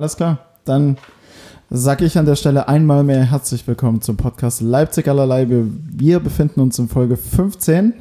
[0.00, 0.38] Alles klar.
[0.64, 0.96] Dann
[1.68, 5.46] sage ich an der Stelle einmal mehr herzlich willkommen zum Podcast Leipzig allerlei.
[5.50, 7.92] Wir, befinden uns in Folge 15.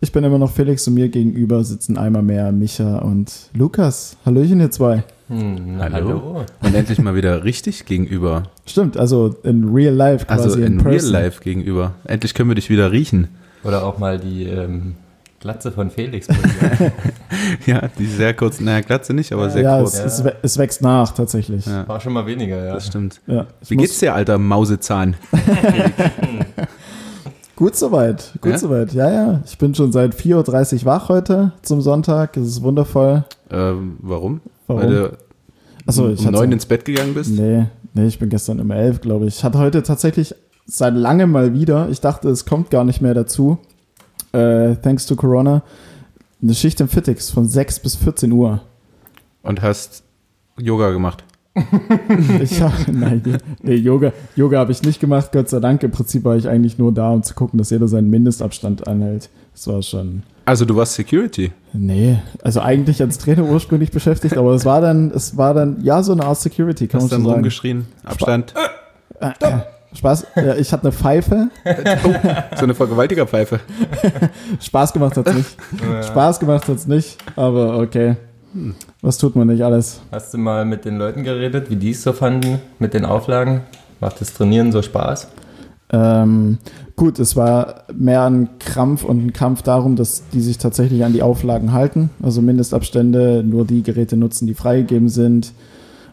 [0.00, 4.16] Ich bin immer noch Felix und mir gegenüber sitzen einmal mehr Micha und Lukas.
[4.26, 5.04] Hallöchen, ihr zwei.
[5.28, 5.94] Hm, hallo.
[5.94, 6.44] hallo.
[6.60, 8.42] Und endlich mal wieder richtig gegenüber.
[8.66, 10.42] Stimmt, also in real life quasi.
[10.42, 11.94] Also in, in real life gegenüber.
[12.02, 13.28] Endlich können wir dich wieder riechen.
[13.62, 14.96] Oder auch mal die ähm,
[15.42, 16.28] Glatze von Felix.
[17.66, 19.98] ja, die sehr kurz, naja, Glatze nicht, aber sehr ja, kurz.
[19.98, 21.66] Es, es, es, wächst nach, tatsächlich.
[21.66, 21.86] Ja.
[21.88, 22.74] War schon mal weniger, ja.
[22.74, 23.20] Das stimmt.
[23.26, 25.16] Ja, Wie geht's dir, alter Mausezahn?
[27.54, 28.58] Gut soweit, gut ja?
[28.58, 28.92] soweit.
[28.92, 29.40] Ja, ja.
[29.44, 32.36] Ich bin schon seit 4.30 Uhr wach heute zum Sonntag.
[32.36, 33.24] Es ist wundervoll.
[33.50, 34.40] Ähm, warum?
[34.66, 34.82] warum?
[34.82, 35.16] Weil du
[35.86, 37.30] Achso, um neun ins Bett gegangen bist?
[37.30, 39.36] Nee, nee, ich bin gestern um elf, glaube ich.
[39.36, 40.34] Ich hatte heute tatsächlich
[40.66, 43.58] seit langem mal wieder, ich dachte, es kommt gar nicht mehr dazu,
[44.32, 45.62] äh, thanks to Corona,
[46.42, 48.60] eine Schicht im Fitix von 6 bis 14 Uhr.
[49.42, 50.04] Und hast
[50.58, 51.24] Yoga gemacht?
[52.40, 53.22] ich hab, nein,
[53.62, 55.82] nee, Yoga, Yoga habe ich nicht gemacht, Gott sei Dank.
[55.82, 59.28] Im Prinzip war ich eigentlich nur da, um zu gucken, dass jeder seinen Mindestabstand anhält.
[59.52, 60.22] Das war schon.
[60.46, 61.52] Also du warst Security?
[61.74, 66.02] Nee, also eigentlich als Trainer ursprünglich beschäftigt, aber es war dann, es war dann, ja,
[66.02, 68.54] so eine Art Security, kann Hast man schon dann rumgeschrien, Abstand.
[69.20, 69.58] Äh, äh,
[69.94, 71.48] Spaß, ja, ich hatte eine Pfeife.
[72.04, 73.60] Oh, so eine Vergewaltigerpfeife.
[74.60, 75.56] Spaß gemacht hat's nicht.
[76.04, 78.16] Spaß gemacht hat's nicht, aber okay.
[79.00, 80.00] Was tut man nicht alles?
[80.10, 83.62] Hast du mal mit den Leuten geredet, wie die es so fanden mit den Auflagen?
[84.00, 85.28] Macht das Trainieren so Spaß?
[85.92, 86.58] Ähm,
[86.96, 91.12] gut, es war mehr ein Krampf und ein Kampf darum, dass die sich tatsächlich an
[91.12, 92.10] die Auflagen halten.
[92.22, 95.52] Also Mindestabstände, nur die Geräte nutzen, die freigegeben sind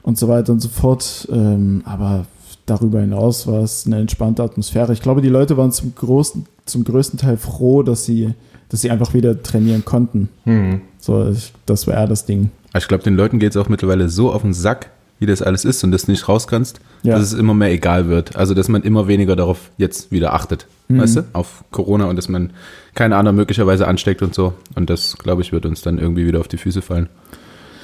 [0.03, 1.27] und so weiter und so fort.
[1.31, 2.25] Ähm, aber
[2.69, 4.93] darüber hinaus war es eine entspannte Atmosphäre.
[4.93, 8.33] Ich glaube, die Leute waren zum, großen, zum größten Teil froh, dass sie,
[8.69, 10.29] dass sie einfach wieder trainieren konnten.
[10.45, 10.81] Mhm.
[10.99, 12.51] So, ich, das war eher das Ding.
[12.75, 15.65] Ich glaube, den Leuten geht es auch mittlerweile so auf den Sack, wie das alles
[15.65, 17.15] ist und das nicht raus kannst, ja.
[17.15, 18.35] dass es immer mehr egal wird.
[18.35, 21.01] Also, dass man immer weniger darauf jetzt wieder achtet, mhm.
[21.01, 22.51] weißt du, auf Corona und dass man
[22.95, 24.53] keine anderen möglicherweise ansteckt und so.
[24.75, 27.09] Und das, glaube ich, wird uns dann irgendwie wieder auf die Füße fallen.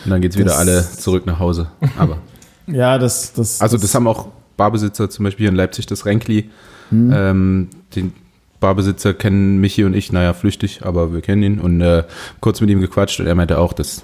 [0.05, 1.67] Und dann geht es wieder alle zurück nach Hause.
[1.97, 2.19] Aber.
[2.67, 3.59] ja, das, das.
[3.59, 4.27] Also, das haben auch
[4.57, 6.49] Barbesitzer, zum Beispiel hier in Leipzig, das Renkli.
[6.91, 7.13] Mhm.
[7.13, 8.13] Ähm, den
[8.59, 12.03] Barbesitzer kennen Michi und ich, naja, flüchtig, aber wir kennen ihn und äh,
[12.39, 14.03] kurz mit ihm gequatscht und er meinte auch, das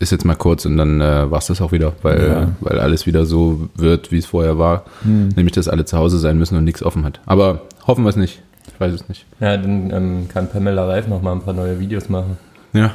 [0.00, 2.48] ist jetzt mal kurz und dann äh, war es das auch wieder, weil, ja.
[2.60, 4.84] weil alles wieder so wird, wie es vorher war.
[5.02, 5.30] Mhm.
[5.36, 7.20] Nämlich, dass alle zu Hause sein müssen und nichts offen hat.
[7.26, 8.42] Aber hoffen wir es nicht.
[8.72, 9.26] Ich weiß es nicht.
[9.40, 12.36] Ja, dann ähm, kann Pamela Reif noch mal ein paar neue Videos machen.
[12.72, 12.94] Ja.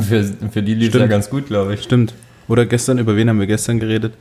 [0.00, 1.82] Für, für die lief es ja ganz gut, glaube ich.
[1.82, 2.14] Stimmt.
[2.48, 4.14] Oder gestern, über wen haben wir gestern geredet?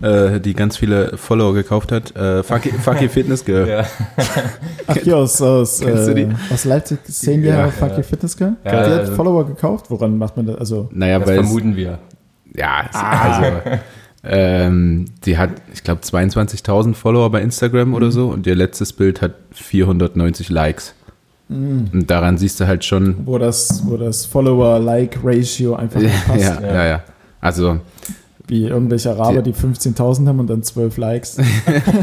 [0.00, 2.14] Äh, die ganz viele Follower gekauft hat.
[2.16, 3.68] Äh, Fucky, Fucky Fitness Girl.
[3.68, 3.86] Ja.
[4.86, 8.02] Ach hier aus, aus, äh, aus Leipzig, zehn Jahre ja, Fucky ja.
[8.02, 8.56] Fitness Girl?
[8.64, 9.86] Ja, die hat also, Follower gekauft?
[9.90, 10.56] Woran macht man das?
[10.56, 11.98] Also, naja, das vermuten wir.
[12.54, 13.40] Ja, ah.
[13.40, 13.80] also
[14.24, 17.94] ähm, die hat, ich glaube, 22.000 Follower bei Instagram mhm.
[17.94, 20.94] oder so und ihr letztes Bild hat 490 Likes.
[21.48, 21.90] Mhm.
[21.92, 23.26] Und daran siehst du halt schon.
[23.26, 26.40] Wo das, wo das Follower-Like-Ratio einfach passt.
[26.40, 27.02] Ja, ja, ja.
[27.40, 27.80] Also
[28.48, 31.38] wie irgendwelche Araber, die, die 15.000 haben und dann 12 Likes.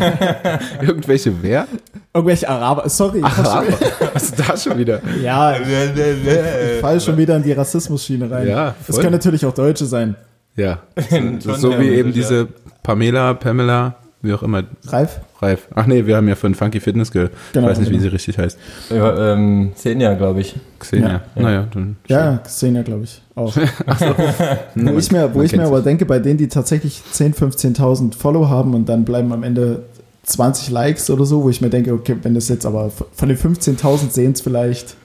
[0.81, 1.67] irgendwelche wer?
[2.13, 3.21] Irgendwelche Araber, sorry.
[3.21, 3.73] Araber?
[4.13, 5.01] Was ist da schon wieder?
[5.21, 8.47] Ja, ich fall schon wieder in die Rassismus-Schiene rein.
[8.47, 10.15] Ja, Es können natürlich auch Deutsche sein.
[10.55, 10.79] Ja,
[11.39, 12.47] so, so wie eben diese
[12.83, 14.63] Pamela, Pamela, wie auch immer.
[14.87, 15.21] Reif?
[15.39, 15.67] Reif.
[15.75, 17.29] Ach nee, wir haben ja von Funky Fitness Girl.
[17.53, 17.99] Genau, ich weiß nicht, genau.
[17.99, 18.57] wie sie richtig heißt.
[18.89, 20.55] Ja, ähm, Xenia, glaube ich.
[20.79, 21.21] Xenia.
[21.35, 21.41] Ja.
[21.41, 21.95] Naja, dann.
[22.07, 23.21] Ja, Xenia, glaube ich.
[23.35, 23.53] Auch.
[23.53, 23.61] so.
[24.75, 28.49] wo ich mir, wo ich mir aber denke, bei denen, die tatsächlich 10.000, 15.000 Follow
[28.49, 29.83] haben und dann bleiben am Ende
[30.23, 33.37] 20 Likes oder so, wo ich mir denke, okay, wenn das jetzt aber von den
[33.37, 34.95] 15.000 sehen es vielleicht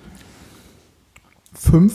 [1.54, 1.94] 5,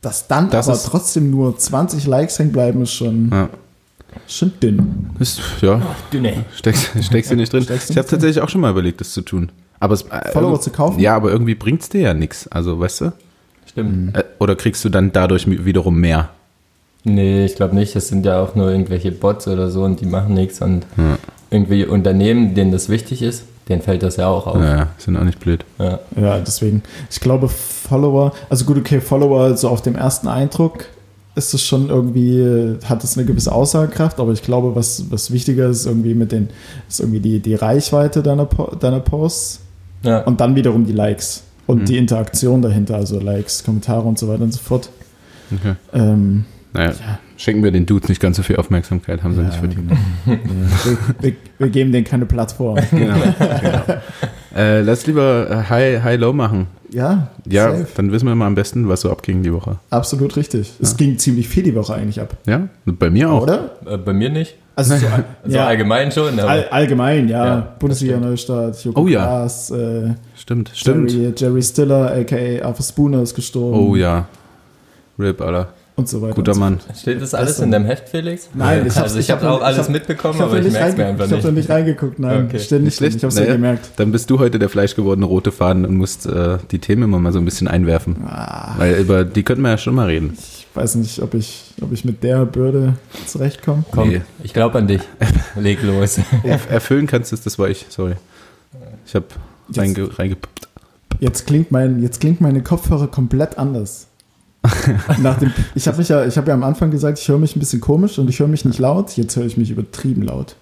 [0.00, 3.30] dass dann das aber trotzdem nur 20 Likes hängen bleiben, ist schon.
[3.30, 3.48] Ja.
[4.26, 5.10] Schon dünn.
[5.18, 5.80] Ist, ja.
[5.82, 6.44] Ach, dünne.
[6.54, 7.62] Steckst, steckst du nicht drin.
[7.62, 9.50] ich habe tatsächlich auch schon mal überlegt, das zu tun.
[9.80, 11.00] Aber es, äh, Follower zu kaufen?
[11.00, 12.46] Ja, aber irgendwie bringt es dir ja nichts.
[12.48, 13.12] Also, weißt du?
[13.66, 14.16] Stimmt.
[14.16, 16.30] Äh, oder kriegst du dann dadurch wiederum mehr?
[17.04, 17.96] Nee, ich glaube nicht.
[17.96, 20.60] Das sind ja auch nur irgendwelche Bots oder so und die machen nichts.
[20.60, 21.18] Und ja.
[21.50, 24.56] irgendwie Unternehmen, denen das wichtig ist, denen fällt das ja auch auf.
[24.62, 25.64] Ja, sind auch nicht blöd.
[25.78, 25.98] Ja.
[26.16, 26.82] ja, deswegen.
[27.10, 30.86] Ich glaube, Follower, also gut, okay, Follower so auf dem ersten Eindruck
[31.34, 35.68] ist es schon irgendwie, hat es eine gewisse Aussagekraft, aber ich glaube, was, was wichtiger
[35.68, 36.48] ist, irgendwie mit den,
[36.88, 38.46] ist irgendwie die, die Reichweite deiner,
[38.78, 39.60] deiner Posts
[40.02, 40.20] ja.
[40.24, 41.84] und dann wiederum die Likes und mhm.
[41.86, 44.90] die Interaktion dahinter, also Likes, Kommentare und so weiter und so fort.
[45.54, 45.74] Okay.
[45.94, 46.44] Ähm,
[46.74, 47.18] naja, ja.
[47.36, 49.90] schenken wir den Dudes nicht ganz so viel Aufmerksamkeit, haben sie ja, nicht verdient.
[50.24, 50.38] Genau.
[50.84, 52.78] wir, wir, wir, geben denen keine Plattform.
[52.90, 54.00] Genau, genau.
[54.56, 56.66] Äh, lass lieber äh, High, High Low machen.
[56.90, 57.86] Ja, Ja, safe.
[57.96, 59.76] dann wissen wir mal am besten, was so abging die Woche.
[59.88, 60.72] absolut richtig.
[60.80, 63.42] Es ging ziemlich viel die Woche eigentlich ab, Ja, bei mir auch.
[63.44, 63.70] oder?
[63.86, 64.56] Äh, bei mir nicht.
[64.76, 65.06] Also so,
[65.44, 67.46] Also ja, allgemein schon, aber all, allgemein, ja.
[67.46, 69.22] Ja, Bundesliga Neustart, Joko Oh ja.
[69.22, 71.10] Klaas, äh, Stimmt, stimmt.
[71.12, 73.78] Jerry, Jerry Stiller, aka Arthur Spooner ist gestorben.
[73.78, 74.26] Oh ja.
[75.18, 75.68] Rip, Alter.
[75.94, 76.34] Und so weiter.
[76.34, 76.80] Guter so Mann.
[76.98, 78.48] steht das alles in deinem Heft, Felix?
[78.54, 80.58] Nein, ich hab's- also ich ich hab habe auch alles hab- mitbekommen, Ich habe aber
[80.60, 81.56] ich nicht, merke es mir einfach ich hab da nicht.
[81.56, 82.46] nicht reingeguckt, nein.
[82.46, 82.58] Okay.
[82.60, 83.16] Ständig Nicht schlecht.
[83.18, 83.90] Ich hab's Naja, ja gemerkt.
[83.96, 87.32] Dann bist du heute der fleischgewordene rote Faden und musst äh, die Themen immer mal
[87.32, 88.16] so ein bisschen einwerfen.
[88.26, 90.32] Ah, Weil über die könnten wir ja schon mal reden.
[90.38, 92.94] ich weiß nicht, ob ich, ob ich mit der Bürde
[93.26, 93.84] zurechtkomme.
[93.92, 94.22] Komm, Nee.
[94.42, 95.02] ich glaube an dich.
[95.56, 96.18] Leg los.
[96.42, 98.14] Erf erfüllen kannst du es, das war ich, sorry.
[99.04, 99.26] Ich habe
[99.70, 100.68] reingepuppt.
[101.20, 104.06] Jetzt klingt, mein, jetzt klingt meine Kopfhörer komplett anders.
[105.18, 107.60] Nach dem, ich habe ja, ich hab ja am Anfang gesagt, ich höre mich ein
[107.60, 109.16] bisschen komisch und ich höre mich nicht laut.
[109.16, 110.54] Jetzt höre ich mich übertrieben laut.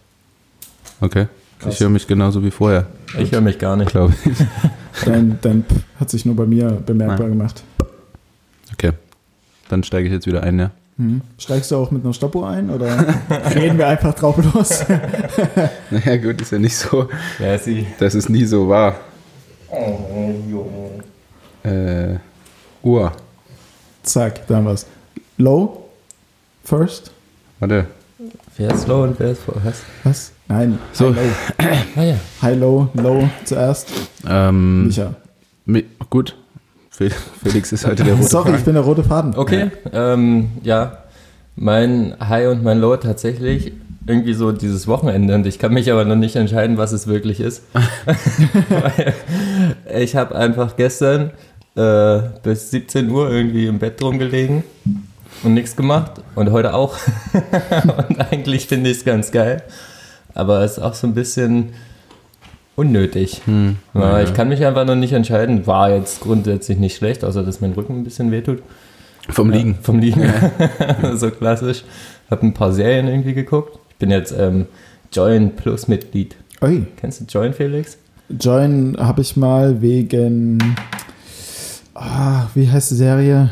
[1.01, 1.27] Okay.
[1.59, 1.75] Krass.
[1.75, 2.87] Ich höre mich genauso wie vorher,
[3.19, 3.91] Ich höre mich gar nicht.
[3.91, 4.39] glaube ich.
[5.05, 7.39] Dein, dein P hat sich nur bei mir bemerkbar Nein.
[7.39, 7.63] gemacht.
[8.73, 8.93] Okay.
[9.69, 10.71] Dann steige ich jetzt wieder ein, ja.
[10.97, 11.21] Hm.
[11.39, 12.87] Steigst du auch mit einer Stoppuhr ein oder
[13.55, 14.85] reden wir einfach drauf los?
[15.91, 17.09] Naja, gut, ist ja nicht so,
[17.39, 17.87] Ja, sie.
[17.99, 18.97] dass es nie so war.
[21.63, 22.17] Äh,
[22.83, 23.13] Uhr.
[24.13, 24.87] Zack, da haben wir's.
[25.39, 25.85] Low,
[26.65, 27.13] first,
[27.61, 27.87] Warte.
[28.57, 29.55] Wer ist low und wer ist vor?
[30.05, 30.33] Was?
[30.49, 31.15] Nein, So.
[31.15, 31.67] High, low.
[31.97, 32.15] Ah ja.
[32.43, 33.89] High, low, low zuerst.
[34.29, 35.15] Ähm, Micha.
[35.65, 36.37] mi- gut.
[36.91, 37.13] Fel-
[37.43, 38.65] Felix ist heute der rote Sorry, ich Faden.
[38.65, 39.35] bin der rote Faden.
[39.37, 40.99] Okay, ähm, ja.
[41.57, 43.73] Mein High und mein Low tatsächlich
[44.07, 47.41] irgendwie so dieses Wochenende und ich kann mich aber noch nicht entscheiden, was es wirklich
[47.41, 47.63] ist.
[49.95, 51.31] Ich habe einfach gestern
[51.77, 54.65] äh, bis 17 Uhr irgendwie im Bett rumgelegen
[55.43, 56.97] und nichts gemacht und heute auch.
[58.09, 59.63] und eigentlich finde ich es ganz geil,
[60.35, 61.71] aber es ist auch so ein bisschen
[62.77, 63.43] unnötig.
[63.45, 64.21] Hm, Ja.
[64.23, 65.67] Ich kann mich einfach noch nicht entscheiden.
[65.67, 68.63] War jetzt grundsätzlich nicht schlecht, außer dass mein Rücken ein bisschen wehtut.
[69.29, 69.73] Vom Liegen.
[69.73, 70.23] Ja, vom Liegen.
[71.15, 71.85] so klassisch.
[72.31, 73.79] Hab ein paar Serien irgendwie geguckt.
[73.91, 74.67] Ich bin jetzt ähm,
[75.13, 76.37] Join Plus Mitglied.
[76.63, 77.99] Ui, Kennst du Join, Felix?
[78.31, 80.59] Join habe ich mal wegen.
[82.03, 83.51] Ah, wie heißt die Serie?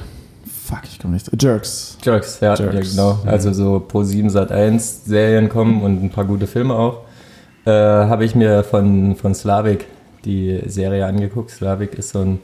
[0.65, 1.31] Fuck, ich komme nicht.
[1.43, 1.99] Jerks.
[2.03, 2.75] Jerks, ja, Jerks.
[2.75, 2.81] ja
[3.13, 3.19] genau.
[3.27, 7.03] Also so Pro 7 Sat 1 Serien kommen und ein paar gute Filme auch.
[7.67, 9.87] Äh, Habe ich mir von, von Slavik
[10.25, 11.51] die Serie angeguckt.
[11.51, 12.39] Slavik ist so ein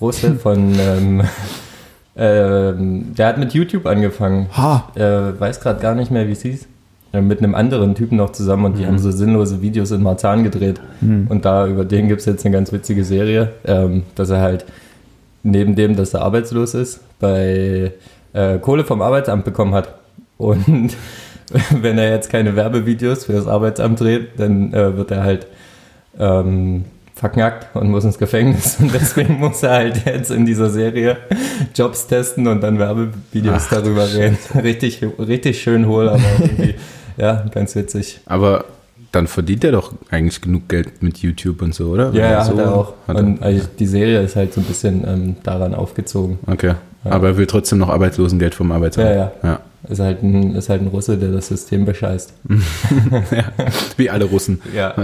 [0.00, 0.74] Russe von.
[0.78, 1.22] ähm,
[2.16, 4.46] ähm, der hat mit YouTube angefangen.
[4.56, 6.66] Ha, äh, weiß gerade gar nicht mehr, wie es hieß.
[7.12, 8.86] Äh, mit einem anderen Typen noch zusammen und die Mhm.
[8.88, 10.80] haben so sinnlose Videos in Marzahn gedreht.
[11.00, 11.26] Hm.
[11.28, 14.64] Und da über den gibt es jetzt eine ganz witzige Serie, ähm, dass er halt
[15.46, 17.92] neben dem, dass er arbeitslos ist, bei
[18.32, 19.94] äh, Kohle vom Arbeitsamt bekommen hat.
[20.38, 20.94] Und
[21.70, 25.46] wenn er jetzt keine Werbevideos für das Arbeitsamt dreht, dann äh, wird er halt
[26.18, 26.84] ähm,
[27.14, 28.76] verknackt und muss ins Gefängnis.
[28.78, 31.16] Und deswegen muss er halt jetzt in dieser Serie
[31.74, 34.38] Jobs testen und dann Werbevideos Ach, darüber reden.
[34.54, 36.74] Richtig, richtig schön hohl, aber irgendwie,
[37.16, 38.20] ja, ganz witzig.
[38.26, 38.64] Aber
[39.16, 42.12] dann verdient er doch eigentlich genug Geld mit YouTube und so, oder?
[42.12, 42.92] Ja, ja, so hat er auch.
[43.08, 46.38] hat er- und also die Serie ist halt so ein bisschen ähm, daran aufgezogen.
[46.46, 46.74] Okay.
[47.04, 47.10] Ja.
[47.10, 49.08] Aber er will trotzdem noch Arbeitslosengeld vom Arbeitsamt.
[49.08, 49.32] Ja, ja.
[49.42, 49.60] ja.
[49.88, 52.34] Ist halt ein, ist halt ein Russe, der das System bescheißt.
[53.96, 54.60] Wie alle Russen.
[54.74, 54.94] Ja.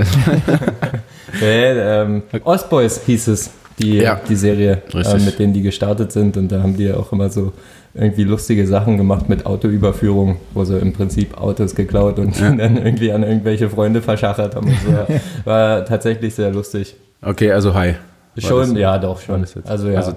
[1.41, 4.21] äh, ähm, Ostboys hieß es, die, Ja.
[4.29, 6.37] die Serie, äh, mit denen die gestartet sind.
[6.37, 7.53] Und da haben die ja auch immer so
[7.95, 12.51] irgendwie lustige Sachen gemacht mit Autoüberführung, wo sie im Prinzip Autos geklaut und Ja.
[12.53, 14.69] dann irgendwie an irgendwelche Freunde verschachert haben.
[14.69, 15.15] Und so.
[15.45, 16.97] War tatsächlich sehr lustig.
[17.21, 17.95] Okay, also hi.
[18.39, 19.45] Schon, ja, doch schon.
[19.65, 19.99] Also ja.
[19.99, 20.13] Also,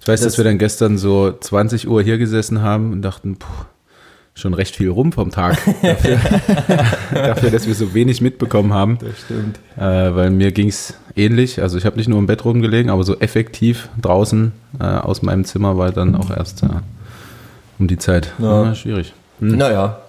[0.00, 3.36] Ich weiß, dass Das- wir dann gestern so 20 Uhr hier gesessen haben und dachten,
[3.36, 3.46] puh,
[4.34, 5.56] schon recht viel rum vom Tag.
[5.82, 6.18] Dafür,
[7.14, 8.98] dafür dass wir so wenig mitbekommen haben.
[9.00, 9.58] das stimmt.
[9.76, 11.62] Äh, weil mir ging es ähnlich.
[11.62, 15.44] Also ich habe nicht nur im Bett rumgelegen, aber so effektiv draußen äh, aus meinem
[15.44, 16.66] Zimmer war dann auch erst äh,
[17.78, 18.32] um die Zeit.
[18.38, 18.64] Ja.
[18.64, 19.12] Ja, schwierig.
[19.40, 19.56] Hm.
[19.56, 20.00] Naja,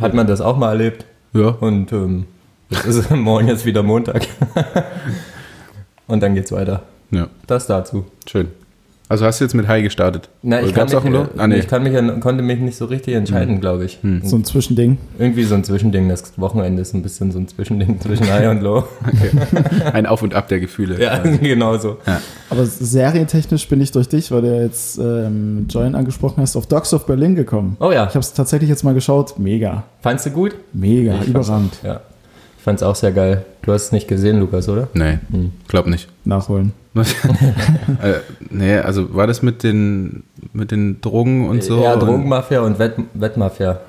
[0.00, 1.04] hat man das auch mal erlebt.
[1.32, 1.48] Ja.
[1.48, 2.26] Und ähm,
[2.70, 4.26] jetzt ist morgen jetzt wieder Montag.
[6.06, 6.82] Und dann geht's weiter.
[7.10, 8.06] ja, Das dazu.
[8.26, 8.48] schön.
[9.12, 10.30] Also hast du jetzt mit High gestartet?
[10.42, 11.18] Oder ich, kann mich?
[11.36, 11.56] Ah, nee.
[11.58, 13.98] ich kann mich, ja- konnte mich nicht so richtig entscheiden, glaube ich.
[14.00, 14.22] Hm.
[14.24, 14.96] So ein Zwischending.
[15.18, 16.08] Irgendwie so ein Zwischending.
[16.08, 18.84] Das Wochenende ist ein bisschen so ein Zwischending zwischen High und Low.
[19.92, 20.98] Ein Auf und Ab der Gefühle.
[20.98, 21.98] ja, genau so.
[22.48, 26.66] Aber serientechnisch bin ich durch dich, weil du ja jetzt ähm, Join angesprochen hast, auf
[26.66, 27.76] Dogs of Berlin gekommen.
[27.80, 29.38] Oh ja, Ich habe es tatsächlich jetzt mal geschaut.
[29.38, 29.84] Mega.
[30.00, 30.54] fandst du gut?
[30.72, 31.74] Mega, Ich überragend.
[31.84, 32.00] Ja.
[32.62, 33.44] Ich fand's auch sehr geil.
[33.62, 34.86] Du hast es nicht gesehen, Lukas, oder?
[34.94, 35.50] Nee, Hm.
[35.66, 36.06] glaub nicht.
[36.24, 36.70] Nachholen.
[36.94, 41.82] äh, nee, also war das mit den, mit den Drogen und so?
[41.82, 43.80] Ja, Drogenmafia und Wett Wettmafia.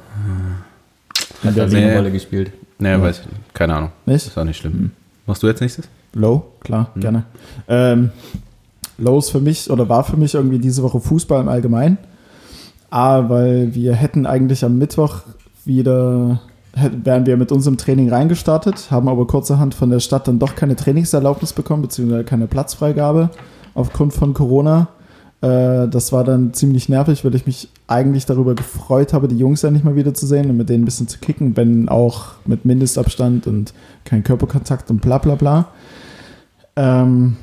[1.44, 1.96] Hat da eine.
[1.98, 2.52] Rolle gespielt.
[2.80, 3.00] Nee, Ja.
[3.00, 3.54] weiß ich nicht.
[3.54, 3.90] Keine Ahnung.
[4.08, 4.26] Nicht?
[4.26, 4.90] Ist auch nicht schlimm.
[5.28, 5.88] Machst du jetzt nächstes?
[6.16, 7.00] Low, klar, Mhm.
[7.02, 7.24] gerne.
[7.68, 8.10] Ähm,
[8.98, 12.00] Low ist für mich oder war für mich irgendwie diese Woche Fußball im Allgemeinen.
[12.90, 15.22] A, weil wir hätten eigentlich am Mittwoch
[15.64, 16.42] wieder,
[16.76, 20.76] wären wir mit unserem Training reingestartet, haben aber kurzerhand von der Stadt dann doch keine
[20.76, 23.30] Trainingserlaubnis bekommen, beziehungsweise keine Platzfreigabe
[23.76, 24.88] aufgrund von Corona.
[25.42, 29.62] Äh, das war dann ziemlich nervig, weil ich mich eigentlich darüber gefreut habe, die Jungs
[29.64, 32.66] nicht mal wieder zu sehen und mit denen ein bisschen zu kicken, wenn auch mit
[32.66, 35.68] Mindestabstand und kein Körperkontakt und bla bla bla.
[36.76, 37.38] Ähm,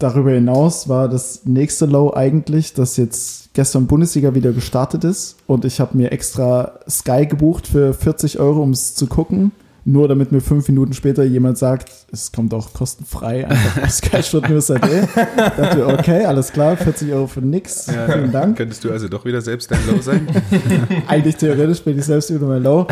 [0.00, 5.64] darüber hinaus war das nächste Low eigentlich, dass jetzt gestern Bundesliga wieder gestartet ist und
[5.64, 9.52] ich habe mir extra Sky gebucht für 40 Euro, um es zu gucken.
[9.86, 14.22] Nur damit mir fünf Minuten später jemand sagt, es kommt auch kostenfrei einfach auf Sky
[14.22, 15.08] Sport News AD.
[15.56, 17.90] dachte okay, alles klar, 40 Euro für nix.
[17.90, 18.58] Vielen Dank.
[18.58, 20.28] Könntest du also doch wieder selbst dein Low sein?
[21.08, 22.86] Eigentlich theoretisch bin ich selbst wieder mein Low.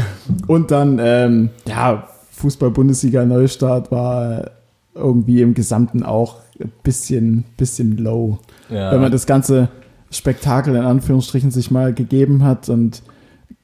[0.47, 4.50] Und dann, ähm, ja, Fußball-Bundesliga Neustart war
[4.95, 6.37] irgendwie im Gesamten auch
[6.83, 8.38] bisschen, bisschen low.
[8.71, 8.93] Ja.
[8.93, 9.69] Wenn man das ganze
[10.11, 13.03] Spektakel in Anführungsstrichen sich mal gegeben hat und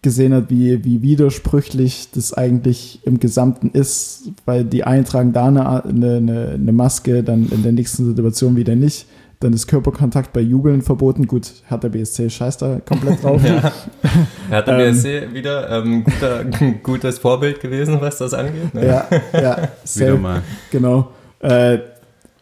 [0.02, 5.46] gesehen hat, wie, wie widersprüchlich das eigentlich im Gesamten ist, weil die einen tragen da
[5.46, 9.06] eine, eine, eine Maske, dann in der nächsten Situation wieder nicht.
[9.40, 11.26] Dann ist Körperkontakt bei Jubeln verboten.
[11.26, 13.42] Gut, hat der BSC scheiß da komplett drauf.
[13.44, 13.72] Ja.
[14.50, 14.94] Hat der Ähm.
[14.94, 16.44] BSC wieder ähm, guter,
[16.82, 18.72] gutes Vorbild gewesen, was das angeht?
[18.74, 18.86] Ne?
[18.86, 20.42] Ja, ja, Wieder safe, mal.
[20.70, 21.10] genau.
[21.40, 21.78] Äh,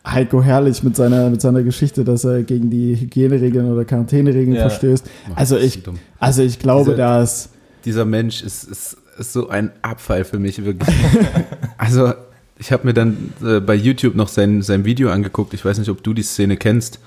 [0.07, 4.63] Heiko Herrlich mit seiner, mit seiner Geschichte, dass er gegen die Hygieneregeln oder Quarantäneregeln Ja.
[4.69, 5.09] verstößt.
[5.37, 7.49] Also ich, so also ich glaube, Diese- dass
[7.85, 10.95] Dieser Mensch ist, ist, ist so ein Abfall für mich, wirklich.
[11.79, 12.13] also,
[12.59, 15.53] ich habe mir dann äh, bei YouTube noch sein, sein Video angeguckt.
[15.55, 17.01] Ich weiß nicht, ob du die Szene kennst,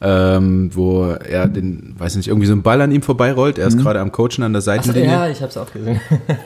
[0.00, 3.58] ähm, wo er den, weiß nicht, irgendwie so ein Ball an ihm vorbeirollt.
[3.58, 5.08] Er ist gerade am Coachen an der Achso, Seitenlinie.
[5.10, 6.00] ja, ich hab's auch gesehen.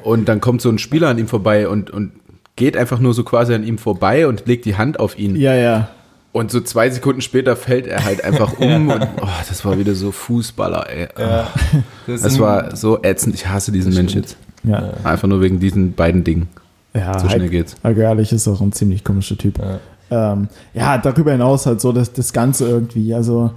[0.05, 2.13] Und dann kommt so ein Spieler an ihm vorbei und, und
[2.57, 5.37] geht einfach nur so quasi an ihm vorbei und legt die Hand auf ihn.
[5.37, 5.89] ja, ja,
[6.33, 9.95] Und so zwei Sekunden später fällt er halt einfach um und oh, das war wieder
[9.95, 11.09] so Fußballer, ey.
[11.19, 11.49] Ja.
[12.07, 13.35] Das sind- war so ätzend.
[13.35, 14.37] Ich hasse diesen Das Mensch jetzt.
[14.65, 14.93] ja.
[15.05, 16.49] Einfach nur wegen diesen beiden Dingen.
[16.95, 17.77] ja So schnell Heiko, geht's.
[17.83, 19.59] Herrlich ist auch ein ziemlich komischer Typ.
[19.59, 20.33] Ja.
[20.33, 23.15] Ähm, ja, darüber hinaus halt so das, das Ganze irgendwie.
[23.15, 23.53] Also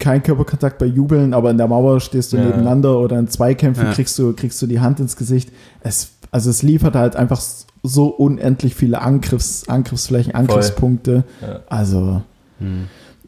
[0.00, 2.44] kein Körperkontakt bei Jubeln, aber in der Mauer stehst du Ja.
[2.44, 3.92] nebeneinander oder in Zweikämpfen Ja.
[3.92, 5.50] kriegst, du, kriegst du die Hand ins Gesicht.
[5.80, 7.40] Es, also es liefert halt einfach
[7.86, 11.24] so unendlich viele Angriffs, Angriffsflächen, Angriffspunkte.
[11.40, 11.60] Ja.
[11.68, 12.22] Also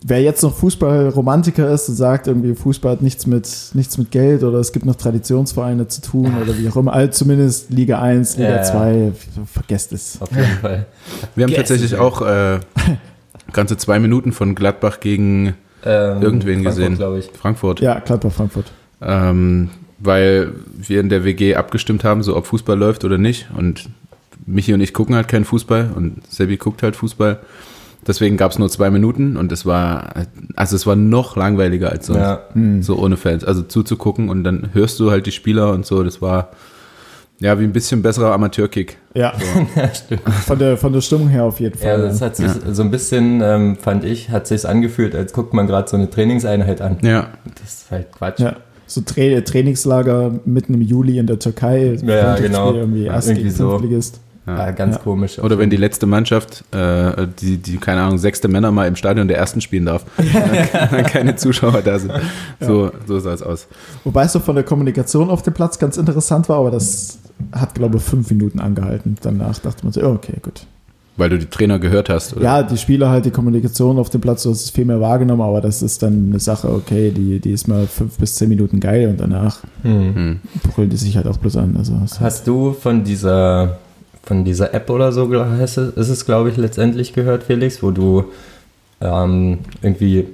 [0.04, 4.42] wer jetzt noch Fußballromantiker ist und sagt, irgendwie Fußball hat nichts mit, nichts mit Geld
[4.44, 8.36] oder es gibt noch Traditionsvereine zu tun oder wie auch immer, also zumindest Liga 1,
[8.36, 8.62] Liga Ja, ja.
[8.62, 9.12] 2,
[9.52, 10.18] vergesst es.
[10.22, 10.86] Auf jeden Fall.
[11.34, 11.58] Wir haben Yes.
[11.58, 12.60] tatsächlich auch äh,
[13.52, 16.96] ganze zwei Minuten von Gladbach gegen Ähm, Irgendwen Frankfurt, gesehen.
[16.96, 17.30] glaube ich.
[17.32, 17.80] Frankfurt.
[17.80, 18.66] Ja, Gladbach Frankfurt.
[19.00, 23.48] Ähm, weil wir in der WG abgestimmt haben, so ob Fußball läuft oder nicht.
[23.56, 23.88] Und
[24.48, 27.38] Michi und ich gucken halt keinen Fußball und Sebi guckt halt Fußball.
[28.06, 30.14] Deswegen gab es nur zwei Minuten und es war,
[30.56, 32.18] also es war noch langweiliger als sonst.
[32.20, 32.40] Ja.
[32.80, 33.44] So ohne Fans.
[33.44, 36.02] Also zuzugucken und dann hörst du halt die Spieler und so.
[36.02, 36.50] Das war
[37.40, 38.96] ja wie ein bisschen besserer Amateurkick.
[39.14, 39.32] Ja,
[39.76, 40.22] ja, stimmt.
[40.46, 42.02] von der, von der Stimmung her auf jeden Ja, Fall.
[42.02, 45.66] das hat sich so ein bisschen, ähm, fand ich, hat sich angefühlt, als guckt man
[45.66, 46.98] gerade so eine Trainingseinheit an.
[47.02, 47.28] Ja,
[47.60, 48.40] Das ist halt Quatsch.
[48.40, 48.56] ja.
[48.86, 51.98] So Tra Trainingslager mitten im Juli in der Türkei.
[52.02, 52.72] Ja, ja, genau.
[52.72, 53.70] Irgendwie Ja, Ast irgendwie gegen so.
[53.70, 54.20] Fünftligist.
[54.56, 55.02] Ja, ganz Ja.
[55.02, 55.38] komisch.
[55.38, 59.28] Oder wenn die letzte Mannschaft, äh, die, die, keine Ahnung, sechste Männer mal im Stadion
[59.28, 62.12] der ersten spielen darf, wenn keine Zuschauer da sind.
[62.60, 63.66] So, so sah es aus.
[64.04, 67.18] Wobei es so von der Kommunikation auf dem Platz ganz interessant war, aber das
[67.52, 69.16] hat, glaube ich, fünf Minuten angehalten.
[69.22, 70.66] Danach dachte man so, ja, okay, gut.
[71.16, 72.44] Weil du die Trainer gehört hast, oder?
[72.44, 75.42] Ja, die Spieler halt die Kommunikation auf dem Platz, du hast es viel mehr wahrgenommen,
[75.42, 78.78] aber das ist dann eine Sache, okay, die, die ist mal fünf bis zehn Minuten
[78.78, 80.14] geil und danach Hm.
[80.14, 80.40] Hm.
[80.74, 81.74] brüllt die sich halt auch bloß an.
[81.76, 83.78] Also, Hast du von dieser,
[84.28, 88.24] von dieser App oder so, ist es, glaube ich, letztendlich gehört, Felix, wo du
[89.00, 90.26] ähm, irgendwie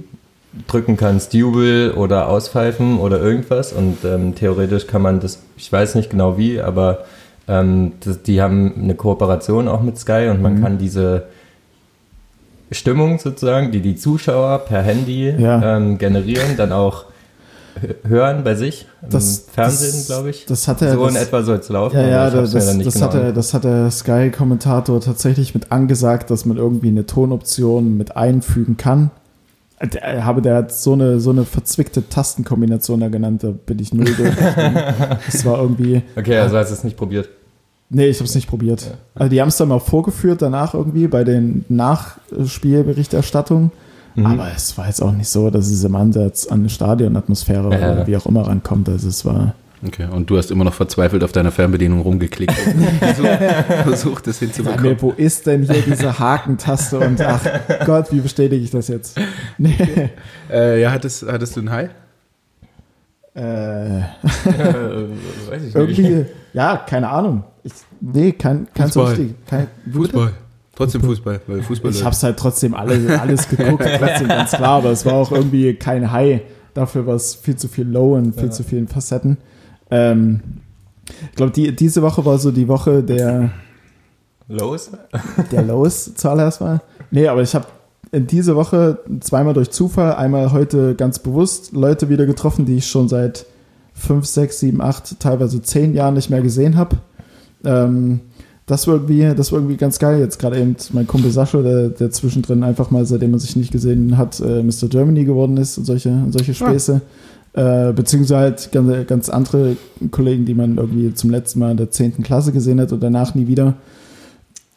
[0.67, 5.95] drücken kannst, Jubel oder auspfeifen oder irgendwas und ähm, theoretisch kann man das, ich weiß
[5.95, 7.05] nicht genau wie, aber
[7.47, 10.63] ähm, das, die haben eine Kooperation auch mit Sky und man Mhm.
[10.63, 11.25] kann diese
[12.73, 15.77] Stimmung sozusagen, die die Zuschauer per Handy Ja.
[15.77, 17.05] ähm, generieren, dann auch
[18.07, 20.47] hören bei sich Das- im Fernsehen, das- glaube ich.
[20.47, 21.97] das hat er- so in das- etwa soll es laufen.
[21.97, 25.73] Ja, ja, das, das, dann nicht genau hat er, das hat der Sky-Kommentator tatsächlich mit
[25.73, 29.11] angesagt, dass man irgendwie eine Tonoption mit einfügen kann.
[29.83, 33.93] Der, habe der hat so eine, so eine verzwickte Tastenkombination da genannt, da bin ich
[33.93, 34.35] null durch.
[35.27, 36.03] das war irgendwie.
[36.17, 37.29] Okay, also hast du es nicht probiert.
[37.91, 38.93] Nee, ich habe es nicht probiert.
[39.15, 43.71] Also die haben es dann mal vorgeführt danach irgendwie bei den Nachspielberichterstattungen.
[44.15, 44.27] Mhm.
[44.27, 47.79] Aber es war jetzt auch nicht so, dass es im Ansatz an eine Stadionatmosphäre Ja,
[47.79, 47.93] ja.
[47.93, 48.89] oder wie auch immer rankommt.
[48.89, 49.55] Also es war.
[49.87, 52.53] Okay, und du hast immer noch verzweifelt auf deiner Fernbedienung rumgeklickt.
[53.01, 53.29] Versucht,
[53.83, 54.97] versucht das hinzubekommen.
[55.01, 56.99] wo ist denn hier diese Hakentaste?
[57.01, 57.43] Und ach
[57.85, 59.19] Gott, wie bestätige ich das jetzt?
[59.59, 59.75] Nee.
[60.51, 61.91] Äh, ja, hattest, hattest du ein High?
[63.35, 63.41] Äh,
[63.99, 64.03] Äh,
[65.49, 65.75] weiß ich nicht.
[65.75, 67.45] irgendwie, ja, keine Ahnung.
[67.63, 69.17] Ich, nee, kein, kein so Fußball.
[69.23, 69.47] richtig.
[69.47, 69.67] Kein,
[70.77, 74.91] Trotzdem Fußball, weil Fußball Ich hab's halt trotzdem alles, alles geguckt, trotzdem ganz klar, aber
[74.91, 76.41] es war auch irgendwie kein High.
[76.75, 78.51] Dafür war es viel zu viel Low und viel Ja.
[78.51, 79.37] zu vielen Facetten.
[79.91, 80.41] Ähm,
[81.31, 83.51] ich glaube, die, diese Woche war so die Woche der,
[84.49, 84.91] Los?
[85.53, 86.81] der Lows zuallererst mal.
[87.11, 87.67] Nee, aber ich habe
[88.11, 92.87] in dieser Woche zweimal durch Zufall, einmal heute ganz bewusst Leute wieder getroffen, die ich
[92.89, 93.47] schon seit
[93.93, 96.97] fünf, sechs, sieben, acht, teilweise zehn Jahren nicht mehr gesehen habe.
[97.65, 98.21] Ähm,
[98.67, 100.21] das war irgendwie, das war irgendwie ganz geil.
[100.21, 103.73] Jetzt gerade eben mein Kumpel Sascha, der, der zwischendrin einfach mal, seitdem er sich nicht
[103.73, 104.89] gesehen hat, äh, Mr.
[104.89, 107.03] Germany geworden ist und solche, und solche Späße.
[107.53, 109.77] Äh, beziehungsweise halt ganz, ganz andere
[110.11, 112.23] Kollegen, die man irgendwie zum letzten Mal in der 10.
[112.23, 113.75] Klasse gesehen hat und danach nie wieder.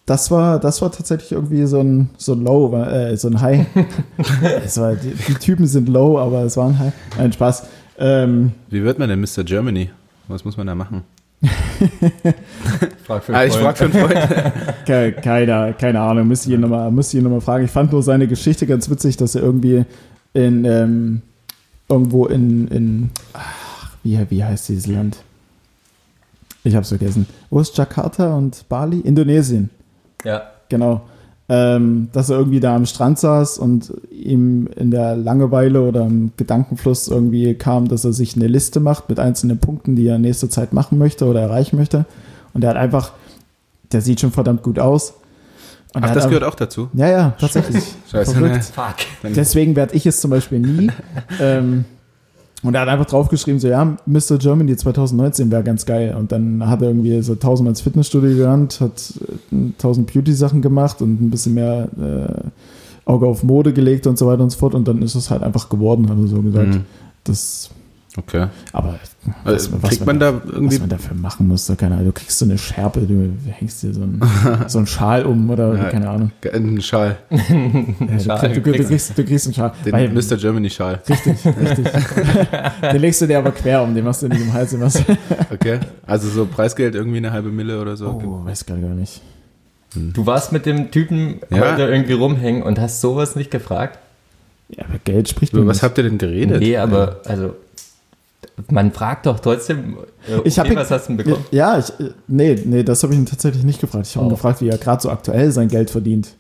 [0.06, 3.66] Das war, das war tatsächlich irgendwie so ein, so ein Low, äh, so ein High.
[4.64, 6.94] es war, die, die Typen sind low, aber es war ein High.
[7.18, 7.64] Nein, Spaß.
[7.98, 9.44] Ähm, Wie wird man denn Mr.
[9.44, 9.90] Germany?
[10.28, 11.04] Was muss man da machen?
[13.04, 14.30] Frag für Ah, ich frage für einen Freund.
[14.86, 16.92] Ke- Keine, keine Ahnung, müsste ich ihn nochmal
[17.24, 17.66] noch mal fragen.
[17.66, 19.86] Ich fand nur seine Geschichte ganz witzig, dass er irgendwie
[20.34, 21.22] in ähm,
[21.90, 25.18] irgendwo in, in ach, wie, wie heißt dieses Land?
[26.64, 27.28] Ich hab's vergessen.
[27.50, 29.00] Wo ist Jakarta und Bali?
[29.00, 29.70] Indonesien,
[30.26, 30.44] Ja.
[30.70, 31.08] genau.
[31.50, 36.32] Ähm, dass er irgendwie da am Strand saß und ihm in der Langeweile oder im
[36.36, 40.24] Gedankenfluss irgendwie kam, dass er sich eine Liste macht mit einzelnen Punkten, die er in
[40.24, 42.06] nächster Zeit machen möchte oder erreichen möchte.
[42.54, 43.14] Und er hat einfach,
[43.94, 45.14] der sieht schon verdammt gut aus.
[45.94, 46.90] Und Ach, das gehört auch dazu.
[46.94, 47.84] Ja, ja, tatsächlich.
[48.12, 48.66] Scheiße, Verrückt.
[48.66, 48.96] Fuck.
[49.24, 50.92] Deswegen werde ich es zum Beispiel nie.
[51.40, 51.86] ähm,
[52.64, 54.38] und er hat einfach draufgeschrieben, so, ja, Mr.
[54.40, 56.16] Germany 2019 wäre ganz geil.
[56.18, 59.14] Und dann hat er irgendwie so tausendmal ins Fitnessstudio gerannt, hat
[59.52, 64.26] äh, tausend Beauty-Sachen gemacht und ein bisschen mehr äh, Auge auf Mode gelegt und so
[64.26, 64.74] weiter und so fort.
[64.74, 66.76] Und dann ist es halt einfach geworden, hat er so gesagt.
[66.76, 66.86] Mhm.
[67.26, 67.70] Das,
[68.18, 68.48] Okay.
[68.74, 69.00] aber
[69.46, 70.76] Also, kriegt man da irgendwie.
[70.76, 72.08] was man dafür machen muss, da keine Ahnung.
[72.08, 74.22] Du kriegst so eine Schärpe, du hängst dir so einen,
[74.68, 75.84] so einen Schal um oder Ja.
[75.90, 76.32] keine Ahnung.
[76.52, 77.18] Einen Schal.
[77.30, 78.50] Ja, Schal.
[78.54, 79.72] du, du, du, kriegst, du kriegst einen Schal.
[79.86, 80.36] Den Weil- Mr.
[80.38, 81.00] Germany Schal.
[81.08, 81.88] Richtig, richtig.
[82.92, 84.72] den legst du dir aber quer um, den machst du nicht im Hals.
[84.72, 84.78] Du
[85.54, 85.80] Okay.
[86.06, 88.08] Also so Preisgeld irgendwie eine halbe Mille oder so.
[88.08, 89.22] oh, weiß gar nicht.
[89.94, 91.72] Du warst mit dem Typen Ja.
[91.72, 94.00] heute irgendwie rumhängen und hast sowas nicht gefragt?
[94.70, 95.84] Ja, aber Geld spricht Über man was nicht.
[95.84, 96.60] habt ihr denn geredet?
[96.60, 97.56] Nee, aber also
[98.72, 101.46] man fragt doch trotzdem, äh, Ich hab okay, ihn- was hast du denn bekommen?
[101.52, 104.08] Ja, ich, äh, nee, nee, das habe ich ihn tatsächlich nicht gefragt.
[104.08, 104.36] Ich habe ihn Oh.
[104.36, 106.36] gefragt, wie er gerade so aktuell sein Geld verdient.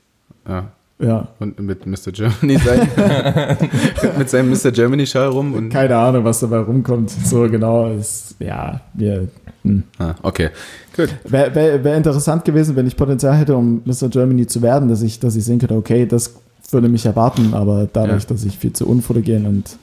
[0.48, 0.72] Ja.
[1.00, 2.12] Ja, Und mit Mr.
[2.12, 2.88] Germany sein.
[4.18, 4.72] mit seinem Mr.
[4.72, 5.70] Germany Schal rum und.
[5.70, 7.12] keine Ahnung, was dabei rumkommt.
[7.12, 9.28] So genau, ist, ja, wir,
[9.64, 9.84] hm.
[10.00, 10.50] Ah, okay.
[10.96, 11.10] Gut.
[11.26, 14.10] Wäre wär, wär interessant gewesen, wenn ich Potenzial hätte, um Mr.
[14.10, 16.34] Germany zu werden, dass ich, dass ich sehen könnte, okay, das
[16.72, 18.30] würde mich erwarten, aber dadurch, Ja.
[18.30, 19.78] dass ich viel zu unfotogen und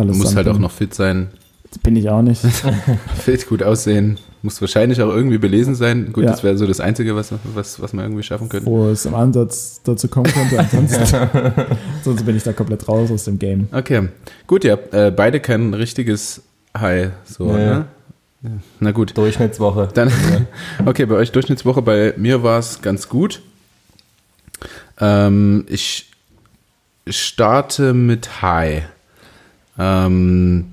[0.00, 1.28] Du alles musst halt bin, auch noch fit sein,
[1.82, 2.42] bin ich auch nicht.
[3.22, 6.12] fit gut aussehen, musst wahrscheinlich auch irgendwie belesen sein.
[6.12, 6.30] Gut, Ja.
[6.30, 8.66] das wäre so das Einzige, was, was, was man irgendwie schaffen könnte.
[8.66, 10.58] wo es im Ansatz dazu kommen könnte.
[10.58, 11.06] Ansonsten,
[12.04, 13.68] sonst bin ich da komplett raus aus dem Game.
[13.72, 14.08] Okay,
[14.46, 16.42] gut, ihr habt äh, beide kein richtiges
[16.76, 17.10] High.
[17.24, 17.64] So, Nee.
[17.64, 17.84] ne?
[18.80, 19.16] Na gut.
[19.18, 19.88] Durchschnittswoche.
[19.92, 20.10] Dann,
[20.86, 23.42] okay, bei euch Durchschnittswoche, bei mir war es ganz gut.
[24.98, 26.10] Ähm, ich
[27.06, 28.84] starte mit High.
[29.80, 30.66] Ähm,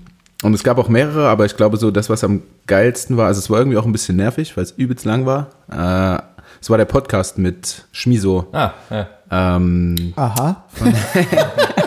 [0.44, 3.40] und es gab auch mehrere, aber ich glaube so, das, was am geilsten war, also
[3.40, 5.50] es war irgendwie auch ein bisschen nervig, weil es übelst lang war.
[5.72, 6.22] Äh,
[6.62, 8.48] es war der Podcast mit Schmiso.
[8.52, 9.08] Ah, ja.
[9.32, 10.66] Ähm, Aha.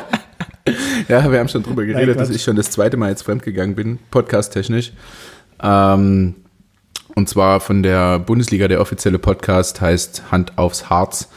[1.08, 3.98] Ja, wir haben schon drüber geredet, dass ich schon das zweite Mal jetzt fremdgegangen bin,
[4.10, 4.92] podcast-technisch.
[5.60, 6.36] Ähm,
[7.16, 11.28] und zwar von der Bundesliga, der offizielle Podcast heißt Hand aufs Harz.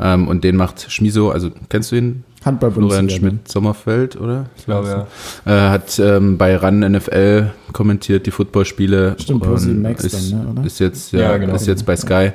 [0.00, 2.24] Ähm, und den macht Schmiso, also kennst du ihn?
[2.44, 3.24] Handball Florian Bundesliga.
[3.26, 3.30] ne?
[3.32, 4.46] Schmidt-Sommerfeld, oder?
[4.56, 5.06] Ich glaube,
[5.44, 5.66] ja.
[5.66, 9.16] Äh, hat ähm, bei RAN NFL kommentiert die Footballspiele.
[9.18, 10.64] Stimmt, und Max ist, dann, ne, oder?
[10.64, 11.54] Ist jetzt, ja, Ja, genau.
[11.54, 12.32] ist jetzt bei Sky.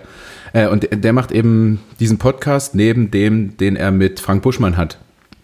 [0.54, 4.78] Äh, und der, der macht eben diesen Podcast neben dem, den er mit Frank Buschmann
[4.78, 4.98] hat.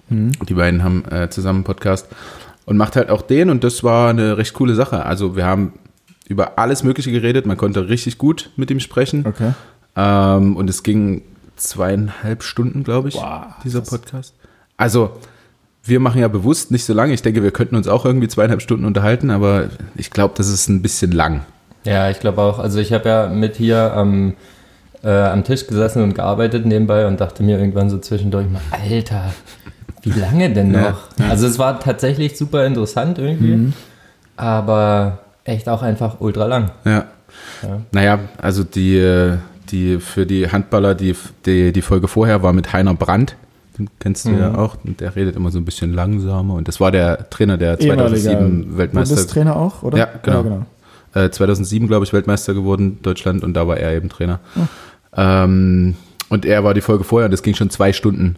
[0.10, 0.32] Mhm.
[0.47, 2.08] Die beiden haben äh, zusammen einen Podcast
[2.65, 5.06] und macht halt auch den und das war eine recht coole Sache.
[5.06, 5.74] Also wir haben
[6.28, 9.26] über alles Mögliche geredet, man konnte richtig gut mit ihm sprechen.
[9.26, 9.54] Okay.
[9.95, 11.24] Ähm, und es ging
[11.58, 13.89] zweieinhalb Stunden, glaube ich, Wow, dieser krass.
[13.89, 14.34] Podcast.
[14.81, 15.11] Also,
[15.83, 17.13] wir machen ja bewusst nicht so lange.
[17.13, 20.67] Ich denke, wir könnten uns auch irgendwie zweieinhalb Stunden unterhalten, aber ich glaube, das ist
[20.69, 21.41] ein bisschen lang.
[21.83, 22.59] Ja, ich glaube auch.
[22.59, 24.33] Also ich habe ja mit hier am,
[25.03, 29.33] äh, am Tisch gesessen und gearbeitet nebenbei und dachte mir irgendwann so zwischendurch mal, Alter,
[30.03, 30.99] wie lange denn Ja, noch?
[31.29, 33.73] Also es war tatsächlich super interessant irgendwie, Mhm.
[34.37, 36.71] aber echt auch einfach ultra lang.
[36.85, 37.05] Ja.
[37.63, 37.81] Ja.
[37.91, 39.37] Naja, also die, äh,
[39.71, 41.15] die für die Handballer, die,
[41.45, 43.35] die, die Folge vorher war mit Heiner Brandt.
[43.99, 44.55] Kennst du ja Mhm.
[44.55, 44.77] auch.
[44.83, 46.53] Und der redet immer so ein bisschen langsamer.
[46.55, 49.97] Und das war der Trainer, der Ehemaliger 2007 Weltmeister, Bundestrainer auch, oder?
[49.97, 50.65] Ja, genau.
[51.13, 53.43] äh, 2007, glaube ich, Weltmeister geworden, Deutschland.
[53.43, 54.39] Und da war er eben Trainer.
[55.15, 55.95] Ähm,
[56.29, 58.37] und er war die Folge vorher und das ging schon zwei Stunden.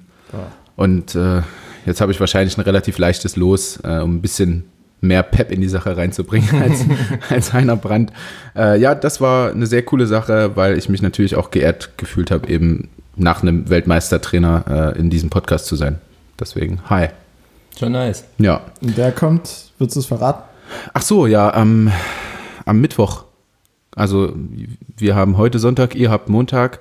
[0.76, 1.42] Und äh,
[1.86, 4.64] jetzt habe ich wahrscheinlich ein relativ leichtes Los, äh, um ein bisschen
[5.02, 6.84] mehr Pep in die Sache reinzubringen als,
[7.30, 8.12] als Heiner Brandt.
[8.56, 12.32] Äh, ja, das war eine sehr coole Sache, weil ich mich natürlich auch geehrt gefühlt
[12.32, 16.00] habe, eben nach einem Weltmeistertrainer äh, in diesem Podcast zu sein.
[16.40, 17.08] Deswegen, hi.
[17.78, 18.24] Schon nice.
[18.38, 18.62] Ja.
[18.82, 20.44] Und der kommt, würdest du es verraten?
[20.94, 21.92] Ach so, ja, am,
[22.66, 23.26] am Mittwoch.
[23.96, 24.34] Also
[24.98, 26.80] wir haben heute Sonntag, ihr habt Montag.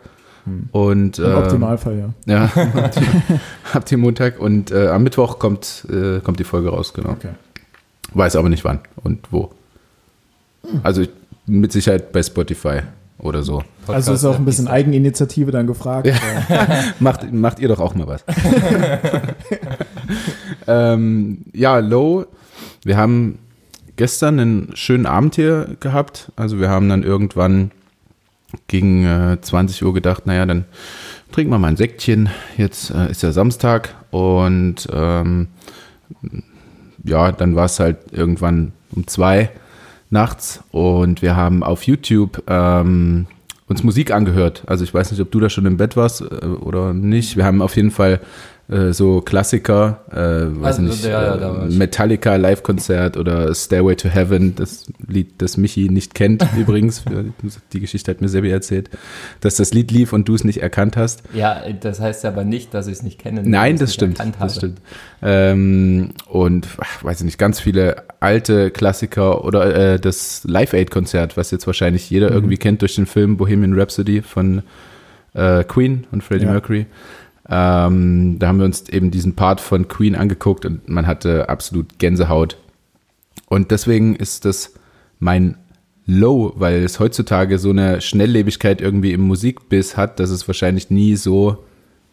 [0.73, 2.35] Und Im äh, Optimalfall, ja.
[2.35, 3.41] Ja, habt ihr,
[3.73, 7.11] habt ihr Montag und äh, am Mittwoch kommt, äh, kommt die Folge raus, genau.
[7.11, 7.29] Okay.
[8.13, 9.53] Weiß aber nicht wann und wo.
[10.83, 11.05] Also
[11.47, 12.81] mit Sicherheit bei Spotify
[13.23, 13.63] oder so.
[13.87, 16.09] Also ist auch ein bisschen Eigeninitiative dann gefragt.
[16.09, 16.15] Ja.
[17.01, 18.25] macht, macht ihr doch auch mal was.
[20.67, 22.27] ähm, ja, Low,
[22.85, 23.39] wir haben
[23.97, 26.33] gestern einen schönen Abend hier gehabt.
[26.37, 27.71] Also wir haben dann irgendwann
[28.67, 30.65] gegen äh, 20 Uhr gedacht, naja, dann
[31.31, 32.29] trinken wir mal ein Säckchen.
[32.57, 35.49] Jetzt äh, ist ja Samstag und ähm,
[37.05, 39.51] ja, dann war es halt irgendwann um zwei
[40.13, 43.27] nachts und wir haben auf YouTube ähm,
[43.67, 44.63] uns Musik angehört.
[44.67, 47.37] Also ich weiß nicht, ob du da schon im Bett warst äh, oder nicht.
[47.37, 48.21] Wir haben auf jeden Fall
[48.69, 51.69] äh, so Klassiker, äh, weiß Also, nicht, ja, ja, äh.
[51.71, 57.03] Metallica Live-Konzert oder Stairway to Heaven, das Lied, das Michi nicht kennt übrigens.
[57.73, 58.89] Die Geschichte hat mir Sebi erzählt,
[59.41, 61.23] dass das Lied lief und du es nicht erkannt hast.
[61.35, 63.43] Ja, das heißt aber nicht, dass ich es nicht kenne.
[63.45, 64.21] Nein, dass das stimmt.
[64.41, 64.81] Das stimmt.
[65.23, 70.91] Ähm, und ach, weiß ich nicht, ganz viele alte Klassiker oder äh, das Live Aid
[70.91, 72.35] Konzert, was jetzt wahrscheinlich jeder Mhm.
[72.37, 74.63] irgendwie kennt durch den Film Bohemian Rhapsody von
[75.35, 76.53] äh, Queen und Freddie Ja.
[76.53, 76.87] Mercury.
[77.49, 81.99] Ähm, da haben wir uns eben diesen Part von Queen angeguckt und man hatte absolut
[81.99, 82.57] Gänsehaut.
[83.49, 84.75] Und deswegen ist das
[85.19, 85.57] mein
[86.07, 91.17] Low, weil es heutzutage so eine Schnelllebigkeit irgendwie im Musikbiss hat, dass es wahrscheinlich nie
[91.17, 91.59] so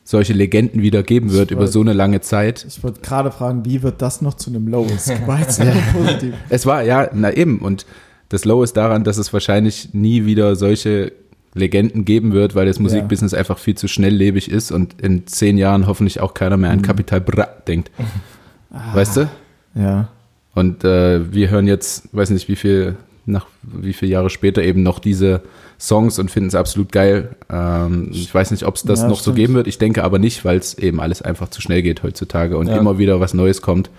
[0.03, 2.65] solche Legenden wieder geben wird Ich über wollt- so eine lange Zeit.
[2.67, 4.85] Ich wollte gerade fragen, wie wird das noch zu einem Low?
[4.93, 5.61] Es war jetzt
[5.93, 6.33] positiv.
[6.49, 7.59] Es war, ja, na eben.
[7.59, 7.85] Und
[8.29, 11.11] das Low ist daran, dass es wahrscheinlich nie wieder solche
[11.59, 15.85] Legenden geben wird, weil das Musikbusiness einfach viel zu schnelllebig ist und in zehn Jahren
[15.87, 17.91] hoffentlich auch keiner mehr an Capital Bra denkt.
[18.93, 19.29] Weißt du?
[19.75, 20.07] Ja.
[20.55, 22.95] Und äh, wir hören jetzt, weiß nicht wie viel,
[23.25, 25.41] nach wie viele Jahre später eben noch diese
[25.79, 27.35] Songs und finden es absolut geil.
[27.49, 29.35] Ähm, ich weiß nicht, ob es das Ja, noch so stimmt.
[29.37, 29.67] geben wird.
[29.67, 32.77] Ich denke aber nicht, weil es eben alles einfach zu schnell geht heutzutage und Ja.
[32.77, 33.89] immer wieder was Neues kommt.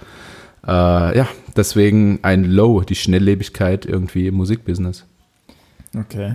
[0.67, 0.71] Äh,
[1.17, 5.05] ja, deswegen ein Low, die Schnelllebigkeit irgendwie im Musikbusiness.
[5.97, 6.35] Okay.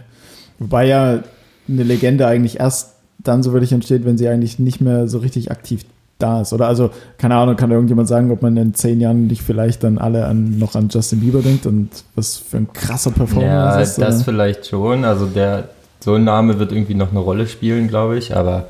[0.59, 1.19] Wobei ja
[1.67, 5.51] eine Legende eigentlich erst dann so wirklich entsteht, wenn sie eigentlich nicht mehr so richtig
[5.51, 5.83] aktiv
[6.19, 6.53] da ist.
[6.53, 9.97] Oder also, keine Ahnung, kann irgendjemand sagen, ob man in zehn Jahren nicht vielleicht dann
[9.97, 13.89] alle an, noch an Justin Bieber denkt und was für ein krasser Performer Ja, das
[13.91, 13.97] ist.
[14.01, 14.23] das oder?
[14.25, 15.03] vielleicht schon.
[15.03, 18.35] Also der so ein Name wird irgendwie noch eine Rolle spielen, glaube ich.
[18.35, 18.67] Aber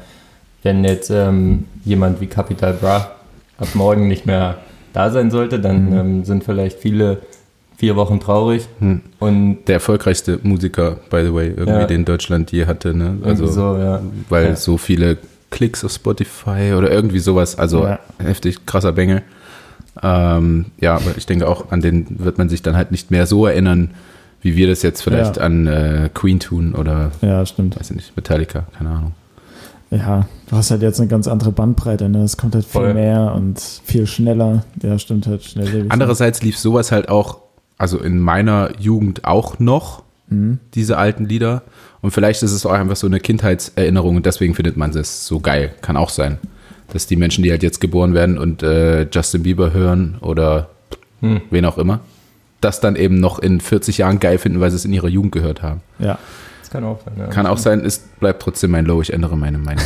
[0.64, 3.12] wenn jetzt ähm, jemand wie Capital Bra
[3.58, 4.56] ab morgen nicht mehr
[4.94, 5.98] da sein sollte, dann Mhm.
[5.98, 7.18] ähm, sind vielleicht viele
[7.78, 8.68] vier Wochen traurig.
[8.80, 9.02] Hm.
[9.20, 11.86] Und Der erfolgreichste Musiker, by the way, irgendwie, Ja.
[11.88, 12.94] den Deutschland je hatte.
[12.96, 13.18] Ne?
[13.24, 14.02] Also, so, ja.
[14.30, 14.56] weil Ja.
[14.56, 15.18] so viele
[15.52, 17.88] Klicks auf Spotify oder irgendwie sowas, also
[18.20, 19.22] heftig krasser Bengel.
[20.04, 23.26] Ähm, ja, aber ich denke auch, an den wird man sich dann halt nicht mehr
[23.28, 23.92] so erinnern,
[24.42, 27.80] wie wir das jetzt vielleicht an äh, Queen tun oder, Ja, stimmt.
[27.80, 29.12] weiß ich nicht, Metallica, keine Ahnung.
[29.92, 32.24] Ja, du hast halt jetzt eine ganz andere Bandbreite, ne?
[32.24, 32.94] Es kommt halt viel Voll.
[32.94, 34.64] mehr und viel schneller.
[34.82, 35.86] Ja, stimmt halt schnell.
[35.90, 37.38] Andererseits lief sowas halt auch,
[37.78, 40.58] also in meiner Jugend auch noch, Mhm.
[40.74, 41.62] diese alten Lieder.
[42.02, 45.40] Und vielleicht ist es auch einfach so eine Kindheitserinnerung und deswegen findet man das so
[45.40, 45.74] geil.
[45.82, 46.40] Kann auch sein.
[46.92, 50.70] Dass die Menschen, die halt jetzt geboren werden und äh, Justin Bieber hören oder
[51.22, 51.42] Hm.
[51.52, 52.00] wen auch immer,
[52.60, 55.32] das dann eben noch in 40 Jahren geil finden, weil sie es in ihrer Jugend
[55.32, 55.82] gehört haben.
[56.00, 56.18] Ja,
[56.76, 57.14] kann auch sein.
[57.18, 57.26] Ja.
[57.28, 59.84] Kann auch sein, es bleibt trotzdem mein Low, ich ändere meine Meinung.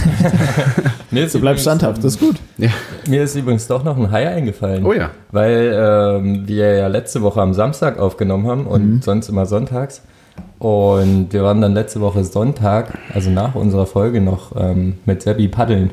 [1.12, 2.36] Mir ist du bleibst standhaft, das ist gut.
[2.58, 2.70] ja.
[3.08, 4.86] Mir ist übrigens doch noch ein High eingefallen.
[4.86, 5.12] Oh ja.
[5.32, 5.74] Weil
[6.22, 9.02] ähm, wir ja letzte Woche am Samstag aufgenommen haben und Mhm.
[9.02, 10.02] sonst immer sonntags.
[10.60, 15.48] Und wir waren dann letzte Woche Sonntag, also nach unserer Folge noch ähm, mit Sebi
[15.48, 15.92] paddeln.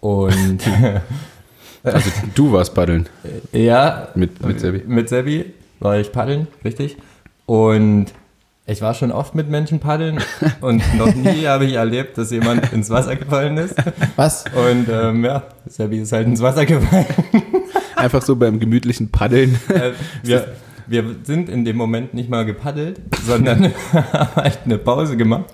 [0.00, 0.58] Und
[1.82, 3.08] Also du warst paddeln
[3.52, 4.82] ja, mit, mit Sebi.
[4.86, 5.46] mit Sebi
[5.78, 6.96] war ich paddeln, richtig.
[7.46, 8.06] Und
[8.66, 10.20] ich war schon oft mit Menschen paddeln
[10.60, 13.74] und noch nie habe ich erlebt, dass jemand ins Wasser gefallen ist.
[14.16, 14.44] Was?
[14.54, 17.06] Und ähm, ja, Sebi ist halt ins Wasser gefallen.
[17.96, 19.58] Einfach so beim gemütlichen Paddeln.
[19.68, 19.92] Äh,
[20.22, 20.48] wir,
[20.86, 25.50] wir sind in dem Moment nicht mal gepaddelt, sondern haben halt eine Pause gemacht.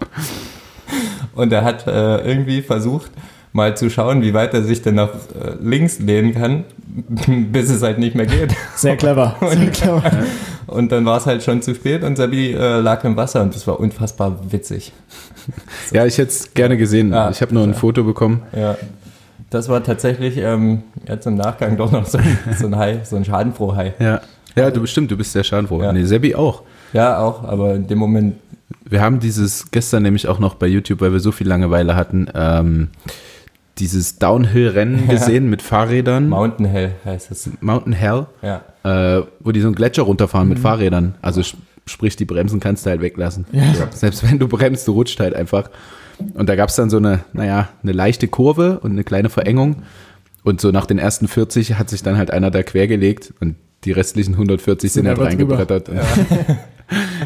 [1.34, 3.10] Und er hat äh, irgendwie versucht,
[3.56, 6.64] mal zu schauen, wie weit er sich denn nach äh, links lehnen kann,
[7.50, 8.54] bis es halt nicht mehr geht.
[8.76, 9.34] Sehr clever.
[9.40, 10.02] Sehr clever.
[10.66, 13.54] Und dann war es halt schon zu spät und Sabi äh, lag im Wasser und
[13.54, 14.92] das war unfassbar witzig.
[15.92, 17.12] Ja, ich hätte es gerne gesehen.
[17.12, 17.30] Ja.
[17.30, 18.42] ich habe nur ein Foto bekommen.
[18.52, 18.76] Ja.
[19.50, 23.14] Das war tatsächlich ähm, jetzt im Nachgang doch noch so ein, so ein Hai, so
[23.14, 23.94] ein Schadenfroh-Hai.
[24.00, 24.20] Ja.
[24.56, 25.80] Ja, du bestimmt, du bist sehr schadenfroh.
[25.84, 25.92] Ja.
[25.92, 26.62] Nee, Sebi auch.
[26.92, 28.34] Ja, auch, aber in dem Moment,
[28.84, 32.26] Wir haben dieses gestern nämlich auch noch bei YouTube, weil wir so viel Langeweile hatten,
[32.34, 32.88] ähm,
[33.78, 36.28] dieses Downhill-Rennen gesehen mit Fahrrädern.
[36.28, 37.50] Mountain Hell heißt es.
[37.60, 38.62] Mountain Hell, Ja.
[39.18, 41.14] äh, wo die so einen Gletscher runterfahren mit Fahrrädern.
[41.22, 43.46] Also sp- sprich, die Bremsen kannst du halt weglassen.
[43.52, 43.84] So.
[43.90, 45.70] Selbst wenn du bremst, du rutscht halt einfach.
[46.34, 49.82] Und da gab es dann so eine, naja, eine leichte Kurve und eine kleine Verengung.
[50.42, 53.92] Und so nach den ersten 40 hat sich dann halt einer da quergelegt und die
[53.92, 55.90] restlichen 140 sind, Sind halt reingebrettert.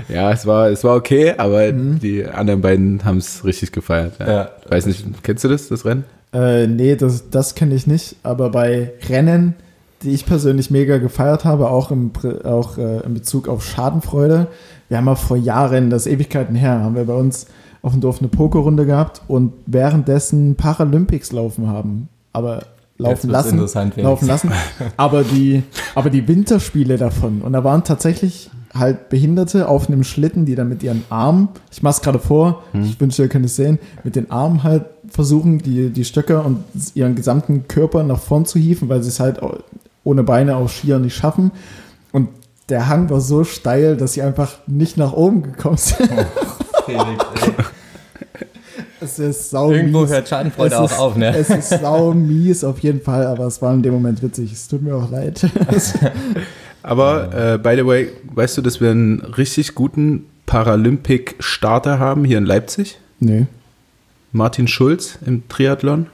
[0.09, 0.33] Ja.
[0.33, 4.15] es war, es war okay, aber die anderen beiden haben es richtig gefeiert.
[4.19, 4.27] Ja.
[4.33, 4.51] Ja.
[4.69, 6.05] Weiß nicht, kennst du das, das Rennen?
[6.33, 8.17] Äh, nee, das, das kenne ich nicht.
[8.23, 9.55] Aber bei Rennen,
[10.03, 12.13] die ich persönlich mega gefeiert habe, auch im,
[12.45, 14.47] auch, äh, in Bezug auf Schadenfreude,
[14.89, 17.47] wir haben ja vor Jahren, das ist Ewigkeiten her, haben wir bei uns
[17.83, 22.09] auf dem Dorf eine Pokerrunde gehabt und währenddessen Paralympics laufen haben.
[22.33, 22.65] Aber
[22.99, 24.53] laufen lassen, interessant, laufen lassen.
[24.97, 25.63] Aber die,
[25.95, 27.41] aber die Winterspiele davon.
[27.41, 31.83] Und da waren tatsächlich halt Behinderte auf einem Schlitten, die dann mit ihren Armen, ich
[31.83, 35.91] mach's gerade vor, ich wünschte, ihr könnt es sehen, mit den Armen halt versuchen, die,
[35.91, 39.41] die Stöcke und ihren gesamten Körper nach vorn zu hieven, weil sie es halt
[40.05, 41.51] ohne Beine auf Skier nicht schaffen.
[42.13, 42.29] Und
[42.69, 46.09] der Hang war so steil, dass sie einfach nicht nach oben gekommen sind.
[46.87, 47.53] Felix, ey.
[49.01, 50.11] es ist sau Irgendwo mies.
[50.11, 51.37] hört Schadenfreude Es auch ist- auf, ne?
[51.37, 54.53] Es ist sau mies auf jeden Fall, aber es war in dem Moment witzig.
[54.53, 55.47] Es tut mir auch leid.
[56.83, 62.39] Aber, äh, by the way, weißt du, dass wir einen richtig guten Paralympic-Starter haben hier
[62.39, 62.99] in Leipzig?
[63.19, 63.47] nee.
[64.33, 66.07] Martin Schulz im Triathlon.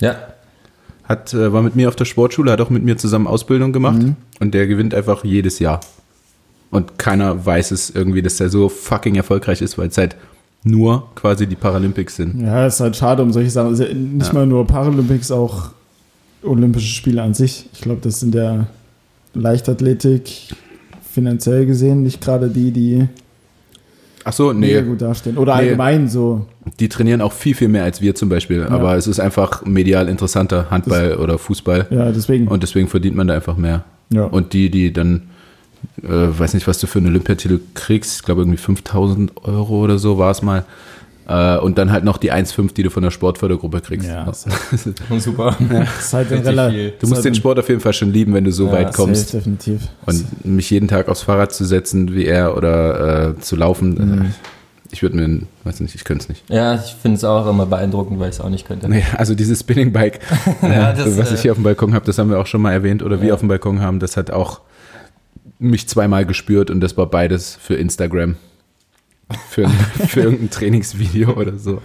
[0.00, 0.16] Ja.
[1.04, 3.98] Hat, äh, war mit mir auf der Sportschule, hat auch mit mir zusammen Ausbildung gemacht
[4.02, 4.16] Mhm.
[4.40, 5.80] und der gewinnt einfach jedes Jahr.
[6.70, 10.16] Und keiner weiß es irgendwie, dass der so fucking erfolgreich ist, weil es halt
[10.64, 12.40] nur quasi die Paralympics sind.
[12.40, 13.68] Ja, ist halt schade um solche Sachen.
[13.68, 14.32] Also nicht Ja.
[14.32, 15.70] mal nur Paralympics, auch
[16.42, 17.68] Olympische Spiele an sich.
[17.72, 18.66] Ich glaube, das sind der
[19.32, 20.54] Leichtathletik
[21.12, 23.06] finanziell gesehen nicht gerade die, die
[24.28, 25.38] Ach so, mega nee, gut dastehen.
[25.38, 25.60] Oder Nee.
[25.60, 26.46] allgemein so.
[26.80, 28.64] die trainieren auch viel, viel mehr als wir zum Beispiel.
[28.64, 31.86] Aber es ist einfach medial interessanter, Handball oder Fußball.
[31.90, 32.48] Ja, deswegen.
[32.48, 33.84] Und deswegen verdient man da einfach mehr.
[34.10, 34.24] ja.
[34.24, 35.28] Und die, die dann,
[36.02, 39.98] äh, weiß nicht, was du für einen Olympiatitel kriegst, ich glaube irgendwie 5000 Euro oder
[39.98, 40.64] so war es mal.
[41.28, 44.06] Äh, und dann halt noch die 1,5, die du von der Sportfördergruppe kriegst.
[44.08, 44.32] Ja.
[45.18, 45.56] Super.
[45.68, 46.90] das ist halt ein Richtig Rela- viel.
[47.00, 48.94] Du musst halt den Sport auf jeden Fall schon lieben, wenn du so Ja, weit
[48.94, 49.28] kommst.
[49.30, 49.82] Safe, definitiv.
[50.06, 54.22] Und mich jeden Tag aufs Fahrrad zu setzen wie er oder äh, zu laufen, Mhm.
[54.22, 54.24] äh,
[54.92, 56.44] ich würde mir, weiß nicht, ich könnte es nicht.
[56.48, 58.88] Ja, ich finde es auch immer beeindruckend, weil ich es auch nicht könnte.
[58.88, 60.20] Nee, also dieses Spinning Bike,
[60.62, 62.46] Ja, äh, das, was äh, ich hier auf dem Balkon habe, das haben wir auch
[62.46, 63.34] schon mal erwähnt oder wir Ja.
[63.34, 64.60] auf dem Balkon haben, das hat auch
[65.58, 68.36] mich zweimal gespürt und das war beides für Instagram.
[69.48, 69.68] Für,
[70.08, 71.80] für irgendein Trainingsvideo oder so.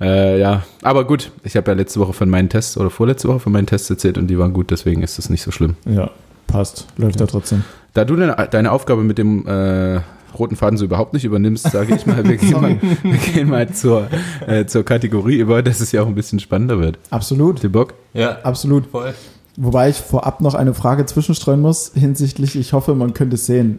[0.00, 3.40] Äh, ja, aber gut, ich habe ja letzte Woche von meinen Tests oder vorletzte Woche
[3.40, 5.76] von meinen Tests erzählt und die waren gut, deswegen ist das nicht so schlimm.
[5.86, 6.10] Ja,
[6.46, 6.86] passt.
[6.96, 7.64] Läuft ja trotzdem.
[7.94, 10.00] Da du deine, deine Aufgabe mit dem äh,
[10.36, 13.72] roten Faden so überhaupt nicht übernimmst, sage ich mal, wir gehen mal, wir gehen mal
[13.72, 14.08] zur,
[14.46, 16.98] äh, zur Kategorie über, dass es ja auch ein bisschen spannender wird.
[17.10, 17.56] Absolut.
[17.56, 17.94] Habt ihr Bock?
[18.14, 18.86] Ja, Absolut.
[18.86, 19.14] voll.
[19.56, 23.78] Wobei ich vorab noch eine Frage zwischenstreuen muss, hinsichtlich, ich hoffe, man könnte es sehen.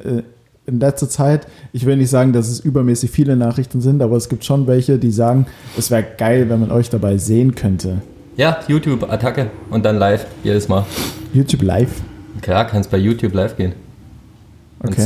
[0.66, 4.16] Äh, In letzter Zeit, ich will nicht sagen, dass es übermäßig viele Nachrichten sind, aber
[4.18, 5.46] es gibt schon welche, die sagen,
[5.78, 8.02] es wäre geil, wenn man euch dabei sehen könnte.
[8.38, 10.86] Ja, YouTube-Attacke und dann live jedes Mal.
[11.34, 12.02] YouTube live.
[12.42, 13.74] Klar, kannst bei YouTube live gehen.
[14.80, 15.06] Und Okay.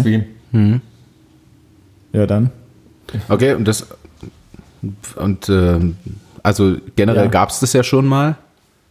[0.51, 0.81] streamen.
[2.11, 2.49] Ja, dann.
[3.27, 3.85] Okay, und das
[5.17, 5.95] und ähm,
[6.41, 7.29] also generell Ja.
[7.29, 8.37] gab es das ja schon mal,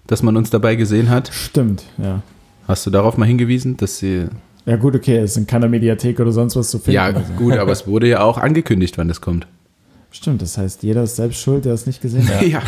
[0.07, 1.31] dass man uns dabei gesehen hat.
[1.33, 2.23] Stimmt, ja.
[2.69, 4.27] Hast du darauf mal hingewiesen, dass sie
[4.69, 6.93] Ja, gut, okay, es ist in keiner Mediathek oder sonst was zu finden.
[6.97, 7.33] ja Also.
[7.39, 9.47] gut, aber es wurde ja auch angekündigt, wann das kommt.
[10.11, 12.43] Stimmt, das heißt, jeder ist selbst schuld, der es nicht gesehen hat.
[12.43, 12.61] Ja,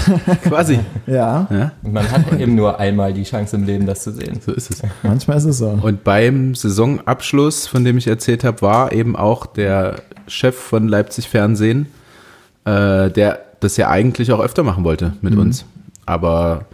[0.42, 0.78] quasi.
[1.06, 4.40] Ja, Ja, Und man hat eben nur einmal die Chance im Leben, das zu sehen.
[4.44, 4.82] so ist es.
[5.02, 5.68] manchmal ist es so.
[5.68, 11.28] Und beim Saisonabschluss, von dem ich erzählt habe, war eben auch der Chef von Leipzig
[11.28, 11.86] Fernsehen,
[12.64, 15.64] äh, der das ja eigentlich auch öfter machen wollte mit uns.
[16.06, 16.66] Aber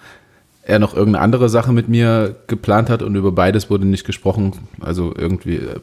[0.67, 4.53] er noch irgendeine andere Sache mit mir geplant hat und über beides wurde nicht gesprochen.
[4.81, 5.81] Also irgendwie, äh,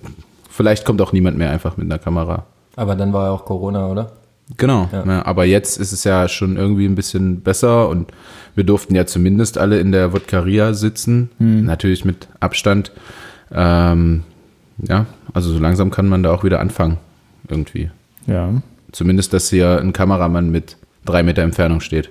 [0.50, 2.46] vielleicht kommt auch niemand mehr einfach mit einer Kamera.
[2.76, 4.12] Aber dann war ja auch Corona, oder?
[4.58, 5.06] Genau, Ja.
[5.06, 8.12] ja, aber jetzt ist es ja schon irgendwie ein bisschen besser und
[8.56, 12.92] wir durften ja zumindest alle in der Vodkaria sitzen, natürlich mit Abstand.
[13.54, 14.24] Ähm,
[14.80, 16.98] ja, also so langsam kann man da auch wieder anfangen.
[17.48, 17.90] Irgendwie.
[18.28, 18.50] Ja.
[18.92, 22.10] Zumindest, dass hier ein Kameramann mit drei Meter Entfernung steht.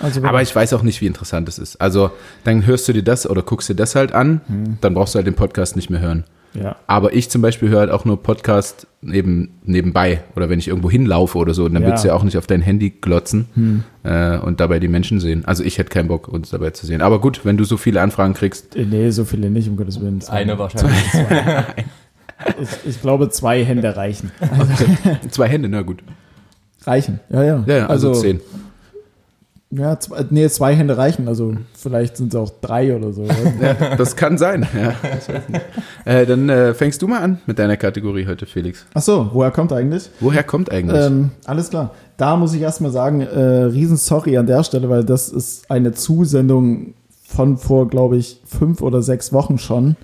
[0.00, 1.80] Also Aber ich weiß auch nicht, wie interessant es ist.
[1.80, 2.10] Also,
[2.44, 4.40] dann hörst du dir das oder guckst dir das halt an,
[4.80, 6.24] dann brauchst du halt den Podcast nicht mehr hören.
[6.54, 6.76] ja.
[6.86, 10.90] Aber ich zum Beispiel höre halt auch nur Podcast neben, nebenbei oder wenn ich irgendwo
[10.90, 11.64] hinlaufe oder so.
[11.64, 11.88] Und dann Ja.
[11.90, 15.44] willst du ja auch nicht auf dein Handy glotzen äh, und dabei die Menschen sehen.
[15.44, 17.00] Also ich hätte keinen Bock, uns dabei zu sehen.
[17.02, 20.00] Aber gut, wenn du so viele Anfragen kriegst, Äh, Nee, so viele nicht, um Gottes
[20.00, 20.20] Willen.
[20.20, 20.32] Zwei.
[20.34, 20.96] Eine wahrscheinlich.
[22.60, 24.30] Ich, ich glaube, zwei Hände reichen.
[25.30, 26.02] zwei Hände, na gut.
[26.84, 27.64] Reichen, ja, ja.
[27.66, 28.40] Ja, ja, also, zehn.
[29.76, 31.26] Ja, zwei, nee, zwei Hände reichen.
[31.26, 33.24] Also vielleicht sind es auch drei oder so.
[33.60, 34.66] Ja, das kann sein.
[34.74, 34.94] Ja.
[36.04, 38.84] Äh, dann äh, fängst du mal an mit deiner Kategorie heute, Felix.
[38.94, 40.10] Ach so, woher kommt eigentlich?
[40.20, 41.00] Woher kommt eigentlich?
[41.00, 41.94] Ähm, alles klar.
[42.16, 45.92] Da muss ich erstmal sagen, äh, riesen sorry an der Stelle, weil das ist eine
[45.92, 46.94] Zusendung
[47.26, 49.96] von vor, glaube ich, fünf oder sechs Wochen schon.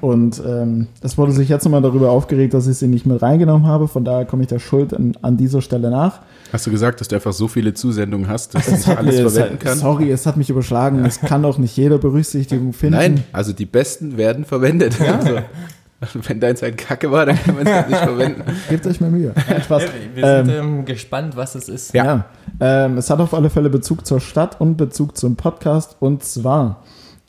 [0.00, 3.66] Und ähm, es wurde sich jetzt nochmal darüber aufgeregt, dass ich sie nicht mit reingenommen
[3.66, 3.86] habe.
[3.88, 6.20] Von daher komme ich der Schuld an, an dieser Stelle nach.
[6.52, 9.30] Hast du gesagt, dass du einfach so viele Zusendungen hast, dass du nicht alles mir-
[9.30, 9.80] verwenden kannst?
[9.82, 11.04] Sorry, es hat mich überschlagen.
[11.04, 12.96] Es kann auch nicht jeder Berücksichtigung finden.
[12.96, 14.96] Nein, also die besten werden verwendet.
[15.00, 18.42] Also, wenn deins ein Kacke war, dann kann man es halt nicht verwenden.
[18.68, 19.32] Gebt euch mal Mühe.
[19.62, 19.84] Spaß.
[20.16, 21.94] Wir sind ähm, gespannt, was es ist.
[21.94, 22.04] Ja.
[22.04, 22.24] Ja,
[22.58, 25.94] ähm, es hat auf alle Fälle Bezug zur Stadt und Bezug zum Podcast.
[26.00, 26.82] Und zwar,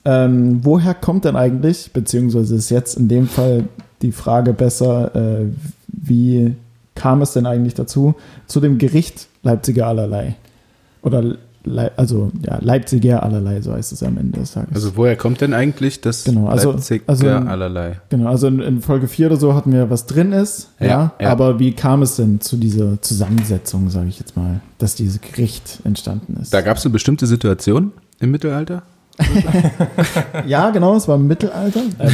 [0.06, 3.66] ähm, woher kommt denn eigentlich, beziehungsweise ist jetzt in dem Fall
[4.02, 5.46] die Frage besser, äh,
[5.88, 6.56] wie
[6.96, 8.16] kam es denn eigentlich dazu,
[8.48, 10.36] zu dem Gericht Leipziger allerlei?
[11.02, 11.36] Oder,
[11.66, 14.76] Lei- also, ja, Leipziger allerlei, so heißt es am Ende des Tages.
[14.76, 18.02] Also woher kommt denn eigentlich das Genau, also- Leipziger also- allerlei?
[18.10, 21.14] Genau, also in, in Folge 4 oder so hatten wir, was drin ist, ja, Ja,
[21.22, 21.30] ja.
[21.30, 25.80] aber wie kam es denn zu dieser Zusammensetzung, sage ich jetzt mal, dass dieses Gericht
[25.86, 26.54] entstanden ist?
[26.54, 28.84] Da gab es eine bestimmte Situation im Mittelalter?
[30.48, 31.82] Ja, genau, es war im Mittelalter.
[32.00, 32.10] Äh,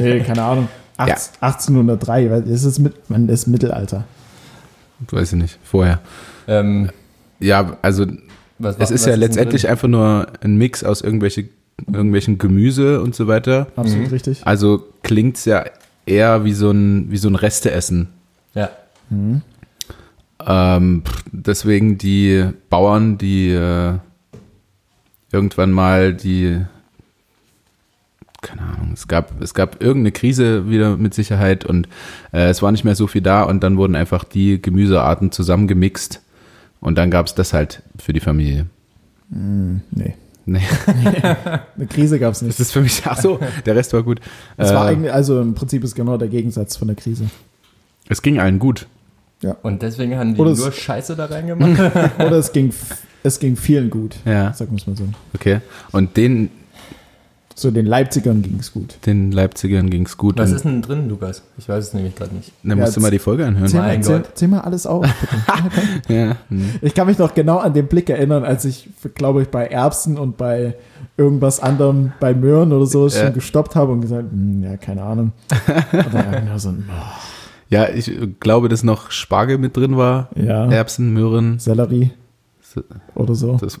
[0.00, 0.68] nee, keine Ahnung.
[0.96, 1.16] Acht- Ja.
[1.48, 4.04] 1803, weil es ist, mit, man, das ist Mittelalter.
[5.10, 6.00] Weiß ich nicht, vorher.
[6.46, 6.90] Ähm,
[7.38, 8.06] Ja, also
[8.58, 9.70] was, es ist was ja letztendlich drin?
[9.70, 11.48] einfach nur ein Mix aus irgendwelche,
[11.86, 13.68] irgendwelchen Gemüse und so weiter.
[13.76, 14.12] Absolut Mhm.
[14.12, 14.42] richtig.
[14.46, 15.64] Also klingt es ja
[16.04, 18.08] eher wie so ein, wie so ein Resteessen.
[18.54, 18.68] Ja.
[20.46, 23.94] Ähm, pff, deswegen die Bauern, die äh,
[25.32, 26.60] irgendwann mal die,
[28.42, 31.88] keine Ahnung, es gab, es gab irgendeine Krise wieder mit Sicherheit und
[32.32, 36.22] äh, es war nicht mehr so viel da und dann wurden einfach die Gemüsearten zusammengemixt
[36.80, 38.66] und dann gab es das halt für die Familie.
[39.28, 40.14] Nee,
[40.46, 40.62] Nee,
[41.76, 42.58] eine Krise gab es nicht.
[42.58, 44.20] das ist für mich, ach so, der Rest war gut.
[44.56, 47.26] Es war Äh, eigentlich, also im Prinzip ist genau der Gegensatz von der Krise.
[48.08, 48.86] es ging allen gut.
[49.62, 51.78] Und deswegen haben die Oder es- nur Scheiße da reingemacht.
[52.18, 52.72] Oder es ging,
[53.22, 55.04] es ging vielen gut, Ja, sagen wir es mal so.
[55.34, 55.60] okay.
[55.92, 56.50] Und den,
[57.54, 58.96] So, den Leipzigern ging es gut.
[59.04, 60.38] den Leipzigern ging es gut.
[60.38, 61.42] Was ist denn drin, Lukas?
[61.58, 62.52] Ich weiß es nämlich gerade nicht.
[62.62, 63.68] dann Ja, musst du mal die Folge anhören.
[63.68, 64.30] Zähl, Mein mal, zähl, Gott.
[64.38, 65.34] zähl mal alles auf, bitte.
[66.14, 66.36] Ja.
[66.48, 66.70] hm.
[66.80, 70.16] Ich kann mich noch genau an den Blick erinnern, als ich, glaube ich, bei Erbsen
[70.18, 70.74] und bei
[71.18, 73.10] irgendwas anderem, bei Möhren oder so, Ja.
[73.26, 75.32] schon gestoppt habe und gesagt, hm, ja, keine Ahnung.
[76.48, 76.72] Nur so, oh,
[77.68, 80.30] Ja, ich glaube, dass noch Spargel mit drin war.
[80.34, 81.58] ja, Erbsen, Möhren.
[81.58, 82.12] Sellerie
[83.14, 83.56] oder so.
[83.60, 83.78] Das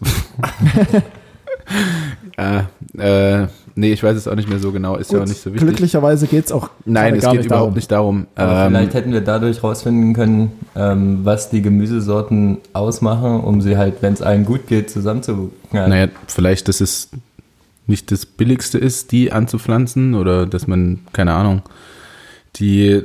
[2.36, 2.62] äh,
[3.42, 4.96] äh, nee, ich weiß es auch nicht mehr so genau.
[4.96, 5.68] Ist ja auch Gut, nicht so wichtig.
[5.68, 7.74] Glücklicherweise geht es auch Nein, es gar geht nicht überhaupt darum.
[7.74, 8.26] nicht darum.
[8.34, 13.76] Aber Ähm, vielleicht hätten wir dadurch rausfinden können, ähm, was die Gemüsesorten ausmachen, um sie
[13.76, 15.90] halt, wenn es allen gut geht, zusammenzuknallen.
[15.90, 17.10] naja, vielleicht, dass es
[17.86, 21.62] nicht das Billigste ist, die anzupflanzen oder dass man, keine Ahnung,
[22.56, 23.02] die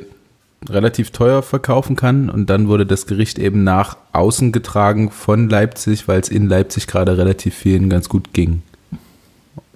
[0.69, 6.07] relativ teuer verkaufen kann und dann wurde das Gericht eben nach außen getragen von Leipzig,
[6.07, 8.61] weil es in Leipzig gerade relativ vielen ganz gut ging.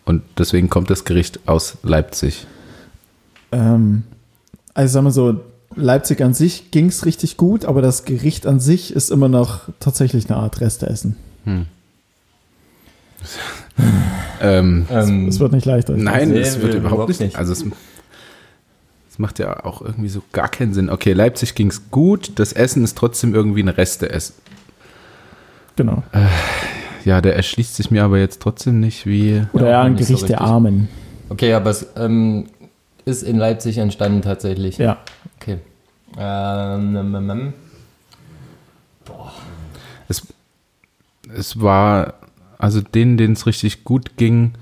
[0.06, 2.48] Und deswegen kommt das Gericht aus Leipzig.
[3.52, 4.04] Ähm,
[4.74, 5.40] also sagen wir so,
[5.76, 9.62] Leipzig an sich ging es richtig gut, aber das Gericht an sich ist immer noch
[9.80, 11.16] tatsächlich eine Art Resteessen.
[11.46, 11.66] Hm.
[14.42, 15.96] ähm, Ähm, Es wird nicht leichter.
[15.96, 17.22] ich nein, nee, es wir- wird überhaupt überhaupt nicht.
[17.22, 17.36] nicht.
[17.38, 17.72] Also es, es
[19.20, 20.90] macht ja auch irgendwie so gar keinen Sinn.
[20.90, 24.36] Okay, Leipzig ging es gut, das Essen ist trotzdem irgendwie ein Resteessen.
[25.76, 26.04] Genau.
[27.06, 29.44] Ja, der erschließt sich mir aber jetzt trotzdem nicht wie.
[29.54, 30.42] Oder Ja, ein nicht so Gericht der.
[30.42, 30.90] Armen.
[31.30, 32.48] okay, aber es ähm,
[33.06, 34.78] ist in Leipzig entstanden tatsächlich.
[34.78, 34.98] Ja.
[35.40, 35.60] Okay.
[36.18, 37.54] Ähm, ähm, ähm, ähm.
[40.08, 40.28] Es,
[41.36, 42.16] es war,
[42.58, 44.54] also denen, denen es richtig gut ging,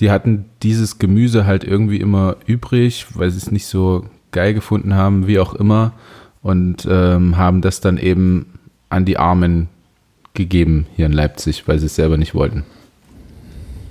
[0.00, 4.94] die hatten dieses Gemüse halt irgendwie immer übrig, weil sie es nicht so geil gefunden
[4.94, 5.92] haben, wie auch immer,
[6.42, 8.46] und ähm, haben das dann eben
[8.88, 9.68] an die Armen
[10.34, 12.64] gegeben hier in Leipzig, weil sie es selber nicht wollten.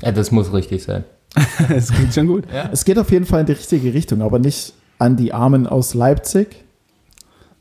[0.01, 1.03] Ja, das muss richtig sein.
[1.69, 2.43] das klingt schon gut.
[2.53, 2.69] Ja.
[2.71, 5.93] Es geht auf jeden Fall in die richtige Richtung, aber nicht an die Armen aus
[5.93, 6.63] Leipzig,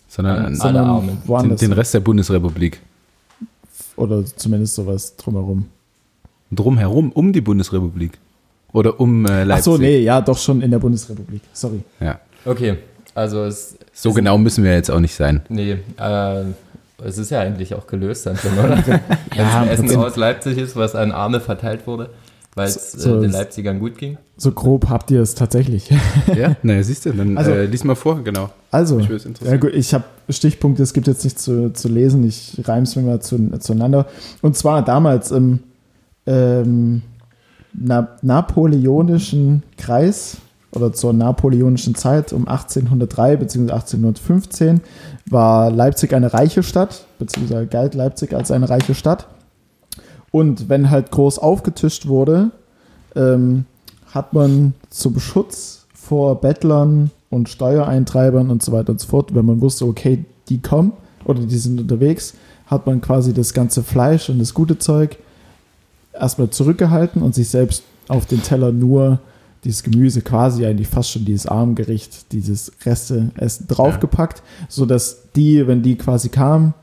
[0.07, 1.49] Sondern An an alle sondern Armen.
[1.49, 2.81] den, den Rest der Bundesrepublik.
[3.97, 5.67] oder zumindest sowas drumherum.
[6.53, 8.13] Drumherum, um die Bundesrepublik.
[8.75, 9.65] Oder um äh, Ach Leipzig.
[9.65, 11.41] so, nee, ja, doch schon in der Bundesrepublik.
[11.55, 11.81] Sorry.
[12.01, 12.21] Ja.
[12.45, 12.77] Okay,
[13.15, 15.41] also es So es- genau müssen wir jetzt auch nicht sein.
[15.49, 16.43] Nee, äh,
[17.03, 18.77] es ist ja eigentlich auch gelöst dann schon, oder?
[18.87, 19.01] Wenn
[19.37, 22.11] Ja, im es ein Essen aus Leipzig ist, was an Arme verteilt wurde,
[22.57, 24.19] weil es So- äh, den Leipzigern gut ging.
[24.37, 25.89] So grob habt ihr es tatsächlich.
[26.37, 28.51] Ja, naja, siehst du, dann Also- äh, lies mal vor, genau.
[28.73, 32.61] Also, es ja gut, ich habe Stichpunkte, es gibt jetzt nicht zu, zu lesen, ich
[32.65, 34.07] reime es mir mal zu, zueinander.
[34.43, 35.61] Und zwar damals im
[36.27, 37.03] ähm,
[37.75, 40.39] na, napoleonischen Kreis
[40.73, 43.73] oder zur napoleonischen Zeit um 1803 bzw.
[43.73, 44.81] 1815
[45.27, 49.29] war Leipzig eine reiche Stadt, beziehungsweise galt Leipzig als eine reiche Stadt.
[50.31, 52.51] Und wenn halt groß aufgetischt wurde,
[53.15, 53.67] ähm,
[54.13, 59.47] hat man zum Schutz vor Bettlern und Steuereintreibern und so weiter und so fort, wenn
[59.47, 60.93] man wusste, okay, die kommen
[61.25, 62.35] oder die sind unterwegs,
[62.67, 65.19] hat man quasi das ganze Fleisch und das gute Zeug
[66.19, 69.19] erstmal zurückgehalten und sich selbst auf den Teller nur
[69.65, 75.97] dieses Gemüse, quasi eigentlich fast schon dieses Armgericht, dieses Reste-Essen draufgepackt, sodass die, wenn die
[75.97, 76.75] quasi kamen,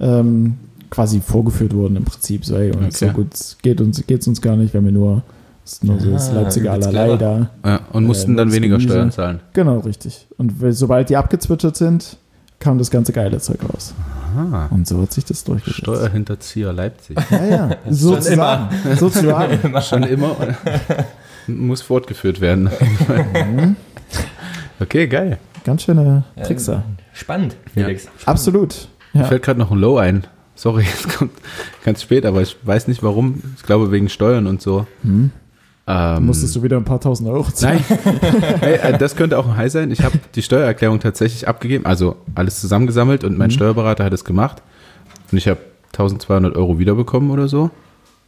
[0.00, 0.54] ähm,
[0.90, 2.44] quasi vorgeführt wurden im Prinzip.
[2.44, 3.14] So, ey, und so Okay.
[3.14, 3.28] gut
[3.62, 5.22] geht uns, geht's uns gar nicht, wenn wir nur,
[5.64, 7.50] ist nur so das Ah, Leipziger allerlei da.
[7.64, 8.94] Ja, und mussten Äh, dann weniger Gemüse.
[8.94, 9.40] Steuern zahlen.
[9.52, 10.26] Genau, richtig.
[10.38, 12.16] Und sobald die abgezwitschert sind,
[12.60, 13.94] kam das ganze geile Zeug raus.
[14.36, 15.80] Ah, Und so hat sich das durchgesetzt.
[15.82, 17.16] Steuerhinterzieher Leipzig.
[17.30, 17.76] Ja, ja.
[17.90, 18.68] Sozusagen.
[18.96, 19.82] Sozusagen.
[19.82, 20.36] Schon immer
[21.46, 22.70] muss fortgeführt werden.
[23.48, 23.76] Mhm.
[24.80, 25.38] okay, geil.
[25.64, 26.82] Ganz schöne Ja, Trickser.
[27.12, 28.08] Spannend, Felix.
[28.26, 28.88] Absolut.
[29.12, 29.26] Mir Ja.
[29.26, 30.26] fällt gerade noch ein Low ein.
[30.54, 31.32] Sorry, es kommt
[31.84, 33.42] ganz spät, aber ich weiß nicht warum.
[33.56, 34.86] Ich glaube wegen Steuern und so.
[35.02, 35.30] Hm.
[35.90, 37.82] Ähm, Musstest du wieder ein paar tausend Euro zahlen?
[37.88, 38.00] Nein,
[38.60, 39.90] hey, äh, das könnte auch ein High sein.
[39.90, 43.52] Ich habe die Steuererklärung tatsächlich abgegeben, also alles zusammengesammelt und mein Mhm.
[43.54, 44.62] Steuerberater hat es gemacht.
[45.32, 45.60] Und ich habe
[45.92, 47.70] 1200 Euro wiederbekommen oder so.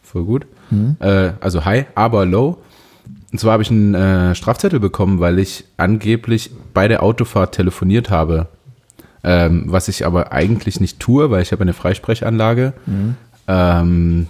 [0.02, 0.46] Voll gut.
[0.70, 0.96] Mhm.
[1.00, 2.56] Äh, also high, aber low.
[3.30, 8.08] Und zwar habe ich einen äh, Strafzettel bekommen, weil ich angeblich bei der Autofahrt telefoniert
[8.10, 8.46] habe.
[9.22, 12.72] Ähm, was ich aber eigentlich nicht tue, weil ich habe eine Freisprechanlage.
[12.86, 13.14] Mhm.
[13.46, 14.26] Ähm,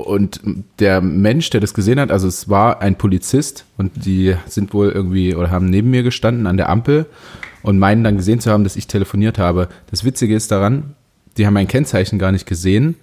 [0.00, 0.40] und
[0.78, 4.90] der Mensch, der das gesehen hat, also es war ein Polizist und die sind wohl
[4.90, 7.06] irgendwie oder haben neben mir gestanden an der Ampel
[7.62, 9.68] und meinen dann gesehen zu haben, dass ich telefoniert habe.
[9.90, 10.94] Das Witzige ist daran,
[11.36, 12.96] die haben mein Kennzeichen gar nicht gesehen,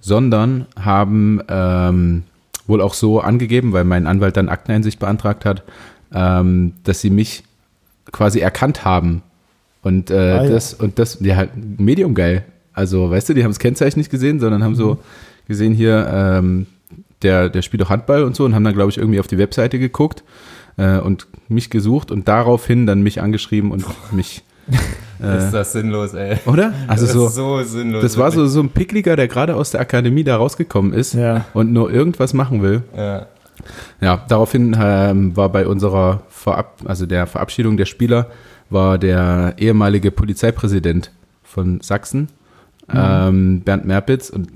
[0.00, 2.22] sondern haben ähm,
[2.66, 5.64] wohl auch so angegeben, weil mein Anwalt dann Akteneinsicht beantragt hat,
[6.14, 7.42] ähm, dass sie mich
[8.12, 9.22] quasi erkannt haben.
[9.82, 10.50] Und, äh, Ah, ja.
[10.50, 11.46] das, und das, ja,
[11.78, 12.44] Medium geil.
[12.72, 14.98] Also, weißt du, die haben das Kennzeichen nicht gesehen, sondern haben so
[15.50, 16.66] gesehen hier, ähm,
[17.22, 19.36] der, der spielt auch Handball und so und haben dann, glaube ich, irgendwie auf die
[19.36, 20.24] Webseite geguckt
[20.78, 24.42] äh, und mich gesucht und daraufhin dann mich angeschrieben und mich.
[25.18, 26.38] Ist Äh, das sinnlos, ey.
[26.46, 26.72] oder?
[26.86, 27.26] Also das so.
[27.26, 28.00] ist so sinnlos.
[28.02, 31.44] Das war so, so ein Pickliger, der gerade aus der Akademie da rausgekommen ist Ja.
[31.52, 32.82] und nur irgendwas machen will.
[32.96, 33.26] Ja.
[34.00, 38.28] Ja, daraufhin ähm, war bei unserer Verab also der Verabschiedung der Spieler
[38.70, 41.10] war der ehemalige Polizeipräsident
[41.42, 42.28] von Sachsen,
[42.94, 44.30] ähm, Bernd Merpitz.
[44.30, 44.48] Und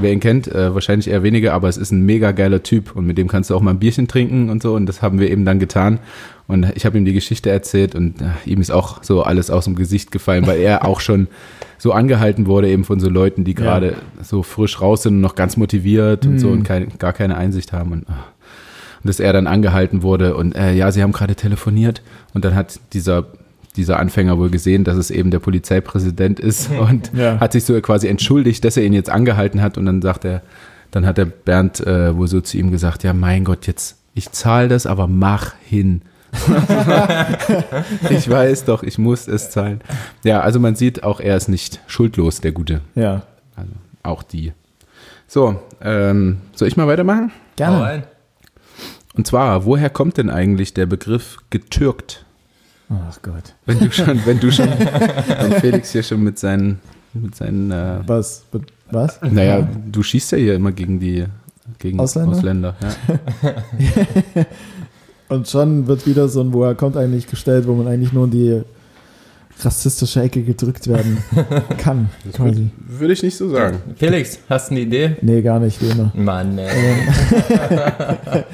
[0.00, 3.06] wer ihn kennt, äh, wahrscheinlich eher weniger, aber es ist ein mega geiler Typ und
[3.06, 4.74] mit dem kannst du auch mal ein Bierchen trinken und so.
[4.74, 5.98] Und das haben wir eben dann getan.
[6.46, 9.64] Und ich habe ihm die Geschichte erzählt und äh, ihm ist auch so alles aus
[9.64, 11.28] dem Gesicht gefallen, weil er auch schon
[11.76, 13.60] so angehalten wurde eben von so Leuten, die Ja.
[13.60, 17.36] gerade so frisch raus sind und noch ganz motiviert und so und kein, gar keine
[17.36, 17.92] Einsicht haben.
[17.92, 18.24] Und, ah.
[19.02, 22.02] und dass er dann angehalten wurde und äh, ja, sie haben gerade telefoniert
[22.34, 23.26] und dann hat dieser
[23.78, 27.40] dieser Anfänger wohl gesehen, dass es eben der Polizeipräsident ist und Ja.
[27.40, 30.42] hat sich so quasi entschuldigt, dass er ihn jetzt angehalten hat und dann sagt er,
[30.90, 34.32] dann hat der Bernd äh, wohl so zu ihm gesagt, ja mein Gott, jetzt ich
[34.32, 36.02] zahle das, aber mach hin.
[38.10, 39.80] ich weiß doch, ich muss es zahlen.
[40.24, 42.80] Ja, also man sieht, auch er ist nicht schuldlos, der Gute.
[42.94, 43.22] Ja.
[43.56, 43.70] Also
[44.02, 44.52] auch die.
[45.26, 47.32] So, ähm, soll ich mal weitermachen?
[47.56, 48.04] Gerne.
[49.14, 52.24] Und zwar, woher kommt denn eigentlich der Begriff getürkt?
[52.90, 53.54] Ach Gott.
[53.66, 54.68] Wenn du schon, wenn du schon,
[55.40, 56.78] wenn Felix hier schon mit seinen,
[57.12, 58.44] mit seinen, äh, Was?
[58.90, 59.20] Was?
[59.22, 61.26] naja, du schießt ja hier immer gegen die,
[61.78, 62.36] gegen Ausländer?
[62.36, 64.44] Ausländer ja.
[65.28, 68.62] Und schon wird wieder so ein, woher kommt eigentlich gestellt, wo man eigentlich nur die
[69.64, 71.18] rassistische Ecke gedrückt werden
[71.78, 72.70] kann, quasi.
[72.86, 73.78] Würde ich nicht so sagen.
[73.96, 75.16] Felix, hast du eine Idee?
[75.20, 76.12] Nee, gar nicht, wie immer.
[76.14, 76.68] Mann, ey.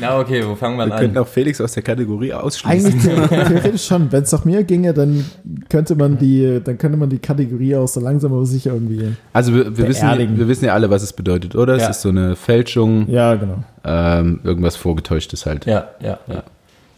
[0.00, 1.00] Na okay, wo fangen wir Wir an?
[1.00, 2.90] könnten auch Felix aus der Kategorie ausschließen.
[2.92, 4.10] Eigentlich the- theoretisch schon.
[4.12, 5.24] Wenn es nach mir ginge, dann
[5.68, 9.14] könnte man die, dann könnte man die Kategorie auch so langsam aber sicher irgendwie.
[9.32, 11.74] Also wir, wir, wissen, wir wissen ja alle, was es bedeutet, oder?
[11.76, 11.88] Es Ja.
[11.90, 13.58] ist so eine Fälschung, Ja, genau.
[13.84, 15.66] ähm, irgendwas Vorgetäuschtes halt.
[15.66, 16.42] Ja, ja, ja.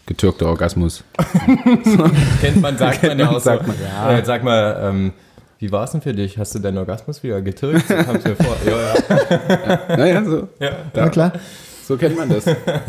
[0.08, 1.04] Getürkter Orgasmus.
[2.40, 3.40] Kennt man, sagt man ja auch so.
[3.40, 3.76] sagt man.
[3.76, 5.12] Äh, sag mal, ähm,
[5.58, 6.38] wie war es denn für dich?
[6.38, 7.86] Hast du deinen Orgasmus wieder getürkt?
[7.86, 8.56] So kam's mir vor.
[8.64, 9.96] Ja, ja.
[9.96, 10.70] Naja, so, ja.
[10.94, 11.32] Na klar.
[11.86, 12.46] so kennt man das.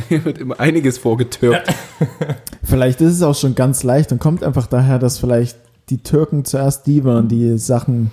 [0.08, 1.68] Hier wird immer einiges vorgetürkt.
[2.64, 5.58] Vielleicht ist es auch schon ganz leicht und kommt einfach daher, dass vielleicht
[5.90, 8.12] die Türken zuerst die waren, die Sachen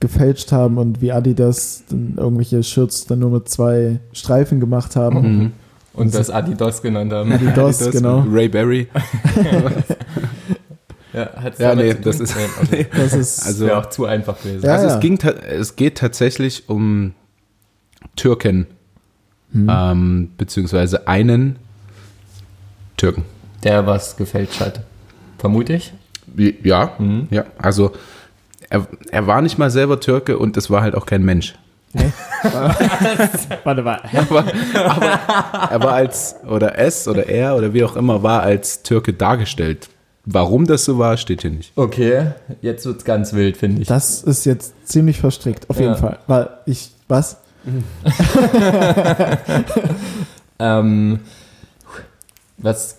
[0.00, 5.20] gefälscht haben und wie Adidas dann irgendwelche Shirts dann nur mit zwei Streifen gemacht haben.
[5.20, 5.52] Mhm.
[5.96, 7.32] Und das Adidas genannt haben.
[7.32, 8.20] Adidas, Das genau.
[8.22, 8.88] mit Ray Berry.
[11.12, 12.34] Ja, hat's Ja, nee, das ist-
[12.70, 12.86] Nee.
[12.94, 14.64] Das ist Also- auch zu einfach gewesen.
[14.64, 14.94] Ja, also ja.
[14.94, 17.14] es, ging, es geht tatsächlich um
[18.16, 18.66] Türken,
[19.52, 19.70] Hm.
[19.72, 21.56] ähm, beziehungsweise einen
[22.96, 23.24] Türken.
[23.64, 24.82] Der was gefälscht hat.
[25.38, 25.94] Vermute ich.
[26.62, 27.28] Ja, Mhm.
[27.30, 27.44] ja.
[27.56, 27.92] Also
[28.68, 31.54] er, er war nicht mal selber Türke und es war halt auch kein Mensch.
[33.64, 34.00] Warte mal.
[34.14, 35.06] Aber, aber
[35.70, 39.88] er war als, oder es oder er oder wie auch immer, war als Türke dargestellt.
[40.26, 41.72] Warum das so war, steht hier nicht.
[41.76, 43.88] Okay, jetzt wird's ganz wild, finde ich.
[43.88, 45.82] Das ist jetzt ziemlich verstrickt, auf Ja.
[45.86, 46.18] jeden Fall.
[46.26, 47.36] Weil ich, was?
[50.58, 51.20] Ähm,
[52.56, 52.96] was,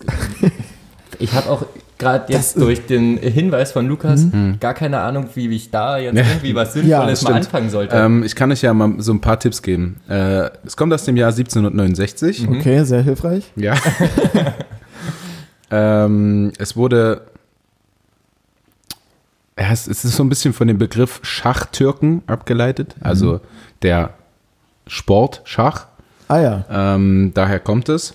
[1.17, 1.65] ich habe auch
[1.97, 4.25] gerade jetzt Das- durch den Hinweis von Lukas
[4.59, 7.95] gar keine Ahnung, wie ich da jetzt irgendwie was Sinnvolles Ja, mal anfangen sollte.
[7.95, 9.99] Ähm, ich kann euch ja mal so ein paar Tipps geben.
[10.09, 12.47] Äh, es kommt aus dem Jahr 1769.
[12.49, 13.51] Okay, sehr hilfreich.
[13.55, 13.75] Ja.
[15.71, 17.21] ähm, es wurde.
[19.59, 22.95] Ja, es es ist so ein bisschen von dem Begriff Schachtürken abgeleitet.
[23.01, 23.41] Also
[23.81, 24.11] der
[24.85, 25.87] Sport Schach.
[26.27, 26.65] Ah ja.
[26.69, 28.13] Ähm, daher kommt es.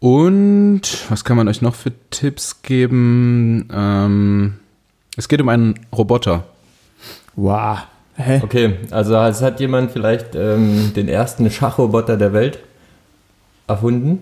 [0.00, 3.68] Und was kann man euch noch für Tipps geben?
[3.72, 4.54] Ähm,
[5.16, 6.44] es geht um einen Roboter.
[7.34, 7.78] Wow.
[8.18, 8.40] Hä?
[8.42, 12.60] okay, also es hat jemand vielleicht ähm, den ersten Schachroboter der Welt
[13.66, 14.20] erfunden.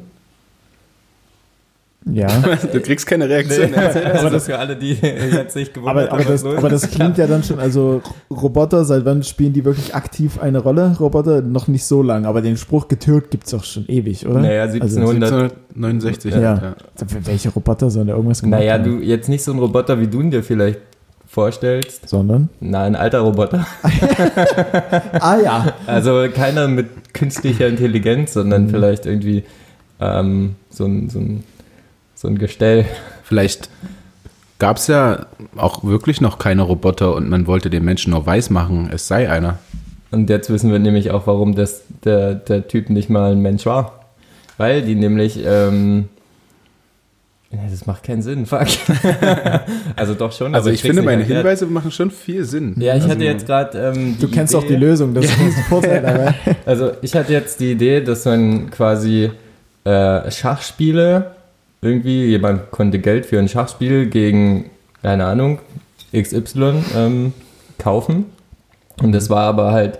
[2.14, 2.28] Ja.
[2.72, 3.74] Du kriegst keine Reaktion.
[3.74, 7.26] aber das für alle, die jetzt nicht gewundert Aber, aber, das, aber das klingt ja
[7.26, 10.96] dann schon, also Roboter, seit wann spielen die wirklich aktiv eine Rolle?
[10.98, 14.40] Roboter noch nicht so lange, aber den Spruch getürkt gibt es auch schon ewig, oder?
[14.40, 15.52] Naja, Also, 1700.
[15.74, 16.34] 1769.
[16.34, 16.40] Ja.
[16.40, 16.76] ja.
[17.24, 18.84] welche Roboter sollen da irgendwas gemacht Naja, haben?
[18.84, 20.80] du jetzt nicht so ein Roboter, wie du ihn dir vielleicht
[21.26, 22.08] vorstellst.
[22.08, 22.48] Sondern?
[22.60, 23.66] Na, ein alter Roboter.
[25.20, 25.74] Ah ja.
[25.86, 29.44] Also keiner mit künstlicher Intelligenz, sondern vielleicht irgendwie
[30.00, 31.44] ähm, so, ein, so, ein,
[32.14, 32.84] so ein Gestell.
[33.22, 33.68] Vielleicht
[34.58, 38.50] gab es ja auch wirklich noch keine Roboter und man wollte den Menschen nur weiß
[38.50, 39.58] machen, es sei einer.
[40.10, 43.66] Und jetzt wissen wir nämlich auch, warum das, der, der Typ nicht mal ein Mensch
[43.66, 44.04] war.
[44.56, 46.08] Weil die nämlich, ähm,
[47.50, 48.66] das macht keinen Sinn, fuck.
[49.96, 50.54] also doch schon.
[50.54, 51.42] Also aber ich finde, meine erklärt.
[51.42, 52.74] Hinweise machen schon viel Sinn.
[52.78, 55.64] Ja, ich also, hatte jetzt gerade ähm, Du kennst auch die Lösung, das ist ein
[55.68, 56.34] Vorteil dabei.
[56.64, 59.30] Also ich hatte jetzt die Idee, dass man quasi
[59.84, 61.32] äh, Schachspiele,
[61.84, 64.70] irgendwie, jemand konnte Geld für ein Schachspiel gegen,
[65.02, 65.58] keine Ahnung,
[66.12, 67.32] XY ähm,
[67.78, 68.26] kaufen.
[69.02, 69.98] Und das war aber halt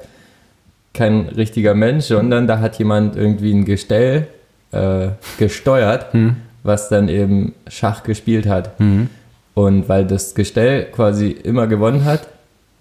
[0.93, 4.29] kein richtiger Mensch, sondern da hat jemand irgendwie ein Gestell
[4.71, 5.09] äh,
[5.39, 6.37] gesteuert, Hm.
[6.63, 8.79] was dann eben Schach gespielt hat.
[8.81, 9.09] Mhm.
[9.55, 12.29] Und weil das Gestell quasi immer gewonnen hat,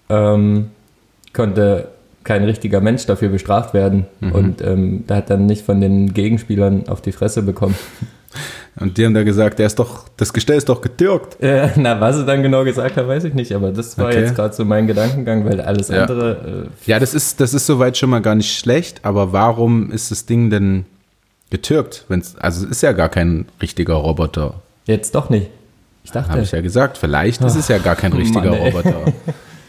[0.08, 0.70] ähm,
[1.32, 1.88] konnte
[2.24, 4.06] kein richtiger Mensch dafür bestraft werden.
[4.20, 4.32] Mhm.
[4.32, 7.76] Und ähm, da hat dann nicht von den Gegenspielern auf die Fresse bekommen.
[8.80, 11.40] Und die haben da gesagt, der ist doch, das Gestell ist doch getürkt.
[11.42, 13.52] Äh, na, was sie dann genau gesagt haben, weiß ich nicht.
[13.52, 14.20] Aber das war Okay.
[14.20, 16.02] jetzt gerade so mein Gedankengang, weil alles Ja.
[16.02, 16.68] andere.
[16.86, 20.10] Äh, Ja, das ist, das ist soweit schon mal gar nicht schlecht, aber warum ist
[20.10, 20.84] das Ding denn
[21.50, 22.04] getürkt?
[22.08, 24.54] Wenn's, also es ist ja gar kein richtiger Roboter.
[24.86, 25.48] jetzt doch nicht.
[26.02, 26.30] Ich dachte.
[26.32, 26.98] Habe ich ja gesagt.
[26.98, 28.58] Vielleicht ist es ja gar kein richtiger Mann.
[28.60, 29.12] Roboter.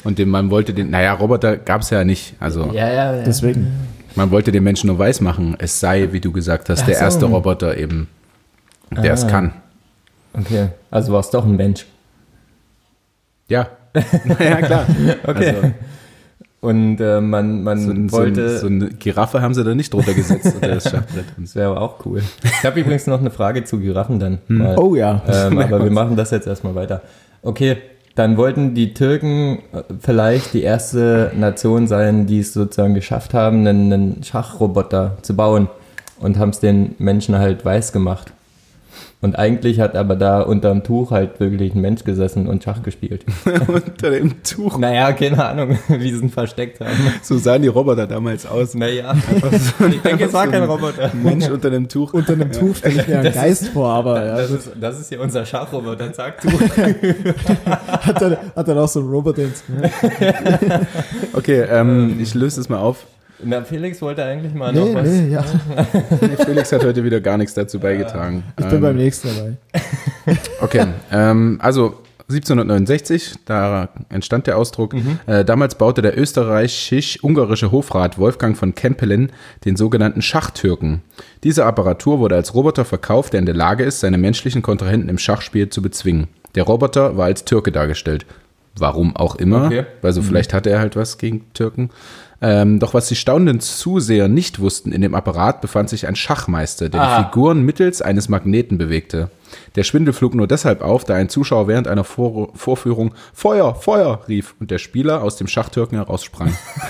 [0.04, 2.34] Und den, man wollte den, naja, Roboter gab es ja nicht.
[2.40, 3.24] Also ja, ja, ja.
[3.24, 3.68] Deswegen.
[4.16, 5.56] man wollte den Menschen nur weiß machen.
[5.60, 7.02] Es sei, wie du gesagt hast, Ach der so.
[7.04, 8.08] erste Roboter eben,
[8.92, 9.28] der es Ah.
[9.30, 9.54] kann.
[10.34, 10.68] Okay.
[10.92, 11.86] Also war es doch ein Mensch.
[13.48, 13.68] Ja.
[14.40, 14.86] ja, klar.
[15.26, 15.48] Okay.
[15.56, 15.72] Also,
[16.62, 18.46] Und äh, man, man so, so, wollte.
[18.48, 22.22] ein- so eine Giraffe haben sie da nicht drunter gesetzt das wäre aber auch cool.
[22.44, 24.40] Ich habe übrigens noch eine Frage zu Giraffen dann.
[24.48, 24.58] Hm.
[24.58, 24.78] Mal.
[24.78, 25.22] Oh ja.
[25.28, 27.02] Ähm, aber wir machen das jetzt erstmal weiter.
[27.44, 27.78] Okay,
[28.16, 33.68] dann wollten die Türken äh, vielleicht die erste Nation sein, die es sozusagen geschafft haben,
[33.68, 35.70] einen, einen Schachroboter zu bauen
[36.20, 38.32] und haben es den Menschen halt weiß gemacht.
[39.26, 43.26] Und eigentlich hat aber da unterm Tuch halt wirklich ein Mensch gesessen und Schach gespielt.
[43.68, 44.78] Unter dem Tuch.
[44.78, 46.92] Naja, keine Ahnung, wie sie ihn versteckt haben.
[47.24, 48.76] So sahen die Roboter damals aus.
[48.76, 49.16] Naja,
[49.90, 51.10] ich denke, es war kein Roboter.
[51.16, 52.14] Mensch unter dem Tuch.
[52.14, 55.10] Unter einem Tuch stelle ich mir einen Geist vor, aber ja, Das ist, das ist
[55.10, 56.50] ja unser Schachroboter, sag du.
[56.52, 59.64] hat, dann, hat dann auch so einen Roboter ins
[61.34, 63.08] Okay, ähm, ich löse das mal auf.
[63.44, 65.10] Na, Felix wollte eigentlich mal Nee, noch was.
[65.10, 65.44] nee, ja.
[66.46, 68.44] Felix hat heute wieder gar nichts dazu beigetragen.
[68.58, 69.54] Ich bin Ähm, beim nächsten dabei.
[70.62, 71.98] Okay, ähm, also
[72.30, 74.96] 1769, da entstand der Ausdruck.
[75.28, 79.32] Äh, damals baute der österreichisch-ungarische Hofrat Wolfgang von Kempelen
[79.66, 81.02] den sogenannten Schachtürken.
[81.44, 85.20] Diese Apparatur wurde als Roboter verkauft, der in der Lage ist, seine menschlichen Kontrahenten im
[85.20, 86.28] Schachspiel zu bezwingen.
[86.56, 88.26] Der Roboter war als Türke dargestellt.
[88.78, 89.68] Warum auch immer.
[89.68, 89.86] Okay.
[90.02, 91.92] Also vielleicht hatte er halt was gegen Türken.
[92.48, 96.90] Ähm, doch was die staunenden Zuseher nicht wussten, in dem Apparat befand sich ein Schachmeister,
[96.90, 97.18] der Ah.
[97.18, 99.30] die Figuren mittels eines Magneten bewegte.
[99.76, 104.20] Der Schwindel flog nur deshalb auf, da ein Zuschauer während einer Vor Vorführung Feuer, Feuer
[104.28, 106.54] rief und der Spieler aus dem Schachtürken heraussprang.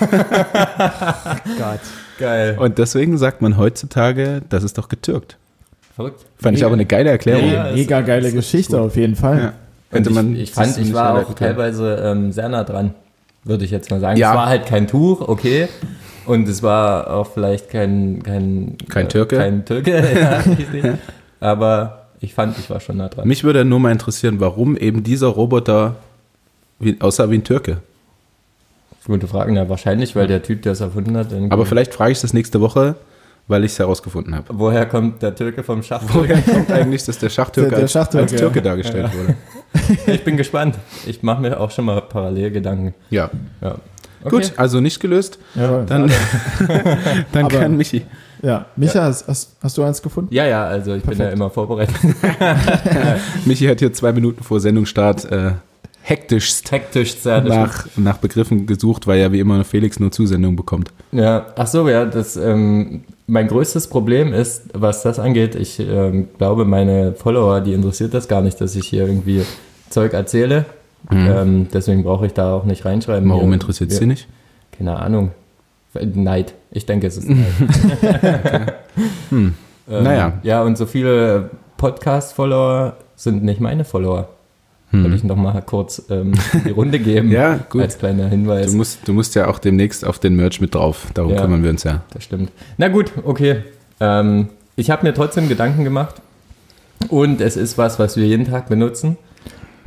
[1.58, 1.80] Gott.
[2.18, 2.56] Geil.
[2.58, 5.36] und deswegen sagt man heutzutage, das ist doch getürkt.
[5.94, 6.24] Verrückt.
[6.38, 7.50] Fand ich aber eine geile Erklärung.
[7.52, 9.38] Ja, ist- Mega geile Geschichte auf jeden Fall.
[9.38, 9.52] Ja.
[9.90, 12.94] Und Hätte man ich, ich fand, ich war auch teilweise ähm, sehr nah dran,
[13.46, 14.18] würde ich jetzt mal sagen.
[14.18, 14.30] Ja.
[14.32, 15.68] Es war halt kein Tuch, okay.
[16.26, 19.36] Und es war auch vielleicht kein kein, Kein Türke?
[19.36, 19.92] Kein Türke,
[20.82, 20.94] ja.
[21.40, 23.28] Aber ich fand, ich war schon nah dran.
[23.28, 25.96] Mich würde nur mal interessieren, warum eben dieser Roboter
[26.78, 27.78] wie, aussah wie ein Türke.
[29.06, 32.20] Gute Frage, ja, wahrscheinlich, weil der Typ, der es erfunden hat, Aber vielleicht frage ich
[32.20, 32.96] das nächste Woche,
[33.46, 34.46] weil ich es herausgefunden habe.
[34.54, 36.02] woher kommt der Türke vom Schach?
[36.08, 38.64] Woher kommt eigentlich, dass der Schachtürke Der- der als, Schachtürke, als Türke ja.
[38.64, 39.36] dargestellt wurde?
[40.06, 40.76] Ich bin gespannt.
[41.06, 42.94] Ich mache mir auch schon mal parallel Gedanken.
[43.10, 43.30] Ja.
[43.60, 43.76] Ja.
[44.28, 45.38] Gut, also nicht gelöst.
[45.54, 46.10] Ja, Dann,
[47.32, 48.02] dann Aber- kann Michi.
[48.42, 48.66] ja.
[48.74, 50.34] Micha, Hast, hast, hast du eins gefunden?
[50.34, 51.36] Ja, ja, also ich bin ja Perfekt.
[51.36, 51.94] immer vorbereitet.
[53.44, 55.52] Michi hat hier zwei Minuten vor Sendungsstart äh,
[56.02, 60.92] hektischst das nach, nach Begriffen gesucht, weil ja wie immer Felix nur Zusendungen bekommt.
[61.12, 66.28] Ja, ach so, ja, das, ähm, mein größtes Problem ist, was das angeht, ich ähm,
[66.38, 69.42] glaube, meine Follower, die interessiert das gar nicht, dass ich hier irgendwie
[69.90, 70.64] Zeug erzähle.
[71.10, 73.28] Ähm, deswegen brauche ich da auch nicht reinschreiben.
[73.28, 73.32] Mhm.
[73.32, 74.26] Warum interessiert es sie nicht?
[74.76, 75.30] Keine Ahnung.
[76.14, 76.54] Neid.
[76.72, 77.46] Ich denke, es ist Neid.
[79.88, 80.32] Ähm, Naja.
[80.42, 84.28] Ja, und so viele Podcast-Follower sind nicht meine Follower.
[84.92, 86.32] Wollte ich noch mal kurz ähm,
[86.64, 87.28] die Runde geben.
[87.28, 87.32] Hm.
[87.36, 87.82] Ja, gut.
[87.82, 88.70] Als kleiner Hinweis.
[88.70, 91.08] Du musst, du musst ja auch demnächst auf den Merch mit drauf.
[91.12, 91.42] Darum Ja.
[91.42, 92.02] kümmern wir uns ja.
[92.14, 92.50] Das stimmt.
[92.78, 93.62] Na gut, okay.
[94.00, 96.16] Ähm, ich habe mir trotzdem Gedanken gemacht.
[97.10, 99.18] Und es ist was, was wir jeden Tag benutzen.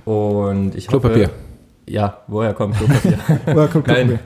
[0.09, 1.25] Und ich Klopapier.
[1.27, 1.35] hoffe...
[1.87, 3.17] Ja, woher kommt Klopapier?
[3.47, 4.19] Oder guck, guck, Nein.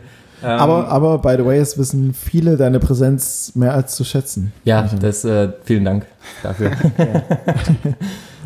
[0.44, 4.52] Ähm, Aber, aber, by the way, es wissen viele deine Präsenz mehr als zu schätzen.
[4.66, 6.06] ja, das, äh, vielen Dank
[6.42, 6.72] dafür.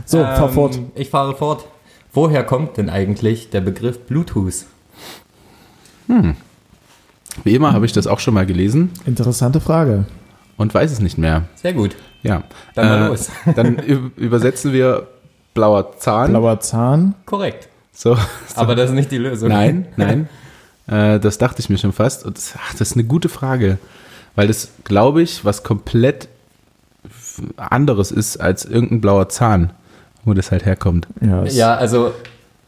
[0.06, 0.80] So, fahr Ähm, fort.
[0.96, 1.66] Ich fahre fort.
[2.14, 4.66] Woher kommt denn eigentlich der Begriff Bluetooth?
[7.44, 10.06] Wie immer habe ich das auch schon mal gelesen Interessante Frage.
[10.56, 11.44] und weiß es nicht mehr.
[11.56, 11.96] Sehr gut.
[12.24, 12.44] Ja.
[12.74, 13.30] Dann mal Äh, los.
[13.56, 13.76] Dann
[14.16, 15.08] übersetzen wir
[15.58, 16.30] blauer Zahn.
[16.30, 17.16] Blauer Zahn.
[17.26, 17.68] Korrekt.
[17.92, 18.22] So, so.
[18.56, 19.50] Aber das ist nicht die Lösung.
[19.50, 20.30] Nein, nein.
[20.86, 22.26] Äh, das dachte ich mir schon fast.
[22.26, 23.80] Und das, ach, das ist eine gute Frage.
[24.36, 26.28] Weil das, glaube ich, was komplett
[27.58, 29.72] anderes ist als irgendein blauer Zahn,
[30.26, 31.08] wo das halt herkommt.
[31.22, 32.14] Ja, Ja, also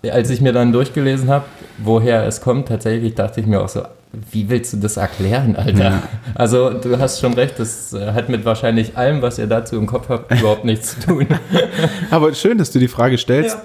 [0.09, 1.45] als ich mir dann durchgelesen habe,
[1.77, 3.83] woher es kommt, tatsächlich dachte ich mir auch so,
[4.31, 6.01] wie willst du das erklären, Alter?
[6.35, 9.85] Also du hast schon recht, das äh, hat mit wahrscheinlich allem, was ihr dazu im
[9.85, 11.27] Kopf habt, überhaupt nichts zu tun.
[12.11, 13.57] Aber schön, dass du die Frage stellst.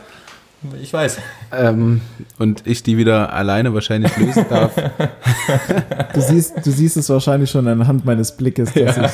[0.83, 1.19] ich weiß.
[1.53, 2.01] Ähm,
[2.39, 4.73] und ich die wieder alleine wahrscheinlich lösen darf.
[6.15, 9.05] Du, siehst, du siehst es wahrscheinlich schon anhand meines Blickes, dass Ja.
[9.07, 9.13] ich.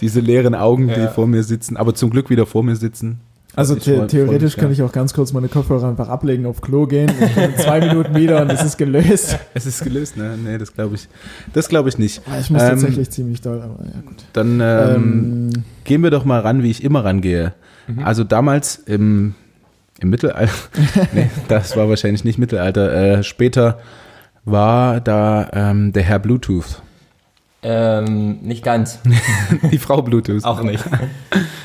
[0.00, 1.08] Diese leeren Augen, die Ja.
[1.08, 3.20] vor mir sitzen, aber zum Glück wieder vor mir sitzen.
[3.54, 7.10] Also the theoretisch kann ich auch ganz kurz meine Kopfhörer einfach ablegen, auf Klo gehen
[7.20, 9.38] in zwei Minuten wieder und es ist gelöst.
[9.54, 10.38] Es ist gelöst, ne?
[10.42, 11.08] Nee, das glaube ich.
[11.52, 12.22] Das glaube ich nicht.
[12.40, 14.24] Ich muss Ähm, tatsächlich ziemlich doll, aber ja gut.
[14.32, 17.52] Dann ähm, Ähm, gehen wir doch mal ran, wie ich immer rangehe.
[18.04, 19.34] Also damals im,
[20.00, 20.52] im Mittelalter,
[21.12, 23.80] nee, das war wahrscheinlich nicht Mittelalter, äh, später
[24.44, 26.80] war da ähm, der Herr Bluetooth,
[27.62, 28.98] Ähm, nicht ganz,
[29.70, 30.44] die Frau Bluetooth.
[30.44, 30.84] auch nicht.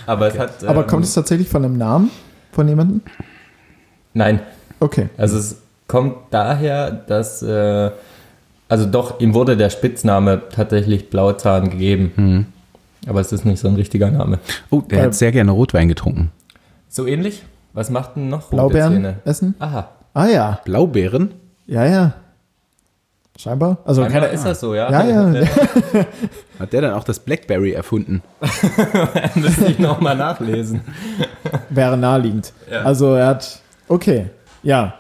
[0.06, 0.64] Aber es hat.
[0.64, 2.12] aber ähm, kommt es tatsächlich von einem Namen
[2.52, 3.02] von jemandem?
[4.14, 4.40] Nein,
[4.80, 5.10] Okay.
[5.18, 7.92] Also es kommt daher, dass, äh,
[8.70, 12.12] also doch, ihm wurde der Spitzname tatsächlich Blauzahn gegeben.
[12.16, 12.46] Hm.
[13.08, 14.40] Aber es ist nicht so ein richtiger Name.
[14.70, 16.32] Oh, der Äh, hat sehr gerne Rotwein getrunken.
[16.90, 17.44] So ähnlich?
[17.74, 19.16] Was macht denn noch rote Blaubeeren Zähne?
[19.26, 19.56] essen?
[19.60, 19.90] Aha.
[20.14, 20.60] Ah ja.
[20.66, 21.32] Blaubeeren?
[21.68, 22.14] Ja, ja.
[23.38, 23.78] Scheinbar.
[23.86, 24.90] Also Scheinbar keine, ist das so, ja?
[24.92, 25.34] Ja, ja.
[26.60, 28.22] Hat der dann auch das Blackberry erfunden?
[29.36, 30.82] Müsste ich nochmal nachlesen.
[31.70, 32.52] wäre naheliegend.
[32.72, 32.82] Ja.
[32.82, 33.60] Also er hat.
[33.88, 34.26] Okay.
[34.64, 34.96] Ja.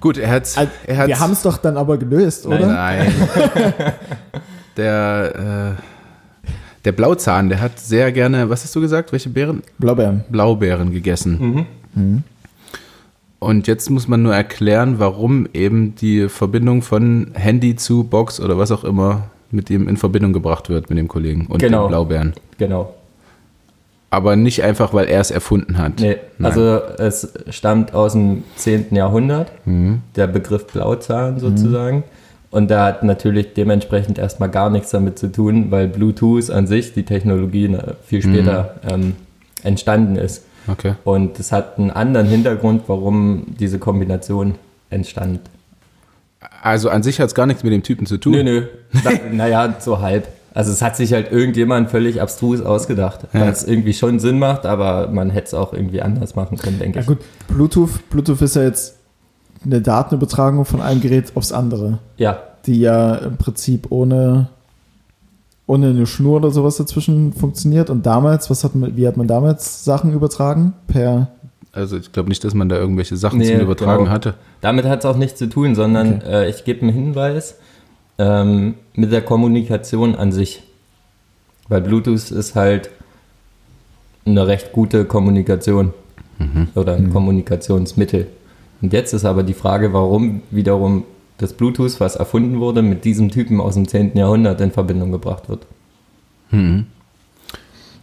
[0.00, 0.42] Gut, er hat.
[0.56, 2.66] Also, Er hat's- wir haben es doch dann aber gelöst, oder?
[2.66, 3.12] Nein.
[4.76, 5.82] der, äh,
[6.84, 9.12] der Blauzahn, der hat sehr gerne, was hast du gesagt?
[9.12, 9.62] Welche Beeren?
[9.78, 10.24] Blaubeeren.
[10.28, 11.66] Blaubeeren gegessen.
[13.44, 18.56] Und jetzt muss man nur erklären, warum eben die Verbindung von Handy zu Box oder
[18.56, 21.84] was auch immer mit ihm in Verbindung gebracht wird mit dem Kollegen und Genau.
[21.84, 22.32] den Blaubeeren.
[22.58, 22.94] Genau.
[24.10, 26.00] Aber nicht einfach, weil er es erfunden hat.
[26.00, 26.50] Nee, Nein.
[26.52, 28.94] also es stammt aus dem 10.
[28.96, 30.00] Jahrhundert, Mhm.
[30.16, 32.04] der Begriff Blauzahn sozusagen.
[32.50, 36.94] Und da hat natürlich dementsprechend erstmal gar nichts damit zu tun, weil Bluetooth an sich,
[36.94, 39.16] die Technologie, ne, viel später ähm,
[39.64, 40.44] entstanden ist.
[40.66, 40.94] Okay.
[41.04, 44.54] Und es hat einen anderen Hintergrund, warum diese Kombination
[44.90, 45.40] entstand.
[46.62, 48.32] Also an sich hat es gar nichts mit dem Typen zu tun.
[48.32, 48.66] Nö, nö.
[49.04, 50.28] Na, naja, so halb.
[50.54, 54.66] Also es hat sich halt irgendjemand völlig abstrus ausgedacht, weil es irgendwie schon Sinn macht,
[54.66, 57.06] aber man hätte es auch irgendwie anders machen können, denke Ja ich.
[57.08, 58.94] gut, Bluetooth, Bluetooth ist ja jetzt
[59.64, 64.46] eine Datenübertragung von einem Gerät aufs andere, Ja, die ja im Prinzip ohne,
[65.66, 67.90] ohne eine Schnur oder sowas dazwischen funktioniert.
[67.90, 70.74] Und damals, was hat man, wie hat man damals Sachen übertragen?
[70.86, 71.28] Per
[71.72, 74.14] Also ich glaube nicht, dass man da irgendwelche Sachen Nee, zum Übertragen genau.
[74.14, 74.34] hatte.
[74.60, 77.56] Damit hat es auch nichts zu tun, sondern äh, ich gebe einen Hinweis
[78.18, 80.62] ähm, mit der Kommunikation an sich.
[81.68, 82.90] Weil Bluetooth ist halt
[84.26, 85.92] eine recht gute Kommunikation
[86.74, 88.26] oder ein Kommunikationsmittel.
[88.82, 91.04] Und jetzt ist aber die Frage, warum wiederum
[91.38, 94.16] das Bluetooth, was erfunden wurde, mit diesem Typen aus dem 10.
[94.16, 95.66] Jahrhundert in Verbindung gebracht wird.
[96.50, 96.86] Mhm.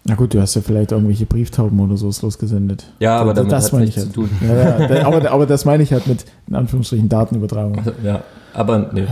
[0.04, 2.92] Na gut, du hast ja vielleicht irgendwelche Brieftauben oder so losgesendet.
[3.00, 4.30] Ja, aber damit Das hat nichts ich zu tun.
[4.42, 7.80] Ja, ja, aber, aber das meine ich halt mit, in Anführungsstrichen, Datenübertragung.
[8.04, 8.24] Ja,
[8.54, 9.06] aber nee.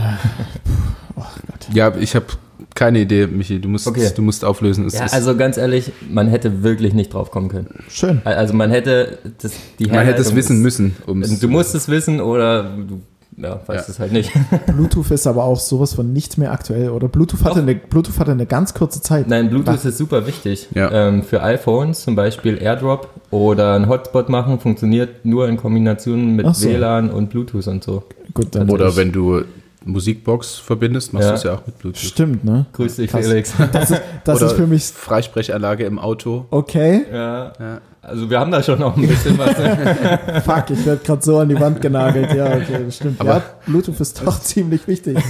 [1.72, 2.26] Ja, ich habe
[2.74, 3.60] keine Idee, Michi.
[3.60, 4.10] Du musst, Okay.
[4.14, 4.86] du musst auflösen.
[4.86, 7.68] Es Ja, ist, also ganz ehrlich, man hätte wirklich nicht drauf kommen können.
[7.88, 8.20] Schön.
[8.24, 10.96] Also man hätte das, die man hätte es wissen ist- müssen.
[11.40, 13.00] Du musst es wissen oder du
[13.42, 13.92] ja, weißt Ja.
[13.92, 14.32] es halt nicht.
[14.66, 17.08] Bluetooth ist aber auch sowas von nicht mehr aktuell, oder?
[17.08, 17.62] Bluetooth hatte, Doch.
[17.62, 19.28] eine, Bluetooth hatte eine ganz kurze Zeit.
[19.28, 19.84] Nein, Bluetooth Was?
[19.84, 20.68] ist super wichtig.
[20.74, 20.90] Ja.
[20.90, 26.54] Ähm, für iPhones zum Beispiel AirDrop oder ein Hotspot machen funktioniert nur in Kombination mit
[26.54, 26.68] so.
[26.68, 28.02] WLAN und Bluetooth und so.
[28.34, 29.42] Gut, dann Oder wenn du
[29.84, 31.30] Musikbox verbindest, machst Ja.
[31.32, 32.00] du es ja auch mit Bluetooth.
[32.02, 32.66] Stimmt, ne?
[32.74, 33.26] Grüß dich, Krass.
[33.26, 33.52] Felix.
[33.72, 36.46] Das ist, das Oder ist für mich Freisprechanlage im Auto.
[36.50, 37.02] okay.
[37.12, 37.52] ja.
[37.58, 37.80] Ja.
[38.02, 39.50] Also wir haben da schon noch ein bisschen was.
[40.44, 42.32] Fuck, ich werde gerade so an die Wand genagelt.
[42.32, 43.20] Ja, okay, das stimmt.
[43.20, 45.18] Aber- ja, Bluetooth ist doch ziemlich wichtig.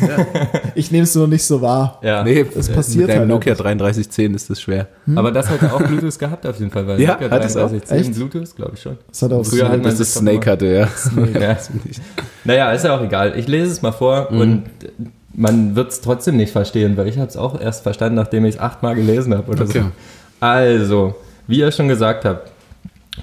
[0.76, 1.98] Ich nehme es nur nicht so wahr.
[2.02, 2.22] ja.
[2.22, 4.86] Nee, das äh, passiert mit deinem halt Nokia 3310 ist das schwer.
[5.16, 7.56] Aber das hat ja auch Bluetooth gehabt auf jeden Fall, weil Ja, Nokia hat es
[7.56, 7.68] auch.
[7.70, 8.14] 3310 Echt?
[8.14, 8.96] Bluetooth, glaube ich schon.
[9.08, 10.88] Das hat auch Früher hat man das Snake hatte, ja.
[11.40, 11.56] Ja.
[12.44, 13.36] Naja, ist ja auch egal.
[13.36, 14.62] Ich lese es mal vor und
[15.34, 18.54] man wird es trotzdem nicht verstehen, weil ich habe es auch erst verstanden, nachdem ich
[18.54, 19.80] es achtmal gelesen habe oder Okay.
[19.80, 19.86] so.
[20.40, 21.14] Also,
[21.48, 22.50] wie ihr schon gesagt habt,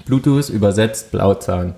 [0.06, 1.76] Bluetooth übersetzt Blauzahn.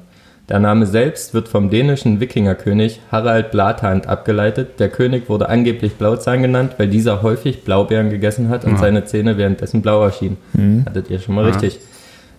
[0.50, 4.80] Der Name selbst wird vom dänischen Wikingerkönig Harald Blathand abgeleitet.
[4.80, 9.38] Der König wurde angeblich Blauzahn genannt, weil dieser häufig Blaubeeren gegessen hat und seine Zähne
[9.38, 10.38] währenddessen blau erschienen.
[10.88, 11.80] Hattet ihr schon mal richtig.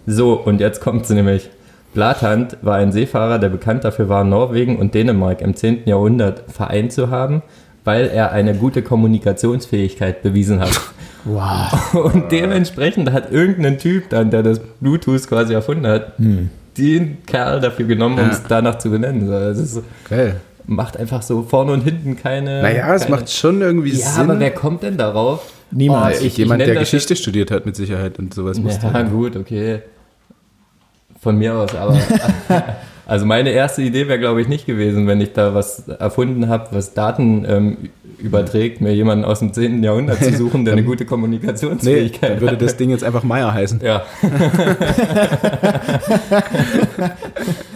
[0.07, 1.51] So, und jetzt kommt es nämlich.
[1.95, 5.87] Blathand war ein Seefahrer, der bekannt dafür war, Norwegen und Dänemark im 10.
[5.87, 7.43] Jahrhundert vereint zu haben,
[7.85, 10.71] weil er eine gute Kommunikationsfähigkeit bewiesen hat.
[11.25, 11.95] Wow.
[12.15, 16.15] Und dementsprechend hat irgendein Typ dann, der das Bluetooth quasi erfunden hat,
[16.79, 18.31] den Kerl dafür genommen, um Ja.
[18.33, 19.29] es danach zu benennen.
[19.31, 20.41] Das ist, Geil.
[20.67, 22.63] macht einfach so vorne und hinten keine.
[22.63, 24.31] Naja, es macht schon irgendwie Ja, Sinn.
[24.31, 25.53] aber wer kommt denn darauf?
[25.73, 26.17] Niemand.
[26.21, 28.87] Oh, ich- Jemand, nenn der Geschichte studiert hat, mit Sicherheit und sowas musste.
[28.87, 29.83] Ja, gut, okay.
[31.21, 31.99] Von mir aus, aber.
[33.07, 36.69] also meine erste Idee wäre, glaube ich, nicht gewesen, wenn ich da was erfunden habe,
[36.73, 37.77] was Daten ähm,
[38.21, 39.83] überträgt, mir jemanden aus dem 10.
[39.83, 43.53] Jahrhundert zu suchen, der eine gute Nee, Kommunikationsfähigkeit dann würde das Ding jetzt einfach Meier
[43.53, 43.81] heißen.
[43.83, 44.03] Ja.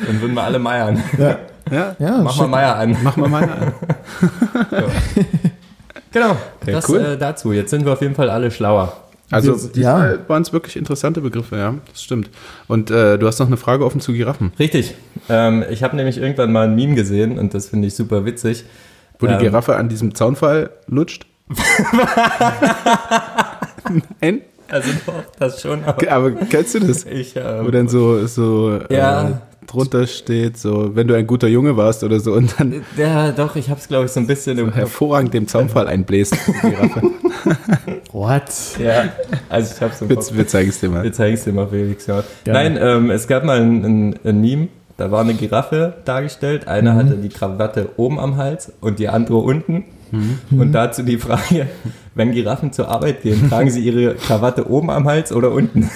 [0.06, 1.02] Dann würden wir alle meiern.
[1.18, 1.38] Ja,
[1.70, 2.48] Ja, ja Mach mal.
[2.48, 2.96] Meier an.
[3.02, 3.72] mach mal Meier an.
[6.12, 6.36] Genau.
[6.64, 7.00] Ja, das cool.
[7.00, 7.50] äh, dazu.
[7.52, 8.96] Jetzt sind wir auf jeden Fall alle schlauer.
[9.32, 10.28] Also, Wir- diesmal ja.
[10.28, 12.30] waren es wirklich interessante Begriffe, ja, das stimmt.
[12.68, 14.52] Und äh, du hast noch eine Frage offen zu Giraffen.
[14.60, 14.94] Richtig.
[15.28, 18.64] Ähm, ich habe nämlich irgendwann mal ein Meme gesehen und das finde ich super witzig.
[19.18, 21.26] Wo die Ähm, Giraffe an diesem Zaunfall lutscht.
[24.20, 24.40] Nein?
[24.68, 27.04] Also doch, das schon, aber Aber kennst du das?
[27.04, 27.34] ich.
[27.36, 29.28] Wo Ähm, dann so, so Ja.
[29.28, 29.32] äh,
[29.66, 33.56] drunter steht, so, wenn du ein guter Junge warst oder so und dann ja, doch,
[33.56, 34.76] ich habe es, glaube ich, so ein bisschen im Kopf.
[34.76, 36.34] hervorragend dem Zaunfall einbläst.
[38.12, 38.44] What?
[38.78, 39.10] Ja,
[39.48, 40.30] also ich habe es im Wir, Kopf.
[40.32, 41.02] wir zeigen es dir mal.
[41.02, 42.06] Wir zeigen es dir mal, Felix.
[42.06, 42.24] Ja.
[42.46, 46.68] Nein, ähm, es gab mal ein, ein, ein Meme, da war eine Giraffe dargestellt.
[46.68, 49.84] Eine hatte die Krawatte oben am Hals und die andere unten.
[50.52, 51.66] Und dazu die Frage,
[52.14, 55.90] wenn Giraffen zur Arbeit gehen, tragen sie ihre Krawatte oben am Hals oder unten?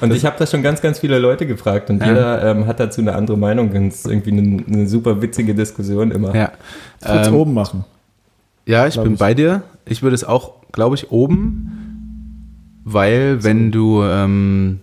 [0.00, 2.06] und ich habe das schon ganz, ganz viele Leute gefragt und Ja.
[2.08, 3.70] jeder ähm, hat dazu eine andere Meinung.
[3.72, 6.34] Und es ist irgendwie eine, eine super witzige Diskussion immer.
[6.34, 6.52] Ja.
[7.00, 7.84] Ich würde es Ähm, oben machen.
[8.66, 9.18] Ja, ich bin ich.
[9.18, 9.62] bei dir.
[9.86, 11.72] Ich würde es auch, glaube ich, oben,
[12.84, 14.78] weil wenn du ähm,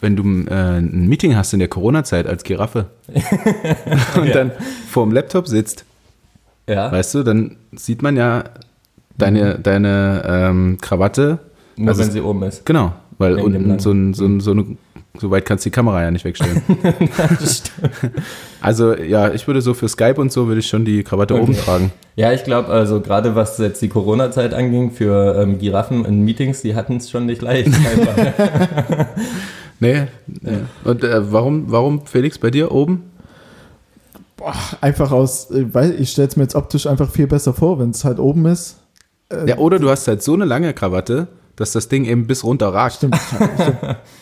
[0.00, 2.86] wenn du äh, ein Meeting hast in der Corona-Zeit als Giraffe
[4.16, 4.32] und Ja.
[4.34, 4.52] dann
[4.88, 5.84] vorm Laptop sitzt,
[6.68, 8.44] Ja, weißt du, dann sieht man ja
[9.18, 11.38] deine, deine ähm, Krawatte.
[11.76, 12.66] nur also wenn sie oben ist.
[12.66, 14.66] Genau, weil dem unten so, ein, so, ein, so, eine,
[15.18, 16.60] so weit kannst du die Kamera ja nicht wegstellen.
[18.60, 21.42] Also ja, ich würde so für Skype und so würde ich schon die Krawatte Okay.
[21.42, 21.92] oben tragen.
[22.16, 26.62] Ja, ich glaube, also gerade was jetzt die Corona-Zeit anging, für ähm, Giraffen in Meetings,
[26.62, 27.68] die hatten es schon nicht leicht.
[29.80, 30.06] Nee.
[30.26, 30.58] nee.
[30.84, 33.10] Und äh, warum, warum, Felix, bei dir oben?
[34.36, 37.78] Boah, einfach aus, äh, weil ich stelle es mir jetzt optisch einfach viel besser vor,
[37.78, 38.76] wenn es halt oben ist.
[39.30, 42.44] Äh, Ja, oder du hast halt so eine lange Krawatte, dass das Ding eben bis
[42.44, 42.96] runter ragt.
[42.96, 43.16] Stimmt,
[43.60, 43.78] stimmt.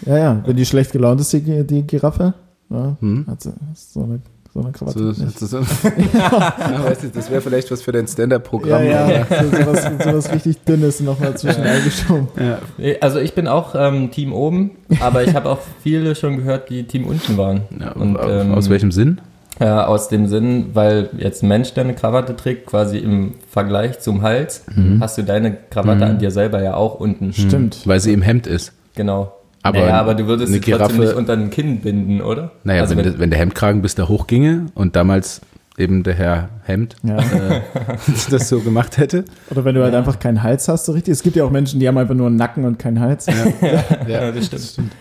[0.07, 2.35] Ja, ja, wenn die schlecht gelaunt ist, die, die Giraffe,
[2.71, 3.27] ja, Hm?
[3.29, 4.21] hat sie so eine,
[4.55, 5.13] so eine Krawatte.
[5.15, 5.39] So, nicht.
[5.39, 5.59] so, so.
[6.15, 8.85] ja, weiß nicht, das wäre vielleicht was für dein ja, Stand-Up-Programm.
[8.85, 12.29] ja, so, sowas, sowas richtig Dünnes nochmal zwischen eingeschoben.
[12.39, 12.59] Ja.
[13.01, 16.85] Also ich bin auch ähm, Team oben, aber ich habe auch viele schon gehört, die
[16.85, 17.63] Team unten waren.
[17.81, 19.21] Ja, Und, aus ähm, aus welchem Sinn?
[19.61, 24.01] Äh, aus dem Sinn, weil jetzt ein Mensch, der eine Krawatte trägt, quasi im Vergleich
[24.01, 24.99] zum Hals, Mhm.
[25.01, 27.33] hast du deine Krawatte an dir selber ja auch unten.
[27.33, 27.87] Stimmt.
[27.87, 28.73] Weil sie im Hemd ist.
[28.97, 29.33] Genau.
[29.65, 32.53] Aber naja, aber du würdest eine sie trotzdem Giraffe- nicht unter den Kinn binden, oder?
[32.63, 35.41] Naja, also wenn, wenn, der, wenn der Hemdkragen bis da hochginge und damals
[35.77, 37.17] eben der Herr Hemd Ja.
[37.17, 37.61] äh,
[38.31, 39.25] das so gemacht hätte.
[39.51, 41.13] Oder wenn du halt einfach keinen Hals hast, so richtig.
[41.13, 43.27] Es gibt ja auch Menschen, die haben einfach nur einen Nacken und keinen Hals.
[44.07, 44.93] ja, das stimmt.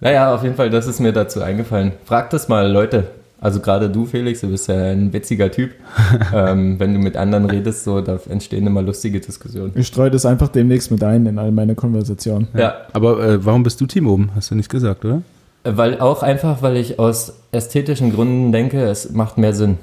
[0.00, 1.92] Naja, auf jeden Fall, das ist mir dazu eingefallen.
[2.04, 3.04] Frag das mal, Leute.
[3.42, 5.72] Also gerade du, Felix, du bist ja ein witziger Typ.
[6.34, 9.72] ähm, wenn du mit anderen redest, so, da entstehen immer lustige Diskussionen.
[9.74, 12.46] Ich streue das einfach demnächst mit ein in all meine Konversationen.
[12.56, 14.30] Ja, Aber äh, warum bist du Team oben?
[14.36, 15.22] Hast du nicht gesagt, oder?
[15.64, 19.78] Weil auch einfach, weil ich aus ästhetischen Gründen denke, es macht mehr Sinn.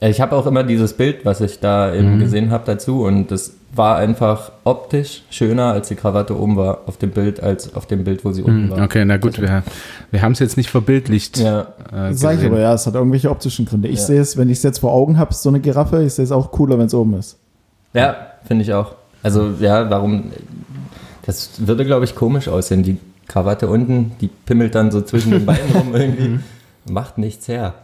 [0.00, 3.52] Ich habe auch immer dieses Bild, was ich da eben gesehen habe dazu und das
[3.72, 8.02] war einfach optisch schöner, als die Krawatte oben war auf dem Bild, als auf dem
[8.04, 8.82] Bild, wo sie unten war.
[8.82, 9.62] Okay, na gut, wir,
[10.10, 11.38] wir haben es jetzt nicht verbildlicht.
[11.38, 13.88] Ja, Äh, Sag ich aber, ja, es hat irgendwelche optischen Gründe.
[13.88, 14.06] Ich Ja.
[14.06, 16.32] sehe es, wenn ich es jetzt vor Augen habe, so eine Giraffe, ich sehe es
[16.32, 17.36] auch cooler, wenn es oben ist.
[17.92, 18.94] ja finde ich auch.
[19.22, 20.32] Also ja, warum,
[21.26, 22.82] das würde, glaube ich, komisch aussehen.
[22.82, 22.96] Die
[23.28, 26.40] Krawatte unten, die pimmelt dann so zwischen den Beinen rum irgendwie.
[26.90, 27.74] Macht nichts her.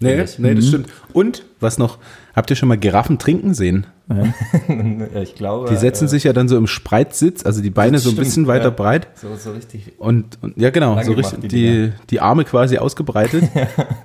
[0.00, 0.88] Nee, nee, das stimmt.
[1.12, 1.98] Und, was noch,
[2.34, 3.86] habt ihr schon mal Giraffen trinken sehen?
[4.06, 4.34] Nein.
[5.22, 5.68] ich glaube.
[5.68, 8.26] Die setzen äh, sich ja dann so im Spreitsitz, also die Beine so ein stimmt,
[8.26, 8.70] bisschen weiter ja.
[8.70, 9.92] breit So, so richtig.
[9.98, 13.44] und, und ja genau, so richtig die die, die Arme quasi ausgebreitet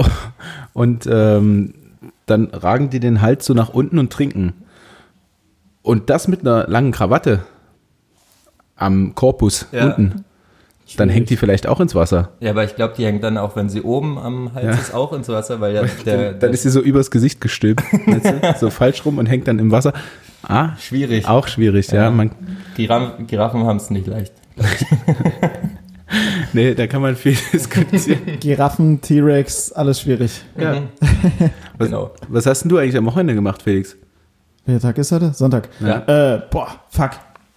[0.73, 1.73] und ähm,
[2.25, 4.53] dann ragen die den Hals so nach unten und trinken.
[5.81, 7.41] Und das mit einer langen Krawatte
[8.75, 9.85] am Korpus Ja.
[9.85, 10.25] unten.
[10.97, 12.29] Dann hängt die vielleicht auch ins Wasser.
[12.39, 14.71] Ja, aber ich glaube, die hängt dann auch, wenn sie oben am Hals Ja.
[14.73, 17.83] ist, auch ins Wasser, weil ja der, dann der ist sie so übers Gesicht gestülpt,
[18.59, 19.93] so falsch rum und hängt dann im Wasser.
[20.47, 21.27] Ah, schwierig.
[21.27, 22.03] auch schwierig, ja.
[22.03, 22.11] Ja.
[22.11, 22.31] Man,
[22.75, 24.31] Giraffen, Giraffen haben es nicht leicht.
[26.53, 28.19] nee, da kann man viel diskutieren.
[28.39, 30.43] Giraffen, T-Rex, alles schwierig.
[30.57, 30.83] Ja.
[31.77, 32.11] Was, Genau.
[32.29, 33.95] was hast denn du eigentlich am Wochenende gemacht, Felix?
[34.65, 35.33] Welcher Tag ist heute?
[35.33, 35.69] Sonntag.
[35.79, 36.35] Ja.
[36.35, 37.11] Äh, boah, fuck.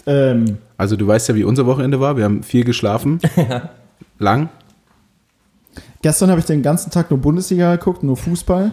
[0.09, 2.17] Ähm, Also du weißt ja, wie unser Wochenende war.
[2.17, 3.19] Wir haben viel geschlafen.
[4.19, 4.49] Lang.
[6.03, 8.73] gestern habe ich den ganzen Tag nur Bundesliga geguckt, nur Fußball.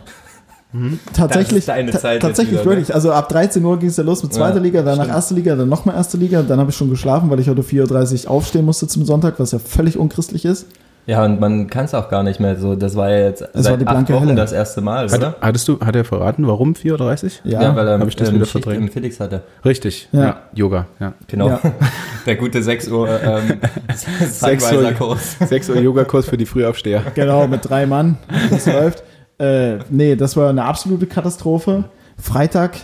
[1.14, 2.70] Tatsächlich, Das ist deine ta- Zeit jetzt tatsächlich wieder, ne?
[2.72, 2.94] wirklich.
[2.94, 5.16] Also ab 13 Uhr ging es ja los mit zweiter Ja, Liga, danach stimmt.
[5.16, 8.26] erste Liga, dann nochmal erste Liga, dann habe ich schon geschlafen, weil ich heute 4.30
[8.26, 10.68] Uhr aufstehen musste zum Sonntag, was ja völlig unchristlich ist.
[11.08, 12.76] Ja, und man kann es auch gar nicht mehr so.
[12.76, 14.36] Das war ja jetzt war seit die acht blanke Wochen Hölle.
[14.36, 15.28] das erste Mal, oder?
[15.28, 17.52] Hat, hattest du, hat er verraten, warum 4.30 Uhr?
[17.52, 18.88] Ja, weil er hab ich das ähm, wieder Schicht verdrängt.
[18.88, 19.44] im Felix hatte.
[19.64, 20.10] Richtig.
[20.12, 20.22] Ja.
[20.22, 20.38] Ja.
[20.54, 21.14] Yoga, ja.
[21.28, 21.50] Genau.
[21.50, 21.60] Ja.
[22.26, 23.60] Der gute 6 Uhr ähm,
[23.96, 24.92] Sechs Uhr.
[24.94, 25.38] Kurs.
[25.48, 27.04] 6 Uhr Yogakurs für die Frühaufsteher.
[27.14, 28.18] Genau, mit drei Mann.
[28.50, 29.04] Das läuft.
[29.38, 31.84] Äh, nee, das war eine absolute Katastrophe.
[32.18, 32.78] Freitag.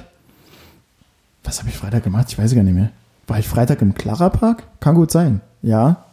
[1.43, 2.27] Was habe ich Freitag gemacht?
[2.29, 2.89] Ich weiß gar nicht mehr.
[3.25, 4.63] War ich Freitag im Clara Park?
[4.79, 5.41] Kann gut sein.
[5.61, 6.05] Ja.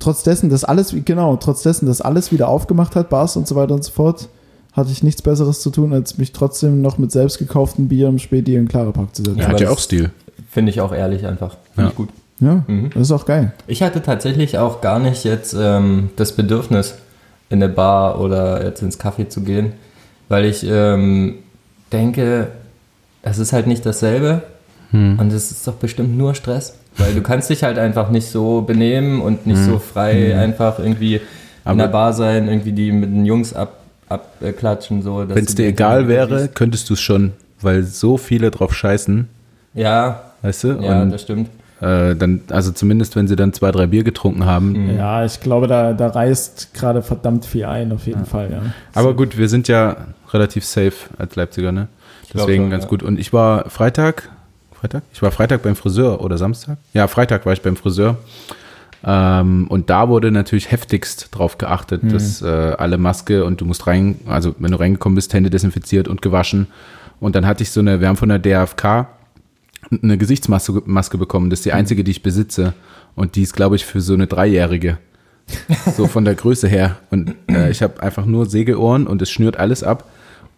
[0.00, 3.54] Trotz dessen, dass alles, genau, trotz dessen, dass alles wieder aufgemacht hat, Bars und so
[3.54, 4.28] weiter und so fort,
[4.72, 8.18] hatte ich nichts Besseres zu tun, als mich trotzdem noch mit selbst gekauftem Bier im
[8.18, 9.38] Späti in den Clara Park zu setzen.
[9.38, 10.10] Ja, Hat ja auch Stil.
[10.50, 11.56] Finde ich auch ehrlich einfach.
[11.74, 11.88] Finde Ja.
[11.90, 12.08] ich gut.
[12.40, 12.90] Ja, Mhm.
[12.92, 13.52] das ist auch geil.
[13.68, 16.94] Ich hatte tatsächlich auch gar nicht jetzt ähm, das Bedürfnis,
[17.48, 19.72] in eine Bar oder jetzt ins Café zu gehen,
[20.28, 21.36] weil ich ähm,
[21.92, 22.48] denke,
[23.22, 24.42] es ist halt nicht dasselbe
[24.92, 28.62] und es ist doch bestimmt nur Stress, weil du kannst dich halt einfach nicht so
[28.62, 31.20] benehmen und nicht so frei einfach irgendwie in
[31.64, 33.78] Aber- der Bar sein, irgendwie die mit den Jungs ab,
[34.08, 35.02] abklatschen.
[35.02, 36.54] So, Wenn es dir egal wäre, siehst.
[36.54, 37.32] könntest du es schon
[37.64, 39.28] weil so viele drauf scheißen,
[39.74, 40.68] Ja, weißt du?
[40.82, 41.48] ja, Und das stimmt.
[41.80, 44.72] äh, dann, also zumindest wenn sie dann zwei, drei Bier getrunken haben.
[44.90, 44.96] Mhm.
[44.98, 48.62] Ja, ich glaube, da, da reißt gerade verdammt viel ein, auf jeden Fall, ja.
[48.94, 49.96] Aber gut, wir sind ja
[50.32, 51.88] relativ safe als Leipziger, ne?
[52.32, 52.90] Deswegen schon, ganz ja.
[52.90, 53.02] gut.
[53.02, 54.28] Und ich war Freitag,
[54.84, 55.02] Freitag?
[55.14, 56.76] Ich war Freitag beim Friseur oder Samstag?
[56.92, 58.18] Ja, Freitag war ich beim Friseur.
[59.02, 63.86] Ähm, und da wurde natürlich heftigst drauf geachtet, dass äh, alle Maske und du musst
[63.86, 66.66] rein, also wenn du reingekommen bist, Hände desinfiziert und gewaschen.
[67.18, 69.08] Und dann hatte ich so eine, wir haben von der DFK
[70.02, 71.48] eine Gesichtsmaske Maske bekommen.
[71.48, 72.74] Das ist die einzige, die ich besitze.
[73.14, 74.98] Und die ist, glaube ich, für so eine Dreijährige.
[75.96, 76.96] So von der Größe her.
[77.10, 80.04] Und äh, ich habe einfach nur Segelohren und es schnürt alles ab.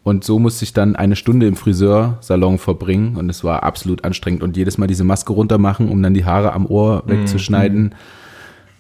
[0.07, 4.41] Und so musste ich dann eine Stunde im Friseursalon verbringen und es war absolut anstrengend.
[4.45, 7.93] Und jedes Mal diese Maske runter machen, um dann die Haare am Ohr wegzuschneiden.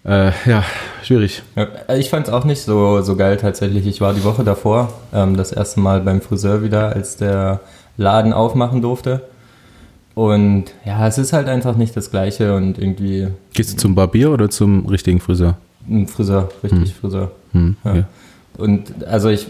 [0.05, 0.63] Äh, ja,
[1.03, 1.43] schwierig.
[1.57, 1.67] Ja,
[1.97, 3.89] ich fand es auch nicht so, so geil tatsächlich.
[3.89, 7.59] Ich war die Woche davor ähm, das erste Mal beim Friseur wieder, als der
[7.97, 9.23] Laden aufmachen durfte.
[10.15, 14.31] Und ja, es ist halt einfach nicht das Gleiche und irgendwie Gehst du zum Barbier
[14.31, 15.57] oder zum richtigen Friseur?
[15.91, 17.33] ein Friseur, richtig Friseur.
[17.51, 17.91] Hm, Ja.
[17.91, 18.05] okay.
[18.59, 19.49] Und also ich,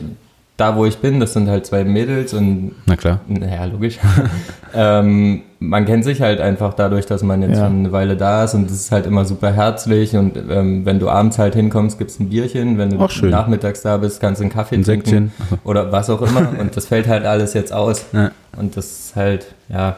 [0.57, 3.21] da wo ich bin, das sind halt zwei Mädels und Na klar.
[3.29, 3.99] naja, logisch.
[4.75, 7.67] ähm, man kennt sich halt einfach dadurch, dass man jetzt Ja.
[7.67, 10.99] schon eine Weile da ist und es ist halt immer super herzlich und ähm, wenn
[10.99, 13.31] du abends halt hinkommst, gibt's ein Bierchen, wenn du schön.
[13.31, 15.33] nachmittags da bist, kannst du einen Kaffee Ein trinken Säckchen.
[15.65, 18.31] oder was auch immer und das fällt halt alles jetzt aus Ja.
[18.57, 19.97] und das ist halt, ja,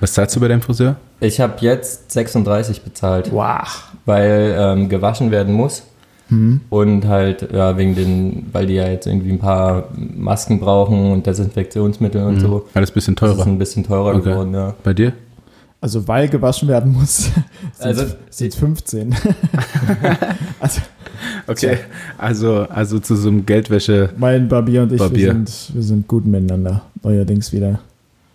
[0.00, 0.96] Was zahlst du bei deinem Friseur?
[1.20, 3.90] ich habe jetzt 36 bezahlt, Wow.
[4.06, 5.82] weil ähm, gewaschen werden muss.
[6.30, 6.60] Hm.
[6.70, 11.26] Und halt, ja, wegen den, weil die ja jetzt irgendwie ein paar Masken brauchen und
[11.26, 12.66] Desinfektionsmittel und so.
[12.74, 13.46] Alles bisschen Das ist teurer.
[13.48, 14.30] ein bisschen teurer Okay.
[14.30, 14.74] geworden, ja.
[14.82, 15.12] Bei dir?
[15.82, 17.30] Also, weil gewaschen werden muss,
[17.78, 19.14] Also, sind 15.
[20.60, 20.80] also,
[21.46, 21.78] Okay.
[22.16, 25.18] Also, also zu so einem Geldwäsche, mein Barbier und ich, Barbier.
[25.26, 26.82] Wir, sind, wir sind gut miteinander.
[27.02, 27.80] Neuerdings wieder.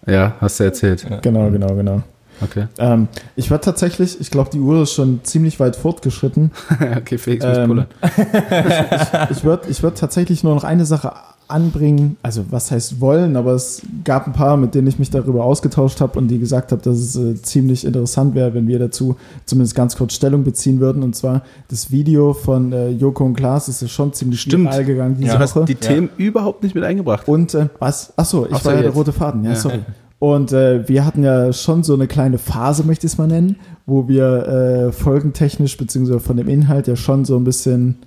[0.07, 1.05] ja, hast du erzählt.
[1.09, 1.17] Ja.
[1.19, 2.03] Genau, genau, genau.
[2.41, 2.67] Okay.
[2.77, 6.51] Ähm, ich war tatsächlich, ich glaube, die Uhr ist schon ziemlich weit fortgeschritten.
[6.97, 7.86] okay, Felix muss Ähm, pullern.
[9.31, 11.13] Ich würde ich würd tatsächlich nur noch eine Sache
[11.47, 15.43] anbringen, also was heißt wollen, aber es gab ein paar, mit denen ich mich darüber
[15.43, 19.15] ausgetauscht habe und die gesagt habe, dass es äh, ziemlich interessant wäre, wenn wir dazu
[19.45, 21.03] zumindest ganz kurz Stellung beziehen würden.
[21.03, 24.65] Und zwar das Video von äh, Joko und Klaas ist ja schon ziemlich Stimmt.
[24.65, 25.65] viral gegangen diese Du hast Woche.
[25.65, 27.27] die Themen überhaupt nicht mit eingebracht.
[27.27, 28.11] Und äh, was?
[28.17, 29.55] Achso, ich Außer war ja der rote Faden, ja, Ja.
[29.55, 29.79] sorry.
[30.26, 33.57] Und äh, wir hatten ja schon so eine kleine Phase, möchte ich es mal nennen,
[33.86, 37.99] wo wir äh, folgentechnisch beziehungsweise von dem Inhalt ja schon so ein bisschen,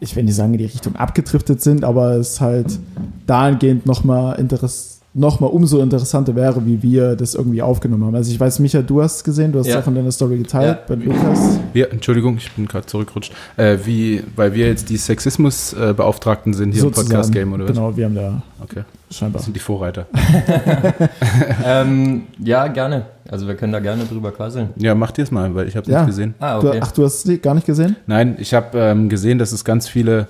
[0.00, 2.80] ich will nicht sagen, in die Richtung abgedriftet sind, aber es halt
[3.28, 8.14] dahingehend nochmal Interess noch mal umso interessanter wäre, wie wir das irgendwie aufgenommen haben.
[8.14, 9.80] Also ich weiß, Micha, du hast es gesehen, du hast es Ja.
[9.80, 10.94] auch in deiner Story geteilt Ja.
[10.94, 11.58] bei Lukas.
[11.72, 13.32] Wir, Entschuldigung, ich bin gerade zurückgerutscht.
[13.56, 17.08] Äh, wie, weil wir jetzt die Sexismus-Beauftragten sind hier im sozusagen.
[17.08, 17.72] Podcast-Game, oder was?
[17.72, 19.38] Genau, wir haben da Okay, scheinbar.
[19.38, 20.06] das sind die Vorreiter.
[21.64, 23.06] ähm, ja, gerne.
[23.28, 24.70] Also wir können da gerne drüber quasseln.
[24.76, 26.00] Ja, mach dir es mal, weil ich habe es Ja.
[26.00, 26.34] nicht gesehen.
[26.40, 26.78] Ah, Du, okay.
[26.82, 27.96] ach, du hast es gar nicht gesehen?
[28.06, 30.26] Nein, ich habe ähm, gesehen, dass es ganz viele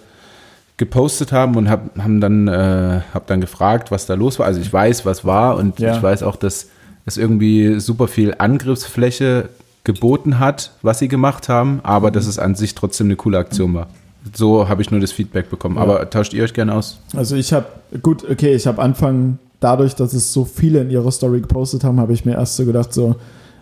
[0.80, 4.46] gepostet haben und hab, haben dann, äh, hab dann gefragt, was da los war.
[4.46, 5.94] Also ich weiß, was war und Ja.
[5.94, 6.68] ich weiß auch, dass
[7.04, 9.50] es irgendwie super viel Angriffsfläche
[9.84, 13.74] geboten hat, was sie gemacht haben, aber dass es an sich trotzdem eine coole Aktion
[13.74, 13.88] war.
[14.34, 15.76] So habe ich nur das Feedback bekommen.
[15.76, 15.82] Ja.
[15.82, 16.98] Aber tauscht ihr euch gerne aus?
[17.14, 17.66] Also ich habe,
[18.02, 22.00] gut, okay, ich habe Anfang, dadurch, dass es so viele in ihrer Story gepostet haben,
[22.00, 23.16] habe ich mir erst so gedacht, so,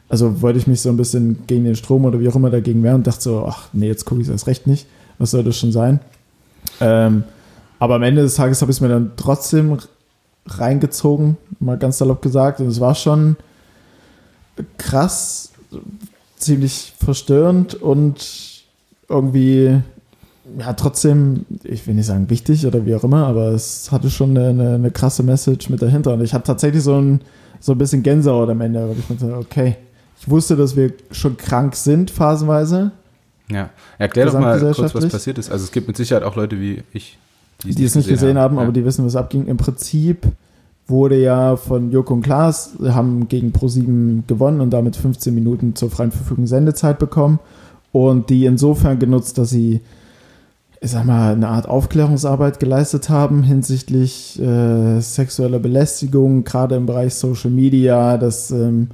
[0.09, 2.85] also wollte ich mich so ein bisschen gegen den Strom oder wie auch immer dagegen
[2.85, 4.87] wehren und dachte so, ach nee, jetzt gucke ich es erst recht nicht.
[5.19, 5.99] Was soll das schon sein?
[6.81, 7.25] Ähm,
[7.79, 9.79] aber am Ende des Tages habe ich es mir dann trotzdem
[10.47, 12.61] reingezogen, mal ganz salopp gesagt.
[12.61, 13.37] Und es war schon
[14.77, 15.53] krass,
[16.37, 18.65] ziemlich verstörend und
[19.09, 19.81] irgendwie
[20.59, 24.37] ja, trotzdem, ich will nicht sagen wichtig oder wie auch immer, aber es hatte schon
[24.37, 26.15] eine, eine, krasse Message mit dahinter.
[26.15, 27.21] Und ich hatte tatsächlich so ein,
[27.61, 29.77] so ein bisschen Gänsehaut am Ende, weil ich mir so, okay,
[30.21, 32.93] ich wusste, dass wir schon krank sind, phasenweise,
[33.51, 33.71] Ja.
[33.99, 35.51] Erklär doch mal kurz, was passiert ist.
[35.51, 37.19] Also es gibt mit Sicherheit auch Leute wie ich,
[37.65, 38.63] die es nicht gesehen haben, ja.
[38.63, 39.47] aber die wissen, was abging.
[39.47, 40.27] Im Prinzip
[40.87, 45.91] wurde ja von Joko und Klaas, haben gegen Pro7 gewonnen und damit 15 Minuten zur
[45.91, 47.39] freien Verfügung Sendezeit bekommen.
[47.93, 49.81] Und die insofern genutzt, dass sie,
[50.81, 57.15] ich sag mal, eine Art Aufklärungsarbeit geleistet haben hinsichtlich äh, sexueller Belästigung, gerade im Bereich
[57.15, 58.89] Social Media, dass, ähm,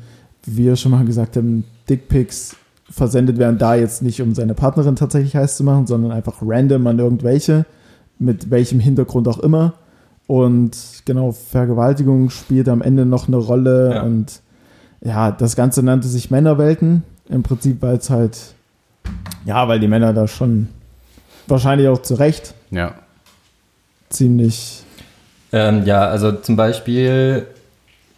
[0.46, 2.57] wir schon mal gesagt haben, Dickpics
[2.91, 6.87] versendet werden, da jetzt nicht, um seine Partnerin tatsächlich heiß zu machen, sondern einfach random
[6.87, 7.64] an irgendwelche,
[8.18, 9.74] mit welchem Hintergrund auch immer.
[10.26, 13.95] Und genau, Vergewaltigung spielt am Ende noch eine Rolle.
[13.95, 14.03] Ja.
[14.03, 14.41] Und
[15.03, 17.03] ja, das Ganze nannte sich Männerwelten.
[17.28, 18.39] Im Prinzip, weil es halt,
[19.45, 20.68] ja, weil die Männer da schon
[21.47, 22.95] wahrscheinlich auch zu Recht Ja.
[24.11, 24.85] ziemlich
[25.55, 27.47] Ähm, ja, also zum Beispiel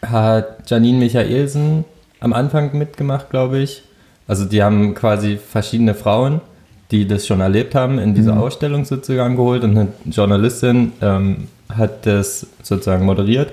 [0.01, 1.85] hat Janine Michaelsen
[2.19, 3.83] am Anfang mitgemacht, glaube ich.
[4.29, 6.41] Also die haben quasi verschiedene Frauen,
[6.91, 8.39] die das schon erlebt haben, in diese Mhm.
[8.39, 13.53] Ausstellung sozusagen geholt und eine Journalistin ähm, hat das sozusagen moderiert.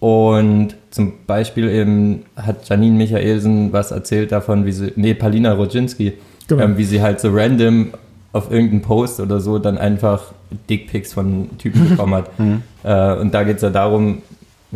[0.00, 6.12] Und zum Beispiel eben hat Janine Michaelsen was erzählt davon, wie sie, nee, Palina Rodzinski,
[6.46, 6.62] Genau.
[6.64, 7.88] ähm, wie sie halt so random
[8.32, 10.32] auf irgendeinen Post oder so dann einfach
[10.70, 12.30] Dickpics von Typen bekommen hat.
[12.84, 14.22] Äh, und da geht es ja darum,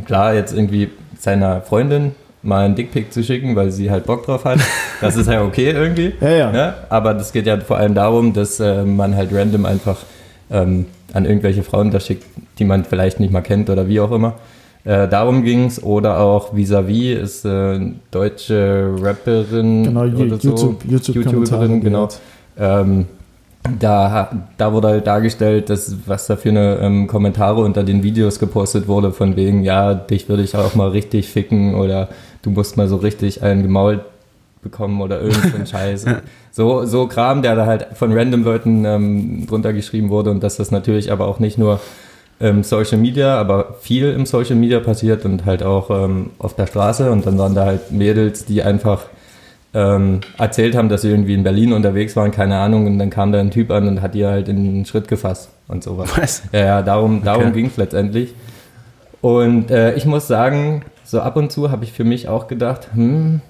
[0.04, 2.12] klar, jetzt irgendwie seiner Freundin
[2.42, 4.58] mal einen Dickpic zu schicken, weil sie halt Bock drauf hat.
[5.00, 6.12] Das ist ja okay irgendwie.
[6.20, 6.54] Ja, ja.
[6.54, 9.98] Ja, aber das geht ja vor allem darum, dass äh, man halt random einfach
[10.48, 12.24] ähm, an irgendwelche Frauen das schickt,
[12.60, 14.34] die man vielleicht nicht mal kennt oder wie auch immer.
[14.84, 15.82] Äh, darum ging es.
[15.82, 17.80] Oder auch Vis-a-vis ist äh,
[18.12, 20.50] deutsche Rapperin Genau, oder so.
[20.50, 21.62] YouTube, YouTube-Kommentare.
[21.64, 22.08] YouTuberin, genau.
[22.58, 23.06] Ähm,
[23.78, 28.38] da, da wurde halt dargestellt, dass was da für eine ähm, Kommentare unter den Videos
[28.38, 32.08] gepostet wurde, von wegen, ja, dich würde ich auch mal richtig ficken oder
[32.42, 34.00] du musst mal so richtig einen gemault
[34.62, 36.06] bekommen oder irgendeinen Scheiß.
[36.50, 40.56] So, so Kram, der da halt von random Leuten ähm, drunter geschrieben wurde und dass
[40.56, 41.80] das natürlich aber auch nicht nur
[42.40, 46.66] im Social Media, aber viel im Social Media passiert und halt auch ähm, auf der
[46.66, 49.04] Straße und dann waren da halt Mädels, die einfach
[49.74, 53.32] ähm, erzählt haben, dass sie irgendwie in Berlin unterwegs waren, keine Ahnung, und dann kam
[53.32, 56.10] da ein Typ an und hat ihr halt in den Schritt gefasst und sowas.
[56.16, 56.42] Was?
[56.52, 57.52] Ja, ja, darum, darum Okay.
[57.52, 58.34] ging es letztendlich.
[59.20, 62.88] Und äh, ich muss sagen, so ab und zu habe ich für mich auch gedacht,
[62.94, 63.40] hm,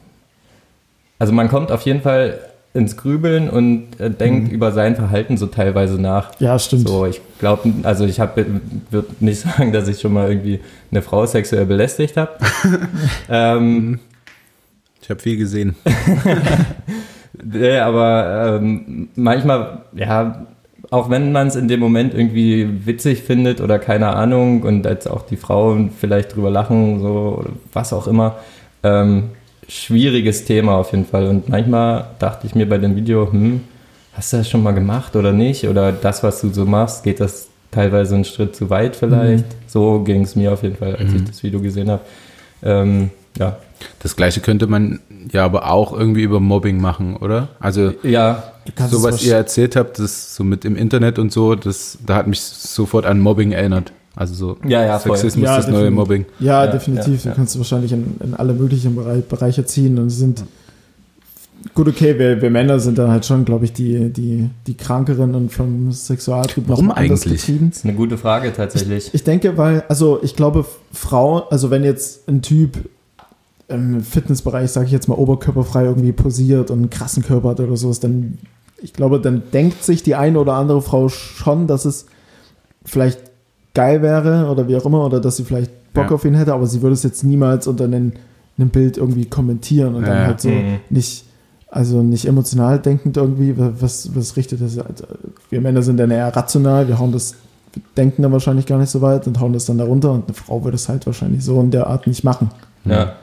[1.18, 2.39] also man kommt auf jeden Fall
[2.75, 6.31] ins Grübeln und äh, denkt über sein Verhalten so teilweise nach.
[6.41, 6.89] Ja, stimmt.
[6.89, 10.61] So, ich glaube, also ich würde nicht sagen, dass ich schon mal irgendwie
[10.91, 12.33] eine Frau sexuell belästigt habe.
[13.29, 13.99] ähm,
[15.03, 15.74] Ich habe viel gesehen.
[17.44, 20.46] Nee, aber ähm, manchmal, ja,
[20.90, 25.07] auch wenn man es in dem Moment irgendwie witzig findet oder keine Ahnung und als
[25.07, 28.36] auch die Frauen vielleicht drüber lachen, so oder was auch immer,
[28.82, 29.30] ähm,
[29.68, 31.26] schwieriges Thema auf jeden Fall.
[31.26, 33.62] Und manchmal dachte ich mir bei dem Video, hm,
[34.12, 35.66] hast du das schon mal gemacht oder nicht?
[35.66, 39.46] Oder das, was du so machst, geht das teilweise einen Schritt zu weit vielleicht?
[39.66, 42.03] So ging es mir auf jeden Fall, als ich das Video gesehen habe.
[42.62, 43.57] Ähm, ja.
[44.01, 45.01] Das gleiche könnte man
[45.33, 47.49] ja aber auch irgendwie über Mobbing machen, oder?
[47.59, 51.33] Also Ja, Du kannst so was ihr erzählt habt, das so mit im Internet und
[51.33, 53.93] so, das da hat mich sofort an Mobbing erinnert.
[54.14, 55.16] Also so Ja, ja, voll.
[55.16, 55.97] Sexismus, Ja, das neue definitiv.
[55.99, 56.24] Mobbing.
[56.39, 57.24] Ja, Ja, definitiv.
[57.24, 60.45] ja, Du kannst es wahrscheinlich in, in alle möglichen Bereich, Bereiche ziehen und es sind
[61.74, 65.35] gut okay, wir, wir Männer sind dann halt schon, glaube ich, die, die, die krankeren
[65.35, 67.47] und vom Sexualtrieb noch Warum anders eigentlich?
[67.47, 67.70] getrieben.
[67.72, 69.11] ist eine gute Frage tatsächlich.
[69.12, 72.78] Ich denke, weil, also ich glaube, Frau, also wenn jetzt ein Typ
[73.73, 77.77] im Fitnessbereich, sage ich jetzt mal, oberkörperfrei irgendwie posiert und einen krassen Körper hat oder
[77.77, 78.39] sowas, dann,
[78.81, 82.07] ich glaube, dann denkt sich die eine oder andere Frau schon, dass es
[82.85, 83.20] vielleicht
[83.75, 86.12] geil wäre oder wie auch immer, oder dass sie vielleicht Bock Ja.
[86.16, 88.12] auf ihn hätte, aber sie würde es jetzt niemals unter einem,
[88.59, 90.27] einem Bild irgendwie kommentieren und dann Ja.
[90.27, 90.79] halt so Mhm.
[90.91, 91.25] nicht,
[91.70, 94.77] also nicht emotional denkend irgendwie, was, was richtet das?
[94.79, 95.05] Also,
[95.49, 97.35] Wir Männer sind dann eher rational, wir hauen das,
[97.73, 100.35] wir denken dann wahrscheinlich gar nicht so weit und hauen das dann darunter und eine
[100.35, 102.51] Frau würde es halt wahrscheinlich so in der Art nicht machen.
[102.85, 103.14] Ja.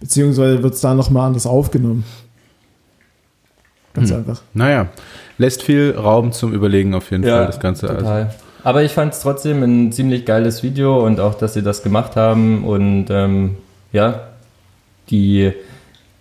[0.00, 2.04] Beziehungsweise wird es da nochmal anders aufgenommen.
[3.94, 4.18] Ganz Hm.
[4.18, 4.42] einfach.
[4.54, 4.88] Naja,
[5.38, 7.88] lässt viel Raum zum Überlegen auf jeden Fall, das Ganze.
[7.88, 8.34] Also, Total.
[8.62, 12.16] Aber ich fand es trotzdem ein ziemlich geiles Video und auch, dass sie das gemacht
[12.16, 13.56] haben und ähm,
[13.92, 14.28] ja,
[15.08, 15.52] die,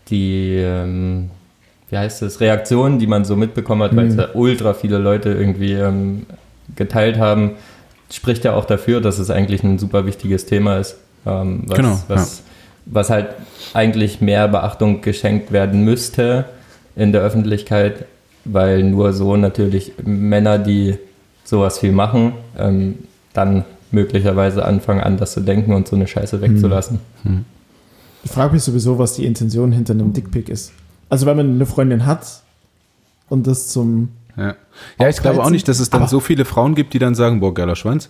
[0.10, 1.32] die ähm,
[1.90, 4.20] wie heißt es, Reaktionen, die man so mitbekommen hat, weil es Mhm.
[4.20, 6.26] ja ultra viele Leute irgendwie ähm,
[6.76, 7.52] geteilt haben,
[8.12, 12.00] spricht ja auch dafür, dass es eigentlich ein super wichtiges Thema ist, ähm, was, Genau,
[12.08, 12.44] was,
[12.86, 13.30] was halt
[13.74, 16.46] eigentlich mehr Beachtung geschenkt werden müsste
[16.96, 18.06] in der Öffentlichkeit,
[18.46, 20.98] weil nur so natürlich Männer, die
[21.44, 23.00] sowas viel machen, ähm,
[23.34, 27.00] dann möglicherweise anfangen anders zu denken und so eine Scheiße wegzulassen.
[28.24, 30.74] Ich frage mich sowieso, was die Intention hinter einem Dickpick ist.
[31.10, 32.42] Also wenn man eine Freundin hat
[33.30, 34.56] und das zum ja.
[35.00, 37.40] ja, ich glaube auch nicht, dass es dann so viele Frauen gibt, die dann sagen,
[37.40, 38.10] boah, geiler Schwanz,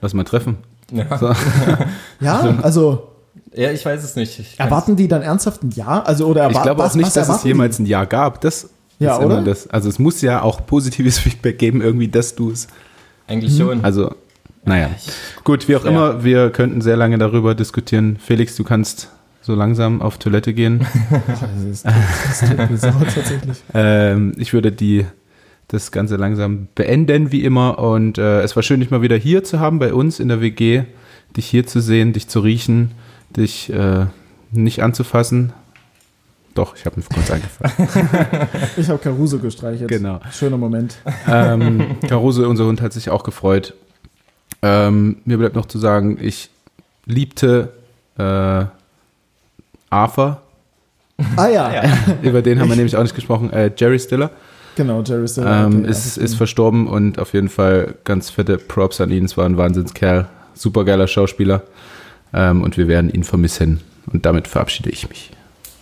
[0.00, 0.56] lass mal treffen.
[0.90, 1.18] Ja.
[1.18, 1.32] So.
[2.20, 3.08] Ja, also
[3.56, 4.58] ja, ich weiß es nicht.
[4.58, 6.02] Erwarten die dann ernsthaft ein Ja?
[6.02, 8.40] Also oder Ich glaube was- auch nicht, was dass es jemals ein Ja gab.
[8.40, 8.68] Das
[8.98, 9.42] Ja, ist immer oder?
[9.44, 9.66] das.
[9.68, 12.68] Also es muss ja auch positives Feedback geben, irgendwie, dass du es.
[13.28, 13.84] Eigentlich schon.
[13.84, 14.14] Also,
[14.64, 14.90] naja.
[15.44, 15.90] Gut, wie auch Ja.
[15.90, 18.18] immer, wir könnten sehr lange darüber diskutieren.
[18.24, 19.08] Felix, du kannst
[19.42, 20.86] so langsam auf Toilette gehen.
[21.26, 21.86] Das ist,
[22.40, 23.58] das tut mir sauer tatsächlich.
[23.74, 25.06] ähm, ich würde die
[25.68, 27.78] das Ganze langsam beenden, wie immer.
[27.80, 30.40] Und äh, es war schön, dich mal wieder hier zu haben bei uns in der
[30.40, 30.82] WG,
[31.36, 32.92] dich hier zu sehen, dich zu riechen,
[33.36, 34.06] dich äh,
[34.50, 35.52] nicht anzufassen.
[36.54, 38.48] Doch, ich habe mir kurz eingefallen.
[38.78, 39.88] Ich habe Caruso gestreichelt.
[39.88, 40.20] Genau.
[40.32, 40.96] Schöner Moment.
[41.28, 43.74] ähm, Caruso, unser Hund, hat sich auch gefreut.
[44.62, 46.48] Ähm, mir bleibt noch zu sagen, ich
[47.04, 47.72] liebte
[48.18, 48.64] äh,
[49.90, 50.40] Arthur.
[51.36, 51.82] Ah ja, Ja.
[52.22, 53.52] Über den haben wir nämlich auch nicht gesprochen.
[53.52, 54.30] Äh, Jerry Stiller
[54.76, 55.66] genau, Jerry Stiller.
[55.66, 56.22] ähm, okay, ist, ja.
[56.22, 59.24] ist verstorben und auf jeden Fall ganz fette Props an ihn.
[59.24, 61.62] Es war ein Wahnsinnskerl, supergeiler Schauspieler
[62.32, 63.80] ähm, und wir werden ihn vermissen.
[64.12, 65.30] Und damit verabschiede ich mich.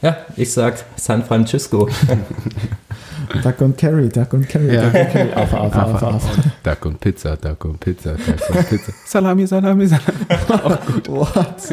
[0.03, 1.89] Ja, ich sag San Francisco.
[3.43, 4.83] Duck und Carry, Duck und Carry, Ja.
[4.91, 5.33] Duck und Carry.
[5.33, 6.43] Affe, Affe, Affe, Affe.
[6.63, 8.93] Duck und Pizza, Duck und Pizza, Duck und Pizza.
[9.07, 10.19] Salami, Salami, Salami.
[11.09, 11.71] What?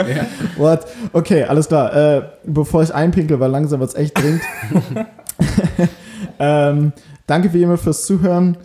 [0.58, 0.88] What?
[1.12, 1.94] Okay, alles klar.
[1.94, 4.42] Äh, bevor ich einpinkel, weil langsam wird es echt dringend.
[6.40, 6.94] ähm,
[7.28, 8.58] danke wie immer fürs Zuhören.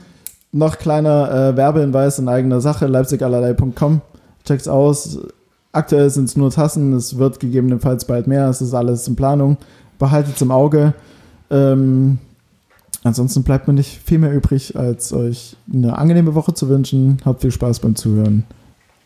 [0.52, 4.00] Noch kleiner äh, Werbehinweis in eigener Sache, leipzigallerlei.com.
[4.44, 5.18] Check's aus.
[5.76, 9.58] Aktuell sind es nur Tassen, es wird gegebenenfalls bald mehr, es ist alles in Planung.
[9.98, 10.94] Behaltet im Auge.
[11.50, 12.16] Ähm,
[13.02, 17.18] ansonsten bleibt mir nicht viel mehr übrig, als euch eine angenehme Woche zu wünschen.
[17.26, 18.44] Habt viel Spaß beim Zuhören.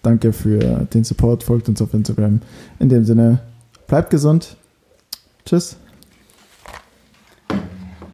[0.04, 2.40] Danke für den Support, folgt uns auf Instagram.
[2.78, 3.40] In dem Sinne,
[3.88, 4.56] bleibt gesund.
[5.44, 5.76] Tschüss.